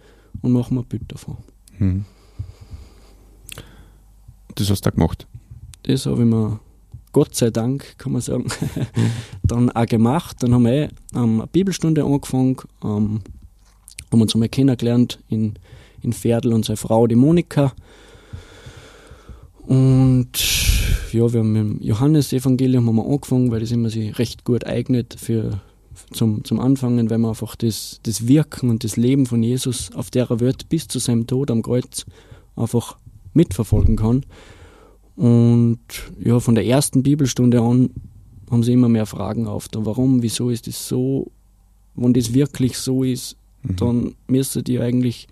und 0.42 0.52
mache 0.52 0.74
mir 0.74 0.80
ein 0.80 0.86
Bild 0.86 1.10
davon. 1.12 1.36
Hm. 1.78 2.04
Das 4.54 4.70
hast 4.70 4.84
du 4.86 4.90
da 4.90 4.94
gemacht? 4.94 5.26
Das 5.82 6.06
habe 6.06 6.22
ich 6.22 6.28
mir 6.28 6.58
Gott 7.16 7.34
sei 7.34 7.48
Dank, 7.48 7.96
kann 7.96 8.12
man 8.12 8.20
sagen, 8.20 8.44
dann 9.42 9.70
auch 9.70 9.86
gemacht. 9.86 10.36
Dann 10.42 10.52
haben 10.52 10.64
wir 10.64 10.72
eh, 10.72 10.88
ähm, 11.14 11.40
eine 11.40 11.46
Bibelstunde 11.46 12.04
angefangen, 12.04 12.58
ähm, 12.84 13.22
haben 14.12 14.20
uns 14.20 14.34
einmal 14.34 14.50
kennengelernt 14.50 15.18
in, 15.30 15.54
in 16.02 16.12
Pferdl 16.12 16.52
und 16.52 16.66
seine 16.66 16.76
Frau, 16.76 17.06
die 17.06 17.14
Monika. 17.14 17.72
Und 19.60 20.28
ja, 21.10 21.32
wir 21.32 21.40
haben 21.40 21.52
mit 21.54 21.62
dem 21.62 21.80
Johannesevangelium 21.80 23.00
angefangen, 23.00 23.50
weil 23.50 23.60
das 23.60 23.72
immer 23.72 23.88
sich 23.88 24.18
recht 24.18 24.44
gut 24.44 24.66
eignet 24.66 25.16
für, 25.18 25.62
zum, 26.12 26.44
zum 26.44 26.60
Anfangen, 26.60 27.08
weil 27.08 27.16
man 27.16 27.30
einfach 27.30 27.56
das, 27.56 27.98
das 28.02 28.28
Wirken 28.28 28.68
und 28.68 28.84
das 28.84 28.98
Leben 28.98 29.24
von 29.24 29.42
Jesus 29.42 29.90
auf 29.94 30.10
der 30.10 30.28
Welt 30.38 30.68
bis 30.68 30.86
zu 30.86 30.98
seinem 30.98 31.26
Tod 31.26 31.50
am 31.50 31.62
Kreuz 31.62 32.04
einfach 32.56 32.98
mitverfolgen 33.32 33.96
kann. 33.96 34.26
Und 35.16 35.78
ja, 36.22 36.40
von 36.40 36.54
der 36.54 36.66
ersten 36.66 37.02
Bibelstunde 37.02 37.60
an 37.60 37.90
haben 38.50 38.62
sie 38.62 38.72
immer 38.72 38.88
mehr 38.88 39.06
Fragen 39.06 39.46
auf. 39.46 39.68
Da 39.68 39.84
warum, 39.84 40.22
wieso 40.22 40.50
ist 40.50 40.66
das 40.66 40.86
so? 40.86 41.30
Wenn 41.94 42.12
das 42.12 42.34
wirklich 42.34 42.78
so 42.78 43.02
ist, 43.02 43.36
mhm. 43.62 43.76
dann 43.76 44.14
müsste 44.26 44.62
die 44.62 44.78
eigentlich 44.78 45.26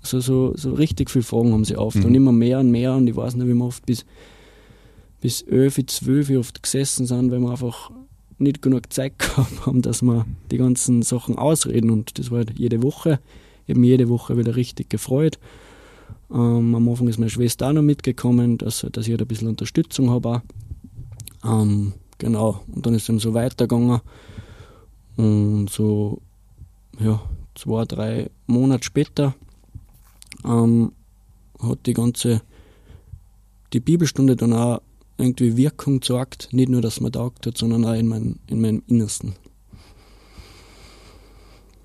so, 0.00 0.20
so, 0.20 0.56
so 0.56 0.72
richtig 0.72 1.10
viele 1.10 1.22
Fragen 1.22 1.52
haben 1.52 1.64
sie 1.64 1.76
auf. 1.76 1.94
Mhm. 1.94 2.04
Und 2.06 2.14
immer 2.14 2.32
mehr 2.32 2.60
und 2.60 2.70
mehr. 2.70 2.94
Und 2.94 3.06
ich 3.06 3.16
weiß 3.16 3.36
nicht, 3.36 3.46
wie 3.46 3.54
wir 3.54 3.64
oft 3.64 3.84
bis, 3.84 4.06
bis 5.20 5.42
11, 5.42 5.86
12 5.86 6.30
oft 6.38 6.62
gesessen 6.62 7.06
sind, 7.06 7.30
weil 7.30 7.40
wir 7.40 7.50
einfach 7.50 7.90
nicht 8.38 8.62
genug 8.62 8.92
Zeit 8.92 9.18
gehabt 9.18 9.66
haben, 9.66 9.82
dass 9.82 10.02
wir 10.02 10.24
die 10.50 10.58
ganzen 10.58 11.02
Sachen 11.02 11.36
ausreden. 11.36 11.90
Und 11.90 12.18
das 12.18 12.30
war 12.30 12.38
halt 12.38 12.58
jede 12.58 12.82
Woche. 12.82 13.20
Ich 13.66 13.72
habe 13.72 13.80
mich 13.80 13.90
jede 13.90 14.08
Woche 14.08 14.38
wieder 14.38 14.56
richtig 14.56 14.88
gefreut. 14.88 15.38
Ähm, 16.30 16.74
am 16.74 16.88
Anfang 16.88 17.08
ist 17.08 17.18
meine 17.18 17.30
Schwester 17.30 17.68
auch 17.68 17.72
noch 17.72 17.82
mitgekommen, 17.82 18.58
dass, 18.58 18.86
dass 18.92 19.06
ich 19.06 19.12
halt 19.12 19.22
ein 19.22 19.28
bisschen 19.28 19.48
Unterstützung 19.48 20.10
habe. 20.10 20.42
Ähm, 21.44 21.94
genau, 22.18 22.62
und 22.68 22.84
dann 22.84 22.94
ist 22.94 23.04
es 23.04 23.08
eben 23.08 23.18
so 23.18 23.34
weitergegangen. 23.34 24.00
Und 25.16 25.70
so, 25.70 26.20
ja, 27.00 27.20
zwei, 27.54 27.84
drei 27.84 28.30
Monate 28.46 28.84
später 28.84 29.34
ähm, 30.44 30.92
hat 31.60 31.86
die 31.86 31.94
ganze, 31.94 32.42
die 33.72 33.80
Bibelstunde 33.80 34.36
dann 34.36 34.52
auch 34.52 34.80
irgendwie 35.16 35.56
Wirkung 35.56 36.00
gezeigt. 36.00 36.50
Nicht 36.52 36.68
nur, 36.68 36.82
dass 36.82 37.00
man 37.00 37.12
taugt 37.12 37.46
hat, 37.46 37.58
sondern 37.58 37.84
auch 37.84 37.94
in, 37.94 38.06
mein, 38.06 38.38
in 38.46 38.60
meinem 38.60 38.82
Innersten. 38.86 39.34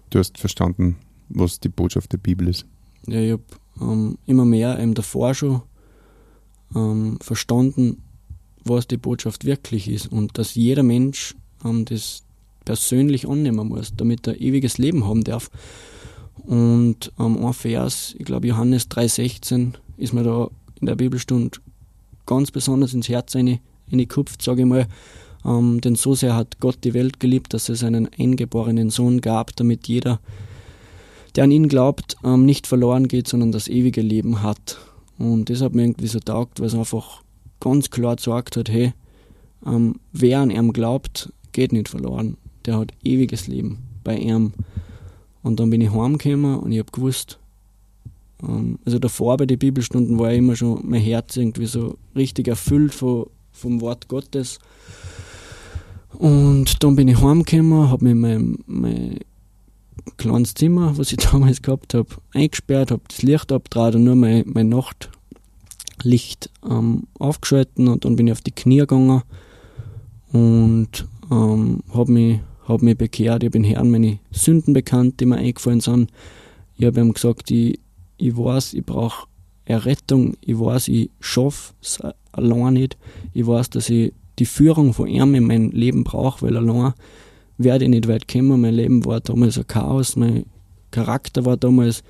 Du 0.09 0.19
hast 0.19 0.37
verstanden, 0.37 0.97
was 1.29 1.59
die 1.59 1.69
Botschaft 1.69 2.11
der 2.13 2.19
Bibel 2.19 2.47
ist. 2.47 2.65
Ja, 3.07 3.19
ich 3.19 3.31
habe 3.31 3.43
ähm, 3.81 4.17
immer 4.25 4.45
mehr 4.45 4.79
eben 4.79 4.93
davor 4.93 5.33
schon 5.33 5.61
ähm, 6.75 7.17
verstanden, 7.21 8.01
was 8.63 8.87
die 8.87 8.97
Botschaft 8.97 9.45
wirklich 9.45 9.89
ist 9.89 10.11
und 10.11 10.37
dass 10.37 10.55
jeder 10.55 10.83
Mensch 10.83 11.35
ähm, 11.65 11.85
das 11.85 12.23
persönlich 12.65 13.27
annehmen 13.27 13.67
muss, 13.67 13.93
damit 13.95 14.27
er 14.27 14.39
ewiges 14.39 14.77
Leben 14.77 15.05
haben 15.05 15.23
darf. 15.23 15.49
Und 16.45 17.11
ähm, 17.19 17.45
ein 17.45 17.53
Vers, 17.53 18.15
ich 18.17 18.25
glaube 18.25 18.47
Johannes 18.47 18.89
3,16, 18.89 19.73
ist 19.97 20.13
mir 20.13 20.23
da 20.23 20.49
in 20.79 20.87
der 20.87 20.95
Bibelstunde 20.95 21.59
ganz 22.25 22.51
besonders 22.51 22.93
ins 22.93 23.09
Herz 23.09 23.35
reingekupft, 23.35 24.41
sage 24.41 24.61
ich 24.61 24.67
mal. 24.67 24.87
Ähm, 25.45 25.81
denn 25.81 25.95
so 25.95 26.15
sehr 26.15 26.35
hat 26.35 26.59
Gott 26.59 26.79
die 26.83 26.93
Welt 26.93 27.19
geliebt, 27.19 27.53
dass 27.53 27.69
er 27.69 27.75
seinen 27.75 28.09
eingeborenen 28.17 28.89
Sohn 28.89 29.21
gab, 29.21 29.55
damit 29.55 29.87
jeder, 29.87 30.19
der 31.35 31.45
an 31.45 31.51
ihn 31.51 31.67
glaubt, 31.67 32.17
ähm, 32.23 32.45
nicht 32.45 32.67
verloren 32.67 33.07
geht, 33.07 33.27
sondern 33.27 33.51
das 33.51 33.67
ewige 33.67 34.01
Leben 34.01 34.41
hat. 34.41 34.77
Und 35.17 35.49
das 35.49 35.61
hat 35.61 35.73
mir 35.73 35.83
irgendwie 35.83 36.07
so 36.07 36.19
taugt, 36.19 36.59
weil 36.59 36.67
es 36.67 36.75
einfach 36.75 37.21
ganz 37.59 37.89
klar 37.89 38.15
gesagt 38.15 38.57
hat, 38.57 38.69
hey, 38.69 38.93
ähm, 39.65 39.95
wer 40.11 40.39
an 40.39 40.51
ihm 40.51 40.73
glaubt, 40.73 41.31
geht 41.51 41.71
nicht 41.71 41.89
verloren. 41.89 42.37
Der 42.65 42.77
hat 42.77 42.91
ewiges 43.03 43.47
Leben 43.47 43.79
bei 44.03 44.17
ihm. 44.17 44.53
Und 45.41 45.59
dann 45.59 45.69
bin 45.69 45.81
ich 45.81 45.91
heimgekommen 45.91 46.59
und 46.59 46.71
ich 46.71 46.79
habe 46.79 46.91
gewusst, 46.91 47.39
ähm, 48.41 48.79
also 48.85 48.99
davor 48.99 49.37
bei 49.37 49.45
den 49.45 49.59
Bibelstunden 49.59 50.19
war 50.19 50.33
immer 50.33 50.55
schon 50.55 50.81
mein 50.83 51.01
Herz 51.01 51.35
irgendwie 51.37 51.65
so 51.65 51.97
richtig 52.15 52.47
erfüllt 52.47 52.93
von, 52.93 53.27
vom 53.51 53.81
Wort 53.81 54.07
Gottes. 54.07 54.59
Und 56.13 56.83
dann 56.83 56.95
bin 56.95 57.07
ich 57.07 57.21
heimgekommen, 57.21 57.89
habe 57.89 58.05
mir 58.05 58.15
mein, 58.15 58.57
mein 58.67 59.19
kleines 60.17 60.53
Zimmer, 60.53 60.97
was 60.97 61.11
ich 61.11 61.17
damals 61.31 61.61
gehabt 61.61 61.93
habe, 61.93 62.09
eingesperrt, 62.33 62.91
habe 62.91 63.01
das 63.07 63.21
Licht 63.21 63.51
abgetragen 63.51 63.97
und 63.97 64.03
nur 64.03 64.15
mein, 64.15 64.43
mein 64.47 64.69
Nachtlicht 64.69 66.49
ähm, 66.69 67.07
aufgeschalten 67.19 67.87
und 67.87 68.05
dann 68.05 68.15
bin 68.15 68.27
ich 68.27 68.33
auf 68.33 68.41
die 68.41 68.51
Knie 68.51 68.79
gegangen 68.79 69.23
und 70.31 71.07
ähm, 71.31 71.81
habe 71.93 72.11
mich, 72.11 72.39
hab 72.67 72.81
mich 72.81 72.97
bekehrt. 72.97 73.43
Ich 73.43 73.47
habe 73.47 73.59
den 73.59 73.63
Herrn 73.63 73.91
meine 73.91 74.19
Sünden 74.31 74.73
bekannt, 74.73 75.19
die 75.19 75.25
mir 75.25 75.37
eingefallen 75.37 75.79
sind. 75.79 76.11
Ich 76.77 76.85
habe 76.85 76.99
ihm 76.99 77.13
gesagt, 77.13 77.51
ich, 77.51 77.79
ich 78.17 78.35
weiß, 78.35 78.73
ich 78.73 78.85
brauche 78.85 79.27
Errettung, 79.65 80.35
ich 80.41 80.59
weiß, 80.59 80.87
ich 80.89 81.09
schaffe 81.19 81.73
es 81.81 81.99
allein 82.31 82.73
nicht. 82.73 82.97
Ich 83.33 83.47
weiß, 83.47 83.69
dass 83.69 83.89
ich 83.89 84.13
die 84.39 84.45
Führung 84.45 84.93
von 84.93 85.07
ihm 85.07 85.35
in 85.35 85.45
meinem 85.45 85.71
Leben 85.71 86.03
brauche, 86.03 86.41
weil 86.41 86.57
allein 86.57 86.93
werde 87.57 87.85
ich 87.85 87.89
nicht 87.89 88.07
weit 88.07 88.27
kommen. 88.27 88.61
Mein 88.61 88.75
Leben 88.75 89.05
war 89.05 89.19
damals 89.19 89.57
ein 89.57 89.67
Chaos, 89.67 90.15
mein 90.15 90.45
Charakter 90.91 91.45
war 91.45 91.57
damals 91.57 92.03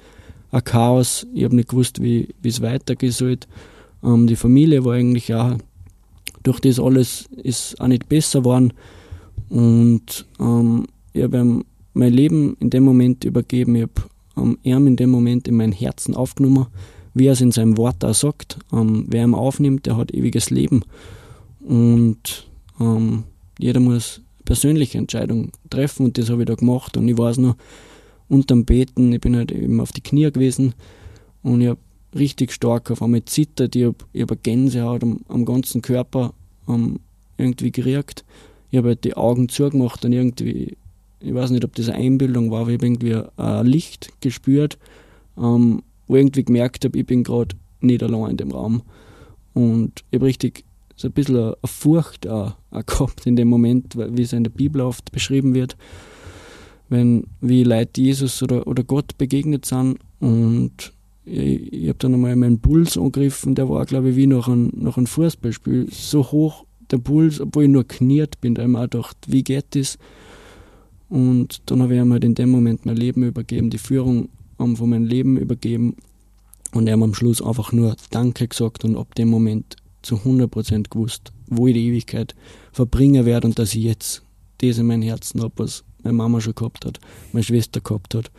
ein 0.52 0.64
Chaos. 0.64 1.26
Ich 1.34 1.44
habe 1.44 1.56
nicht 1.56 1.70
gewusst, 1.70 2.02
wie 2.02 2.30
es 2.44 2.62
weitergehen 2.62 3.12
soll. 3.12 3.38
Ähm, 4.04 4.28
die 4.28 4.36
Familie 4.36 4.84
war 4.86 4.94
eigentlich 4.94 5.34
auch 5.34 5.58
durch 6.44 6.60
das 6.60 6.80
alles 6.80 7.30
ist 7.42 7.80
auch 7.80 7.88
nicht 7.88 8.10
besser 8.10 8.40
geworden. 8.40 8.74
Und 9.50 10.26
ähm, 10.40 10.86
ich 11.14 11.24
habe 11.24 11.38
ihm 11.38 11.66
mein 11.94 12.14
Leben 12.14 12.58
in 12.60 12.70
dem 12.70 12.84
Moment 12.84 13.24
übergeben. 13.24 13.76
Ich 13.76 13.84
habe 13.84 13.94
ähm, 14.38 14.58
ihm 14.64 14.88
in 14.88 14.96
dem 14.96 15.10
Moment 15.10 15.48
in 15.48 15.56
mein 15.56 15.72
Herzen 15.72 16.16
aufgenommen, 16.16 16.68
wie 17.14 17.28
er 17.28 17.34
es 17.34 17.42
in 17.42 17.52
seinem 17.52 17.78
Wort 17.78 18.04
auch 18.04 18.14
sagt. 18.14 18.60
Ähm, 18.72 19.06
wer 19.08 19.24
ihn 19.24 19.34
aufnimmt, 19.34 19.86
der 19.86 19.98
hat 19.98 20.14
ewiges 20.14 20.50
Leben. 20.50 20.84
Und 21.62 22.48
ähm, 22.80 23.24
jeder 23.58 23.80
muss 23.80 24.22
persönliche 24.46 24.98
Entscheidungen 24.98 25.52
treffen 25.70 26.06
und 26.06 26.18
das 26.18 26.30
habe 26.30 26.42
ich 26.44 26.48
da 26.48 26.56
gemacht. 26.56 26.98
Und 26.98 27.08
ich 27.08 27.18
weiß 27.18 27.38
noch, 27.38 27.56
unterm 28.30 28.66
Beten, 28.66 29.12
ich 29.14 29.22
bin 29.22 29.36
halt 29.36 29.52
eben 29.52 29.80
auf 29.80 29.92
die 29.92 30.02
Knie 30.02 30.32
gewesen 30.32 30.74
und 31.42 31.62
ich 31.62 31.68
habe 31.68 31.80
richtig 32.16 32.52
stark 32.52 32.92
auf 32.92 33.02
einmal 33.02 33.26
zittert, 33.26 33.76
ich 33.76 33.86
habe 33.86 33.98
hab 34.18 34.32
eine 34.32 34.40
Gänsehaut 34.42 35.04
am, 35.04 35.22
am 35.28 35.46
ganzen 35.46 35.82
Körper 35.82 36.34
ähm, 36.68 37.00
irgendwie 37.38 37.72
gekriegt. 37.72 38.24
Ich 38.70 38.78
habe 38.78 38.90
halt 38.90 39.04
die 39.04 39.16
Augen 39.16 39.50
zugemacht 39.50 40.04
und 40.06 40.14
irgendwie, 40.14 40.78
ich 41.20 41.34
weiß 41.34 41.52
nicht, 41.52 41.64
ob 41.64 41.76
das 41.76 41.90
eine 41.90 42.00
Einbildung 42.00 42.52
war, 42.52 42.62
aber 42.62 42.72
ich 42.72 42.78
habe 42.78 42.88
irgendwie 42.88 43.20
ein 43.38 43.66
Licht 43.66 44.10
gespürt, 44.22 44.78
ähm, 45.38 45.84
wo 46.08 46.16
ich 46.16 46.22
irgendwie 46.22 46.44
gemerkt 46.44 46.86
habe, 46.86 46.98
ich 46.98 47.06
bin 47.06 47.24
gerade 47.24 47.56
nicht 47.82 48.02
allein 48.04 48.32
in 48.32 48.38
dem 48.38 48.52
Raum. 48.52 48.82
Und 49.54 50.04
ich 50.10 50.18
habe 50.18 50.26
richtig 50.26 50.66
so 50.96 51.08
ein 51.08 51.14
bisschen 51.14 51.38
eine 51.38 51.56
Furcht 51.66 52.28
auch, 52.28 52.54
auch 52.72 52.86
gehabt 52.86 53.26
in 53.26 53.36
dem 53.36 53.48
Moment, 53.48 53.96
wie 53.96 54.22
es 54.22 54.34
in 54.34 54.44
der 54.44 54.52
Bibel 54.52 54.82
oft 54.82 55.12
beschrieben 55.12 55.54
wird, 55.54 55.76
wenn 56.90 57.26
wie 57.42 57.64
Leute 57.64 58.02
Jesus 58.02 58.44
oder, 58.44 58.68
oder 58.68 58.84
Gott 58.84 59.18
begegnet 59.18 59.66
sind 59.66 59.98
und 60.20 60.94
ich, 61.26 61.74
ich 61.74 61.90
habe 61.90 62.00
dann 62.00 62.14
einmal 62.14 62.36
meinen 62.36 62.60
Puls 62.60 62.98
angegriffen, 62.98 63.56
der 63.56 63.70
war, 63.70 63.86
glaube 63.86 64.10
ich, 64.10 64.16
wie 64.16 64.28
nach 64.28 64.48
einem, 64.48 64.72
nach 64.76 64.98
einem 64.98 65.08
Fußballspiel. 65.08 65.88
So 65.92 66.32
hoch 66.32 66.66
der 66.92 66.98
Puls, 66.98 67.40
obwohl 67.40 67.64
ich 67.64 67.70
nur 67.70 67.88
kniert 67.88 68.42
bin, 68.42 68.56
da 68.56 68.64
habe 68.64 68.72
ich 68.72 68.78
mir 68.78 68.88
gedacht, 68.90 69.18
wie 69.28 69.44
geht 69.44 69.68
das? 69.72 69.98
Und 71.10 71.62
dann 71.68 71.82
habe 71.82 71.96
ich 71.96 72.02
ihm 72.02 72.12
halt 72.12 72.24
in 72.24 72.36
dem 72.36 72.50
Moment 72.50 72.86
mein 72.86 72.98
Leben 72.98 73.24
übergeben, 73.24 73.70
die 73.70 73.78
Führung 73.78 74.30
von 74.58 74.90
meinem 74.90 75.06
Leben 75.06 75.38
übergeben 75.38 75.96
und 76.74 76.88
er 76.88 76.96
hat 76.96 77.04
am 77.04 77.14
Schluss 77.14 77.42
einfach 77.42 77.72
nur 77.72 77.96
Danke 78.12 78.48
gesagt 78.48 78.84
und 78.84 78.98
ab 78.98 79.14
dem 79.16 79.30
Moment 79.30 79.76
zu 80.04 80.16
100% 80.18 80.90
gewusst, 80.90 81.34
wo 81.48 81.68
ich 81.68 81.74
die 81.74 81.88
Ewigkeit 81.88 82.36
verbringen 82.72 83.26
werde 83.26 83.48
und 83.48 83.58
dass 83.58 83.74
ich 83.74 83.84
jetzt 83.84 84.24
das 84.60 84.78
in 84.78 84.86
meinem 84.86 85.02
Herzen 85.02 85.42
habe, 85.42 85.54
was 85.58 85.84
meine 86.04 86.14
Mama 86.14 86.40
schon 86.40 86.56
gehabt 86.56 86.86
hat, 86.86 87.00
meine 87.32 87.44
Schwester 87.44 87.82
gehabt 87.82 88.14
hat. 88.14 88.32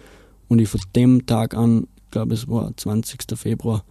Und 0.49 0.61
ich 0.61 0.68
von 0.68 0.80
dem 0.95 1.26
Tag 1.26 1.55
an 1.55 1.86
glaube 2.14 2.34
es 2.34 2.49
war 2.49 2.74
20. 2.74 3.36
Februar, 3.36 3.84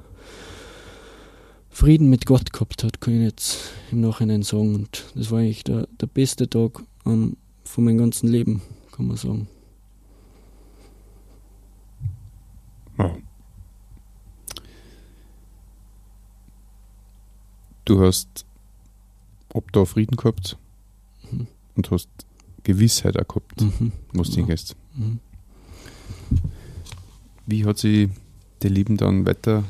Frieden 1.70 2.10
mit 2.10 2.26
Gott 2.26 2.54
gehabt 2.54 2.84
hat, 2.84 3.02
kann 3.02 3.16
ich 3.16 3.22
jetzt 3.22 3.72
im 3.92 4.02
Nachhinein 4.02 4.44
sagen. 4.44 4.76
Und 4.76 5.06
das 5.14 5.30
war 5.30 5.40
eigentlich 5.40 5.64
der, 5.66 5.88
der 6.00 6.08
beste 6.08 6.50
Tag 6.50 6.82
ähm, 7.06 7.36
von 7.66 7.84
meinem 7.84 7.98
ganzen 7.98 8.30
Leben, 8.30 8.62
kann 8.92 9.08
man 9.08 9.18
sagen. 9.18 9.48
Wow. 12.96 13.18
Du 17.86 18.02
hast 18.02 18.46
ob 19.54 19.72
da 19.72 19.86
Frieden 19.86 20.18
gehabt 20.18 20.58
mhm. 21.32 21.48
und 21.76 21.92
hast 21.92 22.10
Gewissheit 22.64 23.18
auch 23.18 23.28
gehabt, 23.28 23.62
mhm. 23.62 23.92
was 24.14 24.32
du 24.32 24.38
hingehst. 24.38 24.76
Mhm. 24.96 25.20
Wie 27.46 27.66
hat 27.66 27.78
sich 27.78 28.10
dein 28.60 28.74
Leben 28.74 28.98
dann 28.98 29.26
weiter 29.26 29.64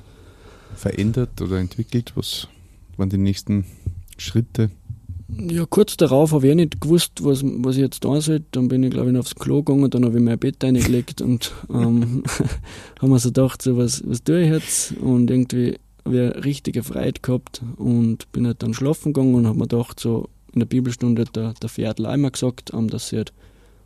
verändert 0.75 1.41
oder 1.41 1.59
entwickelt? 1.59 2.13
Was, 2.15 2.47
waren 2.97 3.09
die 3.09 3.17
nächsten 3.17 3.65
Schritte? 4.17 4.69
Ja, 5.35 5.65
kurz 5.65 5.97
darauf 5.97 6.31
habe 6.31 6.47
ich 6.47 6.55
nicht 6.55 6.79
gewusst, 6.79 7.23
was, 7.23 7.41
was 7.43 7.75
ich 7.75 7.81
jetzt 7.81 8.05
da 8.05 8.21
soll. 8.21 8.43
Dann 8.51 8.67
bin 8.67 8.83
ich, 8.83 8.91
glaube 8.91 9.09
ich, 9.09 9.17
aufs 9.17 9.33
Klo 9.33 9.63
gegangen, 9.63 9.89
dann 9.89 10.05
habe 10.05 10.17
ich 10.17 10.23
mein 10.23 10.37
Bett 10.37 10.63
reingelegt 10.63 11.21
und 11.21 11.51
ähm, 11.71 12.23
haben 13.01 13.09
wir 13.09 13.19
so 13.19 13.29
gedacht, 13.29 13.63
so, 13.63 13.75
was, 13.75 14.03
was 14.05 14.23
tue 14.23 14.43
ich 14.43 14.51
jetzt? 14.51 14.91
Und 14.97 15.31
irgendwie 15.31 15.79
eine 16.05 16.43
richtige 16.43 16.83
Freude 16.83 17.21
gehabt 17.21 17.61
und 17.77 18.31
bin 18.31 18.45
halt 18.45 18.63
dann 18.63 18.73
schlafen 18.73 19.13
gegangen 19.13 19.35
und 19.35 19.47
habe 19.47 19.57
mir 19.57 19.67
gedacht, 19.67 19.99
so 19.99 20.29
in 20.53 20.59
der 20.59 20.67
Bibelstunde, 20.67 21.25
der, 21.25 21.53
der 21.53 21.69
Pferdl 21.69 22.05
einmal 22.05 22.31
gesagt, 22.31 22.71
ähm, 22.73 22.89
dass 22.89 23.09
sie 23.09 23.17
halt, 23.17 23.33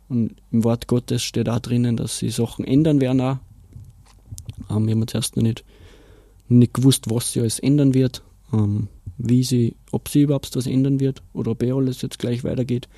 und 0.08 0.34
im 0.50 0.64
Wort 0.64 0.86
Gottes 0.86 1.22
steht 1.22 1.48
auch 1.48 1.60
drinnen, 1.60 1.96
dass 1.96 2.18
sie 2.18 2.30
Sachen 2.30 2.64
ändern 2.64 3.00
werden 3.00 3.20
auch. 3.20 3.38
Ähm, 4.70 4.88
ich 4.88 4.94
habe 4.94 5.06
zuerst 5.06 5.36
noch 5.36 5.42
nicht, 5.42 5.64
nicht 6.48 6.74
gewusst, 6.74 7.10
was 7.10 7.32
sie 7.32 7.40
alles 7.40 7.58
ändern 7.58 7.94
wird. 7.94 8.22
Ähm, 8.52 8.88
wie 9.18 9.42
sie, 9.42 9.74
ob 9.90 10.08
sie 10.08 10.22
überhaupt 10.22 10.54
was 10.54 10.66
ändern 10.66 11.00
wird 11.00 11.22
oder 11.32 11.50
ob 11.50 11.62
eh 11.62 11.72
alles 11.72 12.02
jetzt 12.02 12.18
gleich 12.18 12.44
weitergeht. 12.44 12.88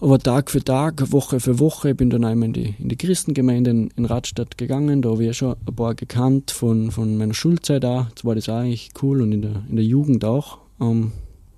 Aber 0.00 0.18
Tag 0.18 0.50
für 0.50 0.62
Tag, 0.62 1.12
Woche 1.12 1.40
für 1.40 1.58
Woche, 1.58 1.94
bin 1.94 2.10
dann 2.10 2.24
einmal 2.24 2.48
in 2.48 2.52
die, 2.52 2.74
in 2.78 2.88
die 2.88 2.96
Christengemeinde 2.96 3.70
in, 3.70 3.90
in 3.96 4.04
Radstadt 4.04 4.58
gegangen. 4.58 5.02
Da 5.02 5.10
habe 5.10 5.24
ich 5.24 5.36
schon 5.36 5.56
ein 5.66 5.74
paar 5.74 5.94
gekannt 5.94 6.50
von, 6.50 6.90
von 6.90 7.16
meiner 7.16 7.34
Schulzeit 7.34 7.84
auch. 7.84 8.08
Jetzt 8.08 8.24
war 8.24 8.34
das 8.34 8.48
auch 8.48 8.56
eigentlich 8.56 8.90
cool 9.02 9.22
und 9.22 9.32
in 9.32 9.42
der, 9.42 9.62
in 9.68 9.76
der 9.76 9.84
Jugend 9.84 10.24
auch. 10.24 10.58
Ähm, 10.80 11.12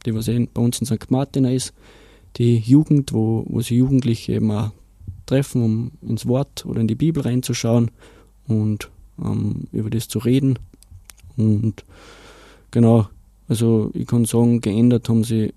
die, 0.04 0.14
was 0.14 0.26
bei 0.26 0.46
uns 0.54 0.80
in 0.80 0.86
St. 0.86 1.10
Martin 1.10 1.44
ist, 1.44 1.72
die 2.36 2.58
Jugend, 2.58 3.12
wo, 3.12 3.44
wo 3.48 3.60
sich 3.60 3.76
Jugendliche 3.78 4.34
eben 4.34 4.50
auch 4.52 4.70
treffen, 5.24 5.62
um 5.62 5.90
ins 6.08 6.26
Wort 6.26 6.64
oder 6.66 6.80
in 6.80 6.86
die 6.86 6.94
Bibel 6.94 7.22
reinzuschauen 7.22 7.90
und 8.46 8.90
ähm, 9.18 9.64
über 9.72 9.90
das 9.90 10.06
zu 10.08 10.20
reden. 10.20 10.58
Und 11.36 11.84
Genau, 12.76 13.06
also 13.48 13.90
ich 13.94 14.06
kann 14.06 14.26
sagen, 14.26 14.60
geändert 14.60 15.08
haben 15.08 15.24
sie 15.24 15.54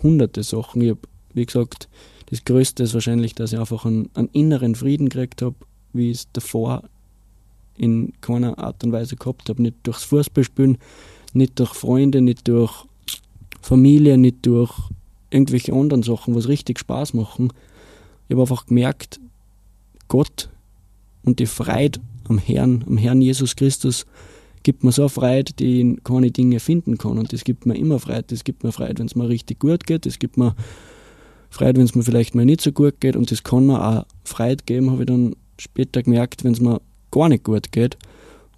hunderte 0.00 0.44
Sachen. 0.44 0.80
Ich 0.82 0.90
habe, 0.90 1.00
wie 1.34 1.46
gesagt, 1.46 1.88
das 2.30 2.44
Größte 2.44 2.82
ist 2.82 2.94
wahrscheinlich, 2.94 3.34
dass 3.34 3.52
ich 3.52 3.58
einfach 3.58 3.84
einen, 3.84 4.10
einen 4.14 4.28
inneren 4.32 4.74
Frieden 4.74 5.08
gekriegt 5.08 5.42
habe, 5.42 5.56
wie 5.92 6.10
ich 6.10 6.18
es 6.18 6.32
davor 6.32 6.82
in 7.76 8.12
keiner 8.20 8.58
Art 8.58 8.84
und 8.84 8.92
Weise 8.92 9.16
gehabt 9.16 9.48
habe. 9.48 9.62
Nicht 9.62 9.76
durchs 9.84 10.04
Fußballspielen, 10.04 10.78
nicht 11.32 11.58
durch 11.58 11.72
Freunde, 11.72 12.20
nicht 12.20 12.48
durch 12.48 12.84
Familie, 13.62 14.18
nicht 14.18 14.46
durch 14.46 14.72
irgendwelche 15.30 15.72
anderen 15.72 16.02
Sachen, 16.02 16.34
was 16.34 16.48
richtig 16.48 16.78
Spaß 16.78 17.14
machen. 17.14 17.52
Ich 18.28 18.34
habe 18.34 18.42
einfach 18.42 18.66
gemerkt, 18.66 19.20
Gott 20.08 20.50
und 21.24 21.38
die 21.38 21.46
Freude 21.46 22.00
am 22.28 22.38
Herrn, 22.38 22.84
am 22.86 22.98
Herrn 22.98 23.22
Jesus 23.22 23.56
Christus, 23.56 24.06
gibt 24.62 24.84
mir 24.84 24.92
so 24.92 25.08
Freude, 25.08 25.52
die 25.54 25.74
ich 25.74 25.80
in 25.80 26.04
keine 26.04 26.30
Dinge 26.30 26.60
finden 26.60 26.98
kann. 26.98 27.18
Und 27.18 27.32
das 27.32 27.44
gibt 27.44 27.64
mir 27.64 27.76
immer 27.76 27.98
Freude. 27.98 28.24
Das 28.28 28.44
gibt 28.44 28.64
mir 28.64 28.72
Freude, 28.72 28.98
wenn 28.98 29.06
es 29.06 29.14
mir 29.14 29.28
richtig 29.28 29.60
gut 29.60 29.86
geht. 29.86 30.04
Das 30.04 30.18
gibt 30.18 30.36
mir 30.36 30.54
Freude, 31.50 31.78
wenn 31.78 31.86
es 31.86 31.94
mir 31.94 32.02
vielleicht 32.02 32.34
mal 32.34 32.44
nicht 32.44 32.60
so 32.60 32.72
gut 32.72 33.00
geht. 33.00 33.16
Und 33.16 33.30
das 33.30 33.42
kann 33.42 33.66
mir 33.66 33.82
auch 33.82 34.06
Freude 34.24 34.64
geben, 34.64 34.90
habe 34.90 35.02
ich 35.02 35.06
dann 35.06 35.34
später 35.58 36.02
gemerkt, 36.02 36.44
wenn 36.44 36.52
es 36.52 36.60
mir 36.60 36.80
gar 37.10 37.28
nicht 37.28 37.44
gut 37.44 37.72
geht. 37.72 37.96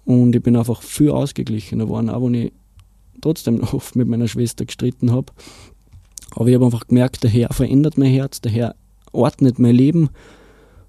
Und 0.05 0.35
ich 0.35 0.43
bin 0.43 0.55
einfach 0.55 0.81
viel 0.81 1.11
ausgeglichener 1.11 1.85
geworden, 1.85 2.09
auch 2.09 2.25
wenn 2.25 2.33
ich 2.33 2.51
trotzdem 3.21 3.61
oft 3.71 3.95
mit 3.95 4.07
meiner 4.07 4.27
Schwester 4.27 4.65
gestritten 4.65 5.11
habe. 5.11 5.31
Aber 6.31 6.47
ich 6.47 6.55
habe 6.55 6.65
einfach 6.65 6.87
gemerkt, 6.87 7.23
der 7.23 7.29
Herr 7.29 7.53
verändert 7.53 7.97
mein 7.97 8.11
Herz, 8.11 8.41
der 8.41 8.51
Herr 8.51 8.75
ordnet 9.11 9.59
mein 9.59 9.75
Leben, 9.75 10.09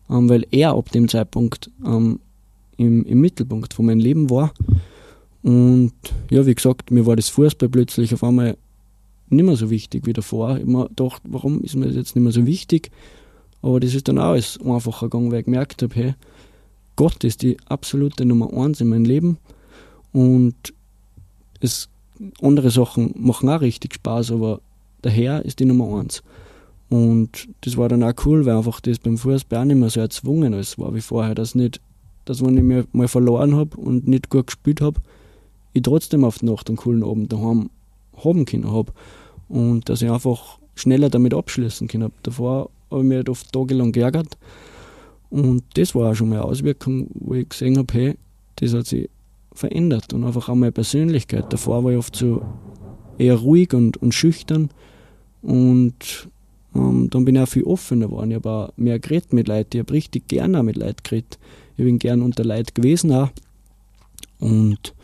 ähm, 0.08 0.28
weil 0.28 0.46
er 0.50 0.74
ab 0.74 0.90
dem 0.90 1.08
Zeitpunkt 1.08 1.70
ähm, 1.84 2.20
im, 2.76 3.04
im 3.04 3.20
Mittelpunkt 3.20 3.74
von 3.74 3.86
meinem 3.86 3.98
Leben 3.98 4.30
war. 4.30 4.52
Und 5.42 5.92
ja, 6.30 6.46
wie 6.46 6.54
gesagt, 6.54 6.90
mir 6.90 7.04
war 7.04 7.16
das 7.16 7.28
Fußball 7.28 7.68
plötzlich 7.68 8.14
auf 8.14 8.22
einmal 8.22 8.56
nicht 9.32 9.44
mehr 9.44 9.56
so 9.56 9.70
wichtig 9.70 10.06
wie 10.06 10.12
davor. 10.12 10.56
Ich 10.56 10.62
habe 10.62 10.70
mir 10.70 10.88
gedacht, 10.88 11.22
warum 11.24 11.62
ist 11.62 11.76
mir 11.76 11.86
das 11.86 11.96
jetzt 11.96 12.14
nicht 12.14 12.22
mehr 12.22 12.32
so 12.32 12.46
wichtig? 12.46 12.90
Aber 13.62 13.80
das 13.80 13.94
ist 13.94 14.08
dann 14.08 14.18
auch 14.18 14.32
alles 14.32 14.58
einfacher 14.60 15.06
gegangen, 15.06 15.30
weil 15.30 15.40
ich 15.40 15.44
gemerkt 15.46 15.82
habe, 15.82 15.94
hey, 15.94 16.14
Gott 16.96 17.24
ist 17.24 17.42
die 17.42 17.56
absolute 17.66 18.24
Nummer 18.24 18.52
eins 18.52 18.80
in 18.80 18.88
meinem 18.88 19.04
Leben 19.04 19.38
und 20.12 20.54
es, 21.60 21.88
andere 22.42 22.70
Sachen 22.70 23.14
machen 23.16 23.48
auch 23.48 23.60
richtig 23.60 23.94
Spaß, 23.94 24.32
aber 24.32 24.60
der 25.02 25.12
Herr 25.12 25.44
ist 25.44 25.58
die 25.60 25.64
Nummer 25.64 25.98
eins. 25.98 26.22
Und 26.90 27.48
das 27.62 27.78
war 27.78 27.88
dann 27.88 28.02
auch 28.02 28.12
cool, 28.26 28.44
weil 28.44 28.56
einfach 28.56 28.80
das 28.80 28.98
beim 28.98 29.16
Fußball 29.16 29.60
auch 29.60 29.64
nicht 29.64 29.78
mehr 29.78 29.88
so 29.88 30.00
erzwungen 30.00 30.52
ist, 30.52 30.78
war 30.78 30.94
wie 30.94 31.00
vorher, 31.00 31.34
dass 31.34 31.54
nicht, 31.54 31.80
dass 32.26 32.44
wenn 32.44 32.56
ich 32.58 32.62
mir 32.62 32.86
mal 32.92 33.08
verloren 33.08 33.56
habe 33.56 33.76
und 33.78 34.06
nicht 34.06 34.28
gut 34.28 34.48
gespielt 34.48 34.82
habe, 34.82 35.00
ich 35.72 35.82
trotzdem 35.82 36.24
auf 36.24 36.40
die 36.40 36.46
Nacht 36.46 36.68
einen 36.68 36.76
coolen 36.76 37.02
Abend 37.02 37.32
daheim 37.32 37.70
haben 38.22 38.44
können 38.44 38.70
habe 38.70 38.92
und 39.52 39.88
dass 39.88 40.00
ich 40.00 40.10
einfach 40.10 40.58
schneller 40.74 41.10
damit 41.10 41.34
abschließen 41.34 41.86
kann. 41.86 42.10
Davor 42.22 42.70
habe 42.90 43.02
ich 43.02 43.06
mich 43.06 43.16
halt 43.16 43.28
oft 43.28 43.52
tagelang 43.52 43.92
geärgert 43.92 44.38
und 45.28 45.62
das 45.74 45.94
war 45.94 46.10
auch 46.10 46.14
schon 46.14 46.30
mal 46.30 46.36
eine 46.36 46.44
Auswirkung, 46.44 47.08
wo 47.14 47.34
ich 47.34 47.48
gesehen 47.50 47.76
habe, 47.76 47.92
hey, 47.92 48.16
das 48.56 48.72
hat 48.72 48.86
sich 48.86 49.10
verändert 49.52 50.14
und 50.14 50.24
einfach 50.24 50.48
auch 50.48 50.54
meine 50.54 50.72
Persönlichkeit. 50.72 51.52
Davor 51.52 51.84
war 51.84 51.92
ich 51.92 51.98
oft 51.98 52.16
so 52.16 52.42
eher 53.18 53.36
ruhig 53.36 53.74
und, 53.74 53.98
und 53.98 54.14
schüchtern 54.14 54.70
und 55.42 56.28
ähm, 56.74 57.10
dann 57.10 57.24
bin 57.26 57.36
ich 57.36 57.42
auch 57.42 57.48
viel 57.48 57.64
offener 57.64 58.06
geworden. 58.06 58.30
Ich 58.30 58.36
habe 58.36 58.50
auch 58.50 58.72
mehr 58.76 58.98
geredet 58.98 59.34
mit 59.34 59.48
Leuten. 59.48 59.76
Ich 59.76 59.80
habe 59.80 59.92
richtig 59.92 60.28
gerne 60.28 60.60
auch 60.60 60.62
mit 60.62 60.76
Leuten 60.76 61.02
geredet. 61.02 61.38
Ich 61.76 61.84
bin 61.84 61.98
gern 61.98 62.22
unter 62.22 62.44
Leuten 62.44 62.72
gewesen 62.72 63.12
auch. 63.12 63.28
Und 64.38 64.94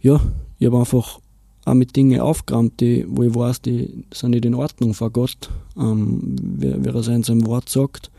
ja, 0.00 0.18
ich 0.58 0.66
habe 0.66 0.78
einfach 0.78 1.20
auch 1.68 1.74
mit 1.74 1.96
Dingen 1.96 2.20
aufgeräumt, 2.20 2.80
die, 2.80 3.04
wo 3.08 3.22
ich 3.22 3.34
weiß, 3.34 3.62
die 3.62 4.04
sind 4.12 4.30
nicht 4.30 4.44
in 4.44 4.54
Ordnung 4.54 4.94
vor 4.94 5.10
Gott, 5.10 5.50
ähm, 5.76 6.36
wie, 6.40 6.84
wie 6.84 6.88
er 6.88 6.94
es 6.94 7.08
in 7.08 7.22
seinem 7.22 7.46
Wort 7.46 7.68
sagt, 7.68 8.10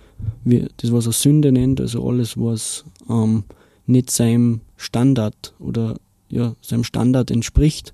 wie, 0.44 0.68
das, 0.78 0.92
was 0.92 1.06
er 1.06 1.14
Sünde 1.14 1.52
nennt, 1.52 1.82
also 1.82 2.08
alles, 2.08 2.38
was 2.38 2.86
ähm, 3.10 3.44
nicht 3.86 4.12
seinem 4.12 4.62
Standard 4.78 5.54
oder 5.60 5.96
ja, 6.30 6.56
seinem 6.62 6.84
Standard 6.84 7.32
entspricht, 7.32 7.94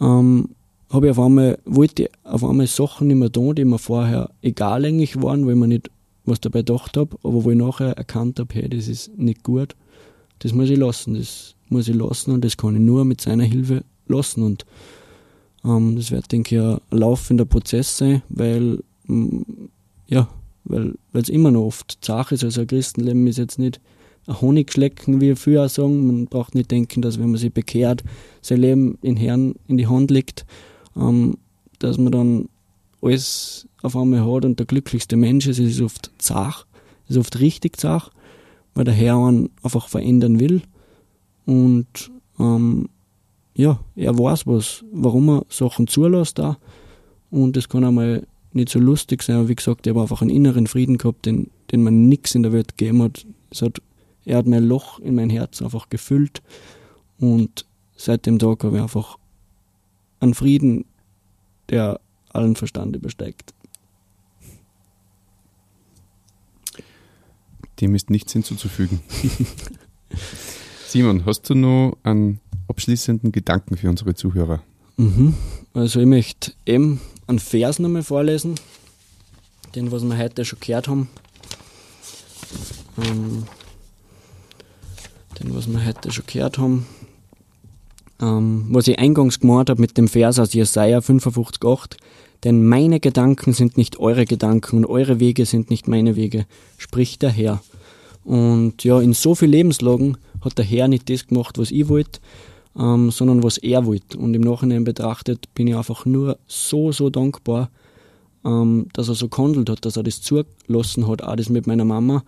ähm, 0.00 0.50
habe 0.90 1.06
ich 1.06 1.10
auf 1.12 1.20
einmal, 1.20 1.58
wollte 1.64 2.04
ich 2.04 2.10
auf 2.24 2.44
einmal 2.44 2.66
Sachen 2.66 3.08
nicht 3.08 3.16
mehr 3.16 3.32
tun, 3.32 3.54
die 3.54 3.64
mir 3.64 3.78
vorher 3.78 4.30
egal 4.42 4.84
eigentlich 4.84 5.20
waren, 5.20 5.46
weil 5.46 5.54
ich 5.54 5.58
mir 5.58 5.68
nicht 5.68 5.90
was 6.24 6.40
dabei 6.40 6.60
gedacht 6.60 6.96
habe, 6.96 7.16
aber 7.22 7.44
wo 7.44 7.50
ich 7.50 7.56
nachher 7.56 7.96
erkannt 7.96 8.38
habe, 8.38 8.54
hey, 8.54 8.68
das 8.68 8.88
ist 8.88 9.16
nicht 9.18 9.42
gut, 9.42 9.74
das 10.38 10.52
muss 10.52 10.70
ich 10.70 10.78
lassen, 10.78 11.14
das 11.14 11.54
muss 11.68 11.88
ich 11.88 11.96
lassen 11.96 12.32
und 12.32 12.44
das 12.44 12.56
kann 12.56 12.76
ich 12.76 12.80
nur 12.80 13.04
mit 13.04 13.20
seiner 13.20 13.44
Hilfe 13.44 13.84
lassen. 14.06 14.42
Und 14.42 14.66
ähm, 15.64 15.96
das 15.96 16.10
wird, 16.10 16.30
denke 16.32 16.56
ich, 16.56 16.60
ein 16.60 16.78
laufender 16.90 17.44
Prozess 17.44 17.96
sein, 17.96 18.22
weil 18.28 18.82
mm, 19.06 19.42
ja, 20.06 20.28
weil 20.64 20.94
es 21.12 21.28
immer 21.28 21.50
noch 21.50 21.64
oft 21.64 22.04
Sache 22.04 22.34
ist. 22.34 22.44
Also 22.44 22.62
ein 22.62 22.66
Christenleben 22.66 23.26
ist 23.26 23.38
jetzt 23.38 23.58
nicht 23.58 23.80
ein 24.26 24.40
Honigschlecken, 24.40 25.20
wie 25.20 25.34
früher 25.34 25.68
sagen. 25.68 26.06
Man 26.06 26.26
braucht 26.26 26.54
nicht 26.54 26.70
denken, 26.70 27.02
dass 27.02 27.18
wenn 27.18 27.30
man 27.30 27.38
sich 27.38 27.52
bekehrt, 27.52 28.04
sein 28.40 28.60
Leben 28.60 28.98
in 29.02 29.16
Herrn 29.16 29.54
in 29.66 29.76
die 29.76 29.86
Hand 29.86 30.10
legt, 30.10 30.46
ähm, 30.96 31.36
dass 31.78 31.98
man 31.98 32.12
dann 32.12 32.48
alles 33.00 33.66
auf 33.82 33.96
einmal 33.96 34.24
hat 34.24 34.44
und 34.44 34.58
der 34.58 34.66
glücklichste 34.66 35.16
Mensch 35.16 35.46
ist. 35.46 35.58
Es 35.58 35.72
ist 35.72 35.82
oft 35.82 36.12
zach, 36.18 36.66
es 37.04 37.16
ist 37.16 37.18
oft 37.18 37.40
richtig 37.40 37.76
zach, 37.76 38.10
weil 38.74 38.84
der 38.84 38.94
Herr 38.94 39.16
einen 39.16 39.50
einfach 39.62 39.88
verändern 39.88 40.38
will. 40.38 40.62
Und 41.44 42.12
ähm, 42.38 42.88
ja, 43.54 43.80
er 43.96 44.18
weiß 44.18 44.46
was, 44.46 44.84
warum 44.92 45.28
er 45.28 45.46
Sachen 45.48 45.86
zulässt 45.86 46.38
da. 46.38 46.58
Und 47.30 47.56
das 47.56 47.68
kann 47.68 47.84
einmal 47.84 48.26
nicht 48.52 48.68
so 48.68 48.78
lustig 48.78 49.22
sein, 49.22 49.36
aber 49.36 49.48
wie 49.48 49.54
gesagt, 49.54 49.86
er 49.86 49.94
hat 49.94 50.02
einfach 50.02 50.22
einen 50.22 50.30
inneren 50.30 50.66
Frieden 50.66 50.98
gehabt, 50.98 51.26
den, 51.26 51.50
den 51.70 51.82
man 51.82 52.08
nichts 52.08 52.34
in 52.34 52.42
der 52.42 52.52
Welt 52.52 52.76
gegeben 52.76 53.02
hat. 53.02 53.26
Hat. 53.60 53.82
Er 54.24 54.38
hat 54.38 54.46
mein 54.46 54.64
Loch 54.64 54.98
in 55.00 55.14
mein 55.14 55.30
Herz 55.30 55.60
einfach 55.62 55.88
gefüllt 55.88 56.42
und 57.18 57.66
seit 57.96 58.24
dem 58.26 58.38
Tag 58.38 58.64
habe 58.64 58.76
ich 58.76 58.82
einfach 58.82 59.18
einen 60.20 60.34
Frieden, 60.34 60.84
der 61.68 62.00
allen 62.30 62.56
Verstand 62.56 62.96
übersteigt. 62.96 63.52
Dem 67.80 67.94
ist 67.94 68.10
nichts 68.10 68.32
hinzuzufügen. 68.32 69.00
Simon, 70.86 71.26
hast 71.26 71.50
du 71.50 71.54
noch 71.54 71.96
einen 72.04 72.40
abschließenden 72.72 73.32
Gedanken 73.32 73.76
für 73.76 73.90
unsere 73.90 74.14
Zuhörer? 74.14 74.62
Mhm. 74.96 75.34
Also 75.74 76.00
ich 76.00 76.06
möchte 76.06 76.52
eben 76.64 77.00
einen 77.26 77.38
Vers 77.38 77.78
nochmal 77.78 78.02
vorlesen, 78.02 78.54
den 79.74 79.92
was 79.92 80.02
wir 80.02 80.16
heute 80.16 80.44
schon 80.46 80.58
gehört 80.60 80.88
haben. 80.88 81.08
Ähm, 82.98 83.44
den 85.38 85.54
was 85.54 85.68
wir 85.68 85.84
heute 85.84 86.10
schon 86.10 86.24
gehört 86.26 86.56
haben. 86.56 86.86
Ähm, 88.20 88.66
was 88.70 88.88
ich 88.88 88.98
eingangs 88.98 89.40
gemacht 89.40 89.68
habe 89.68 89.80
mit 89.80 89.98
dem 89.98 90.08
Vers 90.08 90.38
aus 90.38 90.54
Jesaja 90.54 91.00
55,8. 91.00 91.96
Denn 92.44 92.66
meine 92.66 93.00
Gedanken 93.00 93.52
sind 93.52 93.76
nicht 93.76 94.00
eure 94.00 94.24
Gedanken 94.24 94.78
und 94.78 94.86
eure 94.86 95.20
Wege 95.20 95.44
sind 95.44 95.70
nicht 95.70 95.88
meine 95.88 96.16
Wege, 96.16 96.46
spricht 96.78 97.22
der 97.22 97.30
Herr. 97.30 97.62
Und 98.24 98.82
ja, 98.82 99.00
in 99.00 99.12
so 99.12 99.34
vielen 99.34 99.52
Lebenslagen 99.52 100.16
hat 100.40 100.56
der 100.58 100.64
Herr 100.64 100.88
nicht 100.88 101.08
das 101.10 101.26
gemacht, 101.26 101.58
was 101.58 101.70
ich 101.70 101.88
wollte. 101.88 102.20
Ähm, 102.78 103.10
sondern 103.10 103.42
was 103.42 103.58
er 103.58 103.86
wollte. 103.86 104.18
Und 104.18 104.34
im 104.34 104.42
Nachhinein 104.42 104.84
betrachtet 104.84 105.52
bin 105.54 105.66
ich 105.66 105.76
einfach 105.76 106.06
nur 106.06 106.38
so, 106.46 106.92
so 106.92 107.10
dankbar, 107.10 107.70
ähm, 108.44 108.86
dass 108.92 109.08
er 109.08 109.14
so 109.14 109.28
gehandelt 109.28 109.70
hat, 109.70 109.84
dass 109.84 109.96
er 109.96 110.02
das 110.02 110.20
zugelassen 110.20 111.06
hat, 111.08 111.22
auch 111.22 111.36
das 111.36 111.48
mit 111.48 111.66
meiner 111.66 111.84
Mama, 111.84 112.24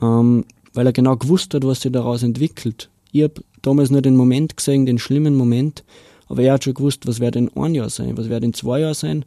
ähm, 0.00 0.44
weil 0.72 0.86
er 0.86 0.92
genau 0.92 1.16
gewusst 1.16 1.54
hat, 1.54 1.64
was 1.64 1.80
sich 1.80 1.92
daraus 1.92 2.22
entwickelt. 2.22 2.90
Ich 3.12 3.22
habe 3.22 3.34
damals 3.62 3.90
nur 3.90 4.02
den 4.02 4.16
Moment 4.16 4.56
gesehen, 4.56 4.86
den 4.86 4.98
schlimmen 4.98 5.36
Moment, 5.36 5.84
aber 6.26 6.42
er 6.42 6.54
hat 6.54 6.64
schon 6.64 6.74
gewusst, 6.74 7.06
was 7.06 7.20
wird 7.20 7.36
in 7.36 7.50
ein 7.56 7.74
Jahr 7.74 7.90
sein, 7.90 8.16
was 8.16 8.28
wird 8.28 8.44
in 8.44 8.54
zwei 8.54 8.80
Jahren 8.80 8.94
sein, 8.94 9.24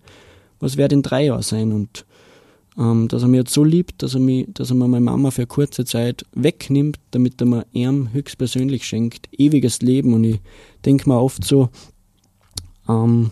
was 0.60 0.78
wird 0.78 0.91
in 0.91 1.04
drei 1.04 1.26
Jahren 1.26 1.43
sein. 1.43 1.72
Und 1.72 2.06
ähm, 2.78 3.07
dass 3.07 3.23
er 3.23 3.28
mich 3.28 3.39
jetzt 3.39 3.53
so 3.53 3.63
liebt, 3.63 4.03
dass 4.03 4.13
er, 4.13 4.19
mich, 4.19 4.47
dass 4.49 4.69
er 4.69 4.75
mir 4.75 4.88
meine 4.88 5.05
Mama 5.05 5.32
für 5.32 5.47
kurze 5.47 5.86
Zeit 5.86 6.25
wegnimmt, 6.34 6.99
damit 7.11 7.41
er 7.41 7.47
mir 7.47 7.65
ihm 7.71 8.13
höchstpersönlich 8.13 8.86
schenkt, 8.86 9.30
ewiges 9.32 9.82
Leben. 9.82 10.13
Und 10.13 10.23
ich 10.23 10.39
denke 10.86 11.09
mir 11.09 11.19
oft 11.19 11.43
so, 11.43 11.69
ähm, 12.88 13.32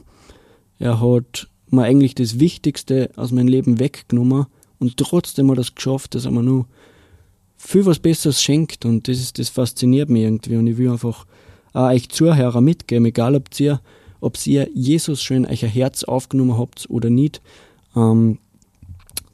er 0.79 0.99
hat 0.99 1.47
mir 1.69 1.83
eigentlich 1.83 2.15
das 2.15 2.39
Wichtigste 2.39 3.11
aus 3.15 3.31
meinem 3.31 3.47
Leben 3.47 3.79
weggenommen 3.79 4.47
und 4.79 4.97
trotzdem 4.97 5.49
hat 5.51 5.57
er 5.57 5.61
es 5.61 5.75
geschafft, 5.75 6.15
dass 6.15 6.25
er 6.25 6.31
mir 6.31 6.43
nur 6.43 6.65
viel 7.55 7.85
was 7.85 7.99
Besseres 7.99 8.41
schenkt 8.41 8.85
und 8.85 9.07
das, 9.07 9.19
ist, 9.19 9.39
das 9.39 9.49
fasziniert 9.49 10.09
mich 10.09 10.23
irgendwie 10.23 10.57
und 10.57 10.67
ich 10.67 10.77
will 10.77 10.91
einfach 10.91 11.25
auch 11.73 11.89
euch 11.91 12.09
Zuhörer 12.09 12.61
mitgeben, 12.61 13.05
egal 13.05 13.35
ob 13.35 13.47
ihr, 13.59 13.81
ob 14.21 14.37
ihr 14.45 14.69
Jesus 14.73 15.21
schon 15.21 15.37
in 15.37 15.45
euer 15.45 15.69
Herz 15.69 16.03
aufgenommen 16.03 16.57
habt 16.57 16.89
oder 16.89 17.09
nicht. 17.09 17.41
Ähm, 17.95 18.39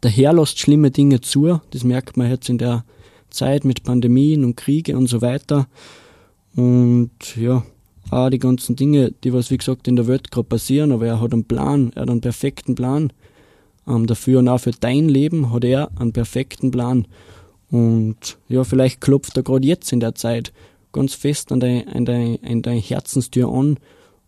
der 0.04 0.12
Herr 0.12 0.34
lässt 0.34 0.60
schlimme 0.60 0.92
Dinge 0.92 1.22
zu, 1.22 1.60
das 1.72 1.84
merkt 1.84 2.18
man 2.18 2.30
jetzt 2.30 2.50
in 2.50 2.58
der 2.58 2.84
Zeit 3.30 3.66
mit 3.66 3.84
Pandemien 3.84 4.44
und 4.44 4.56
Kriege 4.56 4.98
und 4.98 5.08
so 5.08 5.22
weiter. 5.22 5.68
Und 6.56 7.12
ja, 7.36 7.64
auch 8.10 8.30
die 8.30 8.40
ganzen 8.40 8.76
Dinge, 8.76 9.12
die 9.24 9.34
was 9.34 9.52
wie 9.52 9.58
gesagt 9.58 9.88
in 9.88 9.96
der 9.96 10.08
Welt 10.08 10.32
gerade 10.32 10.48
passieren, 10.48 10.92
aber 10.92 11.08
er 11.08 11.22
hat 11.22 11.34
einen 11.34 11.46
Plan, 11.46 11.92
er 11.96 12.04
hat 12.04 12.10
einen 12.10 12.22
perfekten 12.22 12.76
Plan 12.76 13.14
ähm, 13.88 14.08
dafür 14.08 14.40
und 14.40 14.50
auch 14.50 14.60
für 14.60 14.72
dein 14.72 15.08
Leben 15.08 15.54
hat 15.54 15.64
er 15.64 15.92
einen 15.98 16.14
perfekten 16.14 16.72
Plan. 16.72 17.08
Und 17.70 18.38
ja, 18.50 18.64
vielleicht 18.64 19.00
klopft 19.00 19.38
er 19.38 19.44
gerade 19.44 19.66
jetzt 19.66 19.94
in 19.94 20.02
der 20.02 20.16
Zeit 20.16 20.52
ganz 20.92 21.14
fest 21.14 21.54
an 21.54 21.62
deine 21.62 21.88
an 21.88 22.06
dein, 22.06 22.44
an 22.44 22.62
dein 22.62 22.80
Herzenstür 22.80 23.50
an 23.50 23.78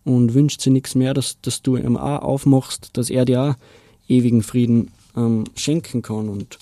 und 0.04 0.32
wünscht 0.32 0.62
sich 0.62 0.72
nichts 0.72 0.94
mehr, 0.94 1.12
dass, 1.12 1.40
dass 1.42 1.60
du 1.60 1.76
ihm 1.76 1.98
auch 1.98 2.22
aufmachst, 2.22 2.96
dass 2.96 3.10
er 3.10 3.26
dir 3.26 3.42
auch 3.42 3.54
ewigen 4.08 4.42
Frieden 4.42 4.90
ähm, 5.16 5.44
schenken 5.54 6.02
kann. 6.02 6.28
Und 6.28 6.58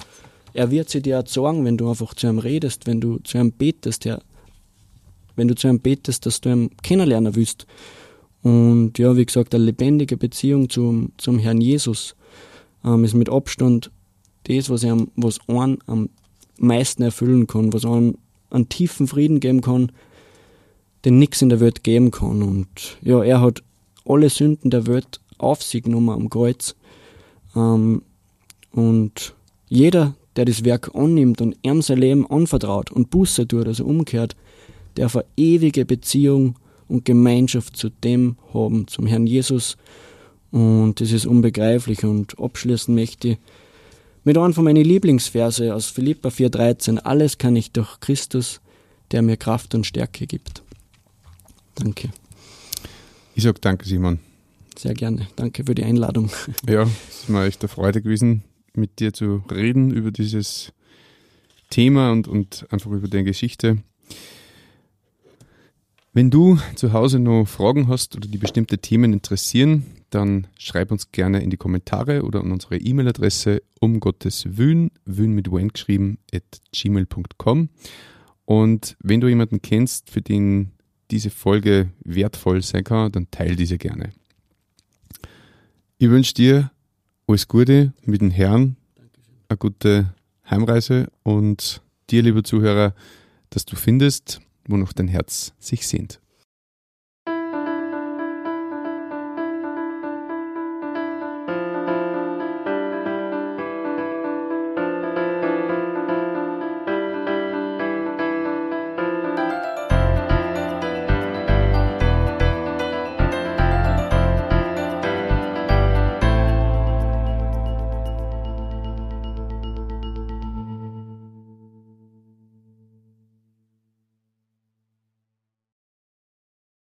er 0.55 0.71
wird 0.71 0.91
sie 0.91 1.03
dir 1.03 1.21
auch 1.21 1.27
sagen, 1.27 1.65
wenn 1.65 1.77
du 1.77 1.89
einfach 1.89 2.15
zu 2.15 2.27
ihm 2.29 2.39
redest, 2.39 2.87
wenn 2.87 3.01
du 3.01 3.19
zu 3.19 3.39
ihm 3.39 3.53
betest, 3.53 4.05
ja, 4.05 4.21
wenn 5.37 5.49
du 5.49 5.55
zu 5.55 5.69
ihm 5.69 5.81
betest, 5.81 6.27
dass 6.27 6.41
du 6.41 6.51
ihn 6.51 6.71
kennenlernen 6.83 7.35
willst. 7.35 7.67
Und 8.43 8.99
ja, 8.99 9.17
wie 9.17 9.27
gesagt, 9.27 9.55
eine 9.55 9.65
lebendige 9.65 10.17
Beziehung 10.17 10.69
zum, 10.69 11.13
zum 11.17 11.39
Herrn 11.39 11.61
Jesus 11.61 12.17
ähm, 12.85 13.05
ist 13.05 13.15
mit 13.15 13.31
Abstand 13.31 13.91
das, 14.45 14.69
was, 14.69 14.83
er, 14.83 14.99
was 15.15 15.39
einen 15.49 15.79
am 15.87 16.09
meisten 16.59 17.03
erfüllen 17.03 17.47
kann, 17.47 17.73
was 17.73 17.85
einen 17.85 18.19
einen 18.53 18.69
tiefen 18.69 19.07
Frieden 19.07 19.41
geben 19.41 19.61
kann, 19.61 19.93
den 21.05 21.19
nichts 21.19 21.43
in 21.43 21.49
der 21.49 21.61
Welt 21.61 21.83
geben 21.83 22.11
kann. 22.11 22.43
Und 22.43 22.99
ja, 23.03 23.23
er 23.23 23.41
hat 23.41 23.63
alle 24.05 24.31
Sünden 24.31 24.71
der 24.71 24.87
Welt 24.87 25.21
auf 25.39 25.63
sich 25.63 25.83
genommen 25.83 26.11
am 26.11 26.31
Kreuz. 26.31 26.77
Ähm, 27.57 28.03
und 28.73 29.35
jeder, 29.69 30.15
der 30.37 30.45
das 30.45 30.65
Werk 30.65 30.95
annimmt 30.95 31.41
und 31.41 31.57
ihm 31.63 31.83
sein 31.83 31.99
Leben 31.99 32.27
anvertraut 32.31 32.91
und 32.91 33.11
Buße 33.11 33.47
tut, 33.47 33.67
also 33.67 33.85
umkehrt, 33.85 34.37
darf 34.95 35.17
eine 35.17 35.25
ewige 35.37 35.85
Beziehung 35.85 36.57
und 36.89 37.05
Gemeinschaft 37.05 37.77
zu 37.77 37.89
dem 37.89 38.37
haben, 38.53 38.87
zum 38.89 39.07
Herrn 39.07 39.27
Jesus. 39.27 39.77
Und 40.51 41.01
das 41.01 41.13
ist 41.13 41.27
unbegreiflich. 41.27 42.05
Und 42.05 42.39
abschließend 42.39 42.95
möchte 42.95 43.29
ich 43.29 43.39
mit 44.25 44.37
einem 44.37 44.53
von 44.53 44.65
meinen 44.65 44.85
Lieblingsverse 44.85 45.75
aus 45.75 45.87
Philippa 45.87 46.29
4,13. 46.29 46.99
Alles 46.99 47.39
kann 47.39 47.57
ich 47.57 47.73
durch 47.73 48.01
Christus, 48.01 48.61
der 49.11 49.23
mir 49.23 49.37
Kraft 49.37 49.75
und 49.75 49.87
Stärke 49.87 50.27
gibt. 50.27 50.63
Danke. 51.75 52.11
Ich 53.35 53.43
sage 53.43 53.59
danke, 53.61 53.87
Simon. 53.87 54.21
Sehr 54.79 54.95
gerne. 54.95 55.27
Danke 55.37 55.65
für 55.65 55.75
die 55.75 55.85
Einladung. 55.85 56.31
Ja, 56.69 56.83
es 56.83 57.23
ist 57.23 57.29
mir 57.29 57.47
echt 57.47 57.63
eine 57.63 57.69
Freude 57.69 58.03
gewesen, 58.03 58.43
mit 58.75 59.01
dir 59.01 59.13
zu 59.13 59.43
reden 59.51 59.91
über 59.91 60.11
dieses 60.11 60.73
Thema 61.71 62.13
und, 62.13 62.29
und 62.29 62.67
einfach 62.71 62.91
über 62.91 63.09
deine 63.09 63.25
Geschichte. 63.25 63.79
Wenn 66.13 66.31
du 66.31 66.59
zu 66.75 66.93
Hause 66.93 67.19
noch 67.19 67.47
Fragen 67.47 67.89
hast 67.89 68.17
oder 68.17 68.29
die 68.29 68.39
bestimmte 68.39 68.79
Themen 68.79 69.15
interessieren, 69.15 69.87
dann 70.11 70.47
schreib 70.59 70.93
uns 70.93 71.11
gerne 71.11 71.43
in 71.43 71.49
die 71.49 71.57
Kommentare 71.57 72.23
oder 72.23 72.41
an 72.41 72.53
unsere 72.53 72.77
E-Mail-Adresse 72.77 73.63
um 73.81 73.99
Gottes 73.99 74.45
Wün, 74.59 74.91
Wün 75.07 75.33
mit 75.33 75.51
Wen 75.51 75.69
geschrieben, 75.69 76.19
at 76.33 76.43
gmail.com. 76.73 77.71
Und 78.45 78.97
wenn 79.03 79.23
du 79.23 79.29
jemanden 79.29 79.63
kennst, 79.63 80.11
für 80.11 80.21
den 80.21 80.73
diese 81.11 81.31
Folge 81.31 81.91
wertvoll 82.05 82.63
sein 82.63 82.85
kann, 82.85 83.13
dann 83.13 83.31
teile 83.31 83.57
diese 83.57 83.79
gerne. 83.79 84.13
Ich 85.97 86.11
wünsche 86.11 86.35
dir 86.35 86.71
alles 87.27 87.49
Gute 87.49 87.93
mit 88.05 88.21
dem 88.21 88.31
Herrn, 88.31 88.77
eine 89.49 89.57
gute 89.57 90.15
Heimreise 90.49 91.11
und 91.23 91.83
dir, 92.11 92.23
lieber 92.23 92.45
Zuhörer, 92.45 92.95
dass 93.51 93.65
du 93.65 93.77
findest, 93.77 94.41
wo 94.67 94.77
noch 94.77 94.93
dein 94.93 95.09
Herz 95.09 95.53
sich 95.59 95.87
sehnt. 95.87 96.22